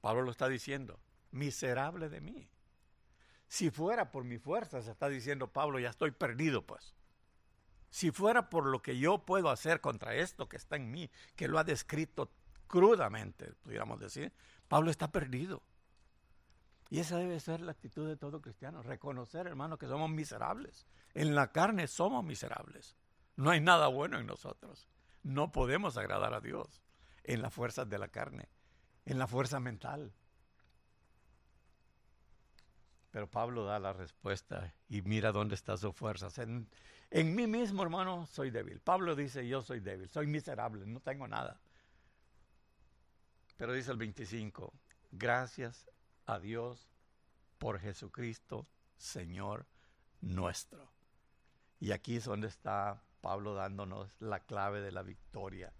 Pablo 0.00 0.22
lo 0.22 0.32
está 0.32 0.48
diciendo, 0.48 0.98
miserable 1.30 2.08
de 2.08 2.20
mí. 2.20 2.50
Si 3.46 3.70
fuera 3.70 4.10
por 4.10 4.24
mi 4.24 4.38
fuerza, 4.38 4.82
se 4.82 4.90
está 4.90 5.08
diciendo 5.08 5.52
Pablo, 5.52 5.78
ya 5.78 5.90
estoy 5.90 6.10
perdido, 6.10 6.66
pues. 6.66 6.96
Si 7.90 8.10
fuera 8.10 8.50
por 8.50 8.66
lo 8.66 8.82
que 8.82 8.98
yo 8.98 9.24
puedo 9.24 9.48
hacer 9.48 9.80
contra 9.80 10.16
esto 10.16 10.48
que 10.48 10.56
está 10.56 10.74
en 10.74 10.90
mí, 10.90 11.10
que 11.36 11.46
lo 11.46 11.60
ha 11.60 11.64
descrito 11.64 12.32
crudamente, 12.66 13.52
pudiéramos 13.62 14.00
decir, 14.00 14.32
Pablo 14.66 14.90
está 14.90 15.12
perdido. 15.12 15.62
Y 16.92 17.00
esa 17.00 17.16
debe 17.16 17.40
ser 17.40 17.62
la 17.62 17.72
actitud 17.72 18.06
de 18.06 18.18
todo 18.18 18.42
cristiano, 18.42 18.82
reconocer, 18.82 19.46
hermano, 19.46 19.78
que 19.78 19.86
somos 19.86 20.10
miserables. 20.10 20.86
En 21.14 21.34
la 21.34 21.50
carne 21.50 21.86
somos 21.86 22.22
miserables. 22.22 22.98
No 23.34 23.48
hay 23.48 23.62
nada 23.62 23.86
bueno 23.88 24.18
en 24.18 24.26
nosotros. 24.26 24.90
No 25.22 25.52
podemos 25.52 25.96
agradar 25.96 26.34
a 26.34 26.42
Dios 26.42 26.82
en 27.24 27.40
las 27.40 27.54
fuerzas 27.54 27.88
de 27.88 27.98
la 27.98 28.08
carne, 28.08 28.50
en 29.06 29.18
la 29.18 29.26
fuerza 29.26 29.58
mental, 29.58 30.12
pero 33.10 33.26
Pablo 33.26 33.64
da 33.64 33.78
la 33.78 33.94
respuesta 33.94 34.74
y 34.86 35.00
mira 35.00 35.32
dónde 35.32 35.54
está 35.54 35.78
su 35.78 35.94
fuerza. 35.94 36.28
En, 36.42 36.68
en 37.10 37.34
mí 37.34 37.46
mismo, 37.46 37.82
hermano, 37.82 38.26
soy 38.26 38.50
débil. 38.50 38.80
Pablo 38.80 39.16
dice, 39.16 39.48
yo 39.48 39.62
soy 39.62 39.80
débil, 39.80 40.10
soy 40.10 40.26
miserable, 40.26 40.84
no 40.84 41.00
tengo 41.00 41.26
nada. 41.26 41.58
Pero 43.56 43.72
dice 43.72 43.92
el 43.92 43.96
25, 43.96 44.74
gracias 45.10 45.88
a 46.32 46.40
Dios 46.40 46.88
por 47.58 47.78
Jesucristo, 47.78 48.66
Señor 48.96 49.66
nuestro. 50.20 50.90
Y 51.80 51.92
aquí 51.92 52.16
es 52.16 52.24
donde 52.24 52.48
está 52.48 53.02
Pablo 53.20 53.54
dándonos 53.54 54.14
la 54.20 54.40
clave 54.40 54.80
de 54.80 54.92
la 54.92 55.02
victoria. 55.02 55.72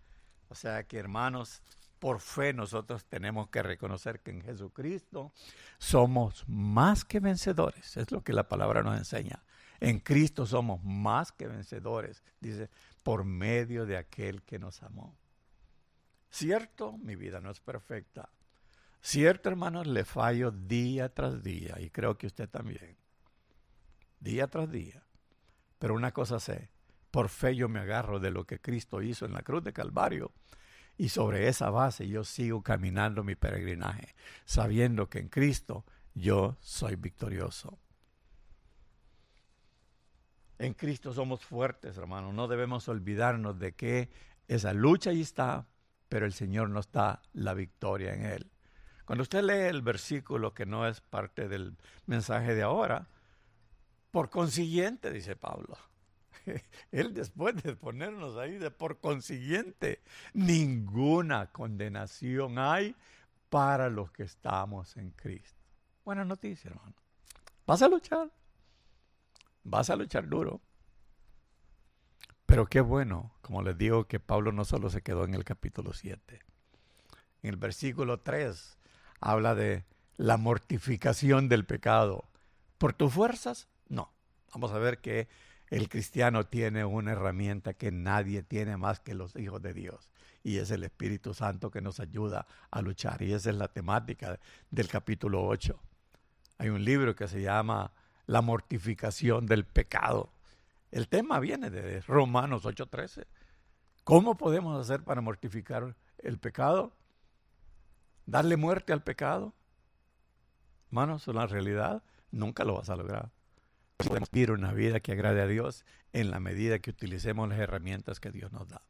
O 0.49 0.55
sea 0.55 0.85
que 0.85 0.99
hermanos, 0.99 1.63
por 1.99 2.21
fe 2.21 2.53
nosotros 2.53 3.05
tenemos 3.05 3.49
que 3.49 3.63
reconocer 3.63 4.21
que 4.21 4.33
en 4.33 4.43
Jesucristo 4.43 5.33
somos 5.79 6.45
más 6.49 7.05
que 7.05 7.21
vencedores. 7.21 7.97
Es 7.97 8.11
lo 8.11 8.23
que 8.23 8.33
la 8.33 8.49
palabra 8.49 8.83
nos 8.83 8.99
enseña. 8.99 9.43
En 9.81 9.99
Cristo 9.99 10.47
somos 10.47 10.83
más 10.85 11.33
que 11.33 11.49
vencedores, 11.49 12.23
dice, 12.41 12.71
por 13.03 13.25
medio 13.25 13.87
de 13.87 13.97
aquel 13.97 14.43
que 14.43 14.59
nos 14.59 14.83
amó. 14.83 15.17
Cierto, 16.31 16.99
mi 16.99 17.17
vida 17.17 17.41
no 17.41 17.51
es 17.51 17.61
perfecta. 17.61 18.29
Cierto, 19.05 19.49
hermanos, 19.49 19.89
le 19.89 20.05
fallo 20.05 20.53
día 20.53 21.13
tras 21.13 21.43
día 21.43 21.77
y 21.81 21.91
creo 21.91 22.17
que 22.17 22.29
usted 22.29 22.49
también. 22.49 22.97
Día 24.21 24.47
tras 24.47 24.71
día. 24.71 25.03
Pero 25.81 25.95
una 25.95 26.13
cosa 26.13 26.39
sé, 26.39 26.71
por 27.11 27.29
fe 27.29 27.57
yo 27.57 27.69
me 27.69 27.81
agarro 27.81 28.21
de 28.21 28.31
lo 28.31 28.47
que 28.47 28.61
Cristo 28.61 29.03
hizo 29.03 29.27
en 29.27 29.33
la 29.33 29.43
cruz 29.43 29.65
de 29.65 29.73
Calvario 29.73 30.31
y 30.97 31.09
sobre 31.09 31.49
esa 31.49 31.69
base 31.69 32.07
yo 32.07 32.23
sigo 32.23 32.63
caminando 32.63 33.25
mi 33.25 33.35
peregrinaje, 33.35 34.15
sabiendo 34.45 35.09
que 35.09 35.19
en 35.19 35.29
Cristo 35.29 35.85
yo 36.15 36.57
soy 36.61 36.95
victorioso. 36.95 37.81
En 40.61 40.75
Cristo 40.75 41.13
somos 41.13 41.45
fuertes, 41.45 41.97
hermanos. 41.97 42.35
No 42.35 42.47
debemos 42.47 42.89
olvidarnos 42.89 43.59
de 43.59 43.73
que 43.73 44.11
esa 44.47 44.73
lucha 44.73 45.11
ahí 45.11 45.23
está, 45.23 45.67
pero 46.09 46.25
el 46.25 46.33
Señor 46.33 46.71
nos 46.71 46.93
da 46.93 47.21
la 47.33 47.53
victoria 47.55 48.15
en 48.15 48.27
Él. 48.27 48.53
Cuando 49.05 49.23
usted 49.23 49.43
lee 49.43 49.69
el 49.69 49.83
versículo 49.83 50.55
que 50.55 50.67
no 50.67 50.87
es 50.87 51.01
parte 51.01 51.49
del 51.49 51.77
mensaje 52.07 52.55
de 52.55 52.63
ahora, 52.63 53.09
por 54.11 54.31
consiguiente, 54.31 55.11
dice 55.11 55.37
Pablo, 55.37 55.77
él 56.93 57.15
después 57.15 57.61
de 57.63 57.75
ponernos 57.75 58.37
ahí, 58.37 58.59
de 58.59 58.71
por 58.71 59.01
consiguiente, 59.01 60.03
ninguna 60.35 61.47
condenación 61.47 62.59
hay 62.59 62.95
para 63.49 63.91
los 63.91 64.11
que 64.13 64.23
estamos 64.23 64.97
en 64.97 65.11
Cristo. 65.11 65.61
Buena 66.05 66.25
noticia, 66.25 66.71
hermano. 66.71 66.95
Vas 67.67 67.83
a 67.83 67.89
luchar. 67.89 68.31
Vas 69.65 69.91
a 69.91 69.97
luchar 69.97 70.29
duro. 70.29 70.61
Pero 72.47 72.67
qué 72.67 72.81
bueno, 72.81 73.35
como 73.41 73.63
les 73.63 73.79
digo, 73.79 74.07
que 74.07 74.21
Pablo 74.21 74.53
no 74.53 74.65
solo 74.65 74.91
se 74.91 75.03
quedó 75.03 75.25
en 75.25 75.35
el 75.35 75.45
capítulo 75.45 75.93
7. 75.93 76.41
En 77.43 77.51
el 77.51 77.57
versículo 77.57 78.21
3 78.21 78.79
habla 79.23 79.55
de 79.55 79.85
la 80.17 80.37
mortificación 80.37 81.49
del 81.49 81.65
pecado. 81.65 82.29
¿Por 82.77 82.93
tus 82.93 83.13
fuerzas? 83.13 83.69
No. 83.89 84.13
Vamos 84.53 84.73
a 84.73 84.79
ver 84.79 85.01
que 85.01 85.29
el 85.69 85.89
cristiano 85.89 86.45
tiene 86.45 86.85
una 86.85 87.13
herramienta 87.13 87.73
que 87.73 87.91
nadie 87.91 88.43
tiene 88.43 88.77
más 88.77 89.01
que 89.01 89.15
los 89.15 89.35
hijos 89.37 89.63
de 89.63 89.73
Dios. 89.73 90.11
Y 90.43 90.59
es 90.59 90.71
el 90.71 90.83
Espíritu 90.83 91.33
Santo 91.33 91.71
que 91.71 91.81
nos 91.81 92.01
ayuda 92.01 92.47
a 92.71 92.83
luchar. 92.83 93.23
Y 93.23 93.33
esa 93.33 93.51
es 93.51 93.57
la 93.57 93.69
temática 93.69 94.39
del 94.71 94.89
capítulo 94.89 95.47
8. 95.47 95.81
Hay 96.59 96.69
un 96.69 96.85
libro 96.85 97.15
que 97.15 97.29
se 97.29 97.41
llama 97.41 97.93
la 98.27 98.43
mortificación 98.43 99.47
del 99.47 99.65
pecado. 99.65 100.33
El 100.91 101.09
tema 101.09 101.39
viene 101.39 101.71
de 101.71 102.01
Romanos 102.03 102.65
8:13. 102.65 103.27
¿Cómo 104.05 104.37
podemos 104.37 104.79
hacer 104.81 105.05
para 105.05 105.21
mortificar 105.21 105.95
el 106.19 106.39
pecado? 106.39 106.93
¿Darle 108.27 108.57
muerte 108.57 108.93
al 108.93 109.03
pecado? 109.03 109.55
Hermanos, 110.89 111.27
en 111.29 111.37
la 111.37 111.47
realidad 111.47 112.03
nunca 112.31 112.65
lo 112.65 112.75
vas 112.75 112.91
a 112.91 112.97
lograr. 112.97 113.31
Podemos 113.97 114.31
vivir 114.31 114.51
una 114.51 114.73
vida 114.73 115.01
que 115.01 115.13
agrade 115.13 115.41
a 115.41 115.47
Dios 115.47 115.85
en 116.13 116.31
la 116.31 116.41
medida 116.41 116.79
que 116.79 116.91
utilicemos 116.91 117.49
las 117.49 117.59
herramientas 117.59 118.21
que 118.21 118.31
Dios 118.31 118.53
nos 118.53 118.69
da. 118.69 118.83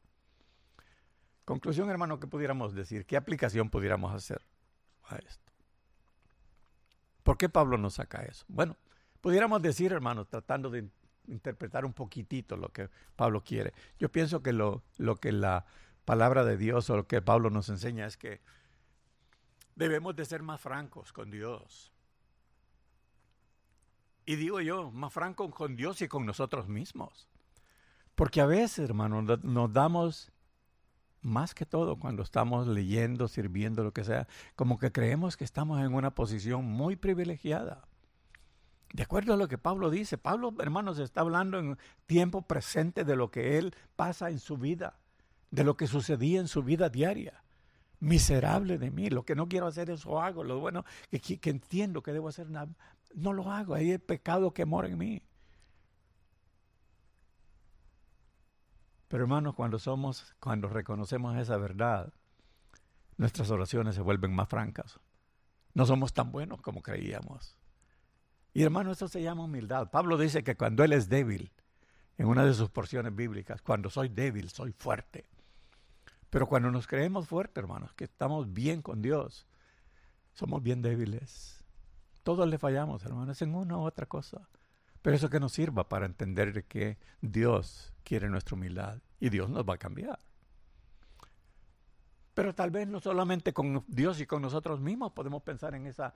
Conclusión, 1.44 1.90
hermano, 1.90 2.18
¿qué 2.20 2.26
pudiéramos 2.26 2.74
decir? 2.74 3.04
¿Qué 3.04 3.16
aplicación 3.16 3.68
pudiéramos 3.68 4.12
hacer 4.14 4.42
a 5.04 5.16
esto? 5.16 5.52
¿Por 7.22 7.36
qué 7.36 7.48
Pablo 7.48 7.78
nos 7.78 7.94
saca 7.94 8.22
eso? 8.22 8.44
Bueno, 8.48 8.76
pudiéramos 9.20 9.60
decir, 9.62 9.92
hermanos, 9.92 10.28
tratando 10.28 10.70
de 10.70 10.88
interpretar 11.28 11.84
un 11.84 11.92
poquitito 11.92 12.56
lo 12.56 12.68
que 12.70 12.88
Pablo 13.16 13.42
quiere. 13.42 13.72
Yo 13.98 14.10
pienso 14.10 14.42
que 14.42 14.52
lo, 14.52 14.82
lo 14.98 15.16
que 15.16 15.32
la 15.32 15.66
palabra 16.04 16.44
de 16.44 16.56
Dios 16.56 16.90
o 16.90 16.96
lo 16.96 17.06
que 17.06 17.22
Pablo 17.22 17.50
nos 17.50 17.68
enseña 17.68 18.06
es 18.06 18.16
que 18.16 18.40
debemos 19.74 20.16
de 20.16 20.24
ser 20.24 20.42
más 20.42 20.60
francos 20.60 21.12
con 21.12 21.30
Dios. 21.30 21.92
Y 24.24 24.36
digo 24.36 24.60
yo, 24.60 24.90
más 24.90 25.12
francos 25.12 25.52
con 25.54 25.74
Dios 25.74 26.00
y 26.02 26.08
con 26.08 26.24
nosotros 26.24 26.68
mismos. 26.68 27.28
Porque 28.14 28.40
a 28.40 28.46
veces, 28.46 28.88
hermanos, 28.88 29.42
nos 29.42 29.72
damos 29.72 30.32
más 31.22 31.54
que 31.54 31.66
todo 31.66 31.98
cuando 31.98 32.22
estamos 32.22 32.66
leyendo, 32.66 33.28
sirviendo, 33.28 33.84
lo 33.84 33.92
que 33.92 34.04
sea, 34.04 34.28
como 34.54 34.78
que 34.78 34.92
creemos 34.92 35.36
que 35.36 35.44
estamos 35.44 35.80
en 35.80 35.94
una 35.94 36.14
posición 36.14 36.64
muy 36.64 36.96
privilegiada. 36.96 37.86
De 38.92 39.04
acuerdo 39.04 39.32
a 39.32 39.36
lo 39.36 39.48
que 39.48 39.56
Pablo 39.56 39.88
dice, 39.88 40.18
Pablo, 40.18 40.54
hermanos, 40.60 40.98
está 40.98 41.22
hablando 41.22 41.58
en 41.58 41.78
tiempo 42.06 42.42
presente 42.42 43.04
de 43.04 43.16
lo 43.16 43.30
que 43.30 43.56
él 43.58 43.74
pasa 43.96 44.28
en 44.28 44.38
su 44.38 44.58
vida, 44.58 44.98
de 45.50 45.64
lo 45.64 45.76
que 45.76 45.86
sucedía 45.86 46.40
en 46.40 46.48
su 46.48 46.62
vida 46.62 46.90
diaria. 46.90 47.42
Miserable 48.02 48.78
de 48.78 48.90
mí, 48.90 49.10
lo 49.10 49.24
que 49.24 49.36
no 49.36 49.48
quiero 49.48 49.68
hacer 49.68 49.88
eso 49.88 50.20
hago, 50.20 50.42
lo 50.42 50.58
bueno 50.58 50.84
que, 51.08 51.50
entiendo 51.50 52.02
que 52.02 52.12
debo 52.12 52.28
hacer, 52.28 52.48
no 53.14 53.32
lo 53.32 53.52
hago, 53.52 53.74
ahí 53.74 53.92
el 53.92 54.00
pecado 54.00 54.52
que 54.52 54.66
mora 54.66 54.88
en 54.88 54.98
mí. 54.98 55.22
Pero 59.06 59.22
hermanos, 59.22 59.54
cuando 59.54 59.78
somos, 59.78 60.34
cuando 60.40 60.68
reconocemos 60.68 61.36
esa 61.36 61.56
verdad, 61.58 62.12
nuestras 63.18 63.48
oraciones 63.52 63.94
se 63.94 64.00
vuelven 64.00 64.34
más 64.34 64.48
francas. 64.48 64.98
No 65.72 65.86
somos 65.86 66.12
tan 66.12 66.32
buenos 66.32 66.60
como 66.60 66.82
creíamos. 66.82 67.56
Y 68.52 68.64
hermano, 68.64 68.90
eso 68.90 69.06
se 69.06 69.22
llama 69.22 69.44
humildad. 69.44 69.92
Pablo 69.92 70.18
dice 70.18 70.42
que 70.42 70.56
cuando 70.56 70.82
él 70.82 70.92
es 70.92 71.08
débil, 71.08 71.52
en 72.18 72.26
una 72.26 72.44
de 72.44 72.52
sus 72.52 72.68
porciones 72.68 73.14
bíblicas, 73.14 73.62
cuando 73.62 73.90
soy 73.90 74.08
débil, 74.08 74.50
soy 74.50 74.72
fuerte. 74.72 75.28
Pero 76.32 76.48
cuando 76.48 76.72
nos 76.72 76.88
creemos 76.88 77.28
fuertes, 77.28 77.62
hermanos, 77.62 77.92
que 77.94 78.02
estamos 78.02 78.52
bien 78.52 78.82
con 78.82 79.02
Dios, 79.02 79.46
somos 80.32 80.64
bien 80.64 80.82
débiles. 80.82 81.64
Todos 82.24 82.48
le 82.48 82.58
fallamos, 82.58 83.04
hermanos, 83.04 83.40
en 83.42 83.54
una 83.54 83.76
u 83.76 83.82
otra 83.82 84.06
cosa. 84.06 84.48
Pero 85.00 85.14
eso 85.14 85.30
que 85.30 85.38
nos 85.38 85.52
sirva 85.52 85.88
para 85.88 86.06
entender 86.06 86.64
que 86.64 86.98
Dios 87.20 87.92
quiere 88.02 88.28
nuestra 88.28 88.56
humildad 88.56 88.98
y 89.20 89.28
Dios 89.28 89.48
nos 89.48 89.64
va 89.64 89.74
a 89.74 89.78
cambiar. 89.78 90.18
Pero 92.34 92.52
tal 92.54 92.72
vez 92.72 92.88
no 92.88 92.98
solamente 92.98 93.52
con 93.52 93.84
Dios 93.86 94.20
y 94.20 94.26
con 94.26 94.42
nosotros 94.42 94.80
mismos 94.80 95.12
podemos 95.12 95.42
pensar 95.42 95.76
en 95.76 95.86
esa 95.86 96.14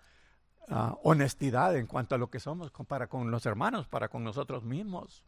Ah, 0.69 0.99
honestidad 1.05 1.77
en 1.77 1.87
cuanto 1.87 2.17
a 2.17 2.19
lo 2.19 2.29
que 2.29 2.41
somos 2.41 2.73
para 2.89 3.07
con 3.07 3.31
los 3.31 3.47
hermanos, 3.47 3.87
para 3.87 4.09
con 4.09 4.25
nosotros 4.25 4.64
mismos. 4.64 5.23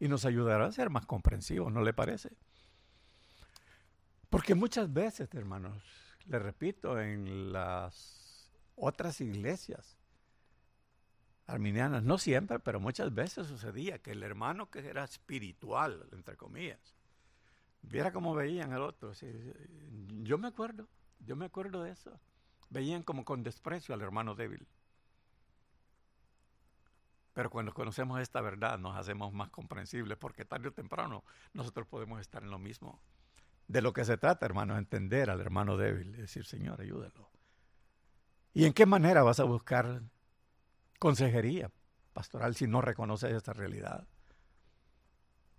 Y 0.00 0.08
nos 0.08 0.24
ayudará 0.24 0.66
a 0.66 0.72
ser 0.72 0.90
más 0.90 1.06
comprensivos, 1.06 1.72
¿no 1.72 1.82
le 1.82 1.92
parece? 1.92 2.32
Porque 4.34 4.56
muchas 4.56 4.92
veces, 4.92 5.32
hermanos, 5.32 5.80
le 6.26 6.40
repito, 6.40 7.00
en 7.00 7.52
las 7.52 8.50
otras 8.74 9.20
iglesias 9.20 9.96
arminianas, 11.46 12.02
no 12.02 12.18
siempre, 12.18 12.58
pero 12.58 12.80
muchas 12.80 13.14
veces 13.14 13.46
sucedía 13.46 14.00
que 14.00 14.10
el 14.10 14.24
hermano 14.24 14.68
que 14.72 14.80
era 14.80 15.04
espiritual, 15.04 16.08
entre 16.10 16.36
comillas, 16.36 16.96
viera 17.80 18.12
cómo 18.12 18.34
veían 18.34 18.72
al 18.72 18.82
otro. 18.82 19.12
Yo 20.24 20.36
me 20.36 20.48
acuerdo, 20.48 20.88
yo 21.20 21.36
me 21.36 21.44
acuerdo 21.44 21.84
de 21.84 21.92
eso 21.92 22.18
veían 22.70 23.04
como 23.04 23.24
con 23.24 23.44
desprecio 23.44 23.94
al 23.94 24.02
hermano 24.02 24.34
débil. 24.34 24.66
Pero 27.34 27.50
cuando 27.50 27.72
conocemos 27.72 28.20
esta 28.20 28.40
verdad 28.40 28.80
nos 28.80 28.96
hacemos 28.96 29.32
más 29.32 29.50
comprensibles 29.50 30.18
porque 30.18 30.44
tarde 30.44 30.70
o 30.70 30.72
temprano 30.72 31.22
nosotros 31.52 31.86
podemos 31.86 32.20
estar 32.20 32.42
en 32.42 32.50
lo 32.50 32.58
mismo. 32.58 33.00
De 33.66 33.80
lo 33.80 33.92
que 33.92 34.04
se 34.04 34.16
trata, 34.16 34.44
hermano, 34.46 34.74
es 34.74 34.78
entender 34.78 35.30
al 35.30 35.40
hermano 35.40 35.76
débil 35.76 36.14
y 36.14 36.22
decir, 36.22 36.44
Señor, 36.44 36.80
ayúdalo. 36.80 37.30
¿Y 38.52 38.66
en 38.66 38.72
qué 38.72 38.86
manera 38.86 39.22
vas 39.22 39.40
a 39.40 39.44
buscar 39.44 40.02
consejería 40.98 41.70
pastoral 42.12 42.54
si 42.54 42.66
no 42.66 42.80
reconoces 42.80 43.32
esta 43.32 43.52
realidad? 43.52 44.06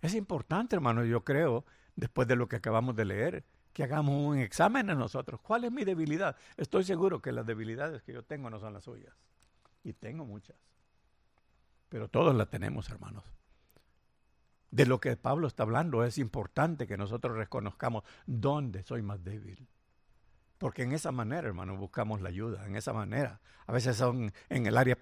Es 0.00 0.14
importante, 0.14 0.76
hermano, 0.76 1.04
yo 1.04 1.24
creo, 1.24 1.64
después 1.96 2.28
de 2.28 2.36
lo 2.36 2.48
que 2.48 2.56
acabamos 2.56 2.94
de 2.96 3.04
leer, 3.04 3.44
que 3.72 3.82
hagamos 3.82 4.14
un 4.14 4.38
examen 4.38 4.88
en 4.88 4.98
nosotros. 4.98 5.40
¿Cuál 5.42 5.64
es 5.64 5.72
mi 5.72 5.84
debilidad? 5.84 6.36
Estoy 6.56 6.84
seguro 6.84 7.20
que 7.20 7.32
las 7.32 7.44
debilidades 7.44 8.02
que 8.02 8.14
yo 8.14 8.22
tengo 8.22 8.48
no 8.48 8.58
son 8.58 8.72
las 8.72 8.84
suyas. 8.84 9.14
Y 9.82 9.92
tengo 9.92 10.24
muchas. 10.24 10.56
Pero 11.90 12.08
todos 12.08 12.34
las 12.34 12.48
tenemos, 12.48 12.88
hermanos. 12.88 13.24
De 14.76 14.84
lo 14.84 15.00
que 15.00 15.16
Pablo 15.16 15.46
está 15.46 15.62
hablando 15.62 16.04
es 16.04 16.18
importante 16.18 16.86
que 16.86 16.98
nosotros 16.98 17.34
reconozcamos 17.34 18.04
dónde 18.26 18.82
soy 18.82 19.00
más 19.00 19.24
débil. 19.24 19.66
Porque 20.58 20.82
en 20.82 20.92
esa 20.92 21.12
manera, 21.12 21.48
hermano, 21.48 21.78
buscamos 21.78 22.20
la 22.20 22.28
ayuda, 22.28 22.66
en 22.66 22.76
esa 22.76 22.92
manera. 22.92 23.40
A 23.64 23.72
veces 23.72 23.96
son 23.96 24.30
en 24.50 24.66
el 24.66 24.76
área 24.76 24.98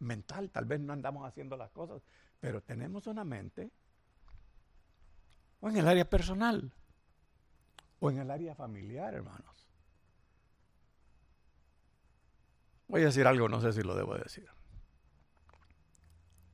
mental, 0.00 0.50
tal 0.50 0.66
vez 0.66 0.80
no 0.80 0.92
andamos 0.92 1.26
haciendo 1.26 1.56
las 1.56 1.70
cosas, 1.70 2.02
pero 2.40 2.60
tenemos 2.60 3.06
una 3.06 3.24
mente, 3.24 3.70
o 5.60 5.70
en 5.70 5.78
el 5.78 5.88
área 5.88 6.04
personal, 6.04 6.70
o 8.00 8.10
en 8.10 8.18
el 8.18 8.30
área 8.30 8.54
familiar, 8.54 9.14
hermanos. 9.14 9.66
Voy 12.86 13.00
a 13.00 13.06
decir 13.06 13.26
algo, 13.26 13.48
no 13.48 13.62
sé 13.62 13.72
si 13.72 13.82
lo 13.82 13.94
debo 13.94 14.14
decir. 14.14 14.46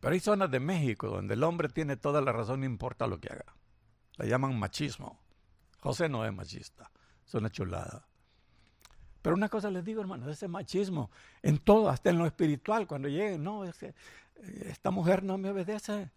Pero 0.02 0.14
hay 0.14 0.20
zonas 0.20 0.50
de 0.50 0.58
México 0.58 1.06
donde 1.06 1.34
el 1.34 1.44
hombre 1.44 1.68
tiene 1.68 1.96
toda 1.96 2.20
la 2.20 2.32
razón, 2.32 2.58
no 2.58 2.66
importa 2.66 3.06
lo 3.06 3.20
que 3.20 3.28
haga. 3.28 3.54
La 4.16 4.26
llaman 4.26 4.58
machismo. 4.58 5.20
José 5.78 6.08
no 6.08 6.26
es 6.26 6.32
machista, 6.32 6.90
es 7.24 7.32
una 7.34 7.48
chulada. 7.50 8.04
Pero 9.22 9.36
una 9.36 9.48
cosa 9.48 9.70
les 9.70 9.84
digo, 9.84 10.00
hermanos, 10.00 10.28
ese 10.28 10.48
machismo 10.48 11.12
en 11.40 11.58
todo, 11.58 11.88
hasta 11.88 12.10
en 12.10 12.18
lo 12.18 12.26
espiritual, 12.26 12.88
cuando 12.88 13.06
lleguen, 13.06 13.44
no, 13.44 13.64
es 13.64 13.78
que 13.78 13.86
eh, 13.86 13.94
esta 14.70 14.90
mujer 14.90 15.22
no 15.22 15.38
me 15.38 15.50
obedece, 15.50 16.02
eh, 16.02 16.10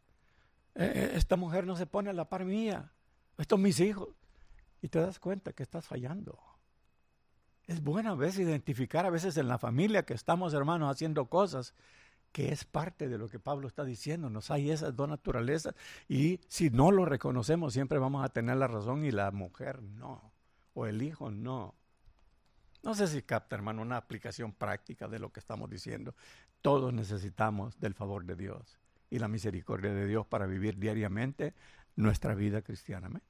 eh, 0.73 1.11
esta 1.13 1.35
mujer 1.35 1.67
no 1.67 1.75
se 1.75 1.85
pone 1.85 2.09
a 2.09 2.13
la 2.13 2.27
par 2.27 2.43
mía, 2.43 2.91
estos 3.37 3.59
mis 3.59 3.79
hijos. 3.79 4.09
Y 4.81 4.87
te 4.87 4.99
das 4.99 5.19
cuenta 5.19 5.53
que 5.53 5.61
estás 5.61 5.85
fallando. 5.85 6.39
Es 7.67 7.83
bueno 7.83 8.13
a 8.13 8.15
veces 8.15 8.39
identificar 8.39 9.05
a 9.05 9.11
veces 9.11 9.37
en 9.37 9.47
la 9.47 9.59
familia 9.59 10.07
que 10.07 10.15
estamos, 10.15 10.55
hermanos, 10.55 10.89
haciendo 10.91 11.27
cosas 11.27 11.75
que 12.35 12.51
es 12.51 12.65
parte 12.65 13.07
de 13.07 13.17
lo 13.17 13.29
que 13.29 13.39
Pablo 13.39 13.65
está 13.65 13.85
diciendo. 13.85 14.29
Nos 14.29 14.51
hay 14.51 14.69
esas 14.69 14.93
dos 14.93 15.07
naturalezas 15.07 15.73
y 16.09 16.41
si 16.49 16.69
no 16.69 16.91
lo 16.91 17.05
reconocemos 17.05 17.71
siempre 17.71 17.97
vamos 17.97 18.25
a 18.25 18.27
tener 18.27 18.57
la 18.57 18.67
razón 18.67 19.05
y 19.05 19.11
la 19.11 19.31
mujer 19.31 19.81
no, 19.81 20.33
o 20.73 20.85
el 20.85 21.01
hijo 21.01 21.31
no. 21.31 21.75
No 22.83 22.93
sé 22.93 23.07
si 23.07 23.21
capta, 23.21 23.55
hermano, 23.55 23.81
una 23.81 23.95
aplicación 23.95 24.51
práctica 24.51 25.07
de 25.07 25.19
lo 25.19 25.31
que 25.31 25.39
estamos 25.39 25.69
diciendo. 25.69 26.13
Todos 26.61 26.91
necesitamos 26.91 27.79
del 27.79 27.93
favor 27.93 28.25
de 28.25 28.35
Dios 28.35 28.81
y 29.09 29.19
la 29.19 29.29
misericordia 29.29 29.93
de 29.93 30.05
Dios 30.05 30.27
para 30.27 30.45
vivir 30.45 30.77
diariamente 30.77 31.53
nuestra 31.95 32.35
vida 32.35 32.63
cristiana. 32.63 33.21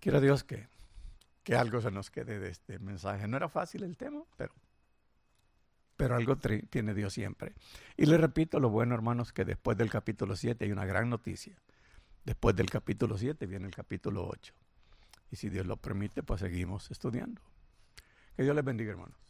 Quiero 0.00 0.20
Dios 0.20 0.44
que, 0.44 0.68
que 1.42 1.56
algo 1.56 1.80
se 1.80 1.90
nos 1.90 2.10
quede 2.10 2.38
de 2.38 2.50
este 2.50 2.78
mensaje. 2.78 3.26
No 3.26 3.38
era 3.38 3.48
fácil 3.48 3.84
el 3.84 3.96
tema, 3.96 4.22
pero, 4.36 4.52
pero 5.96 6.16
algo 6.16 6.36
tiene 6.36 6.94
Dios 6.94 7.12
siempre. 7.12 7.54
Y 7.96 8.06
le 8.06 8.18
repito 8.18 8.60
lo 8.60 8.70
bueno, 8.70 8.94
hermanos, 8.94 9.32
que 9.32 9.44
después 9.44 9.76
del 9.76 9.90
capítulo 9.90 10.36
7 10.36 10.64
hay 10.64 10.72
una 10.72 10.84
gran 10.84 11.08
noticia. 11.10 11.56
Después 12.24 12.56
del 12.56 12.68
capítulo 12.68 13.16
7 13.16 13.46
viene 13.46 13.66
el 13.66 13.74
capítulo 13.74 14.26
8. 14.28 14.52
Y 15.30 15.36
si 15.36 15.48
Dios 15.48 15.66
lo 15.66 15.76
permite, 15.76 16.22
pues 16.22 16.40
seguimos 16.40 16.90
estudiando. 16.90 17.40
Que 18.36 18.42
Dios 18.42 18.54
les 18.54 18.64
bendiga, 18.64 18.90
hermanos. 18.90 19.25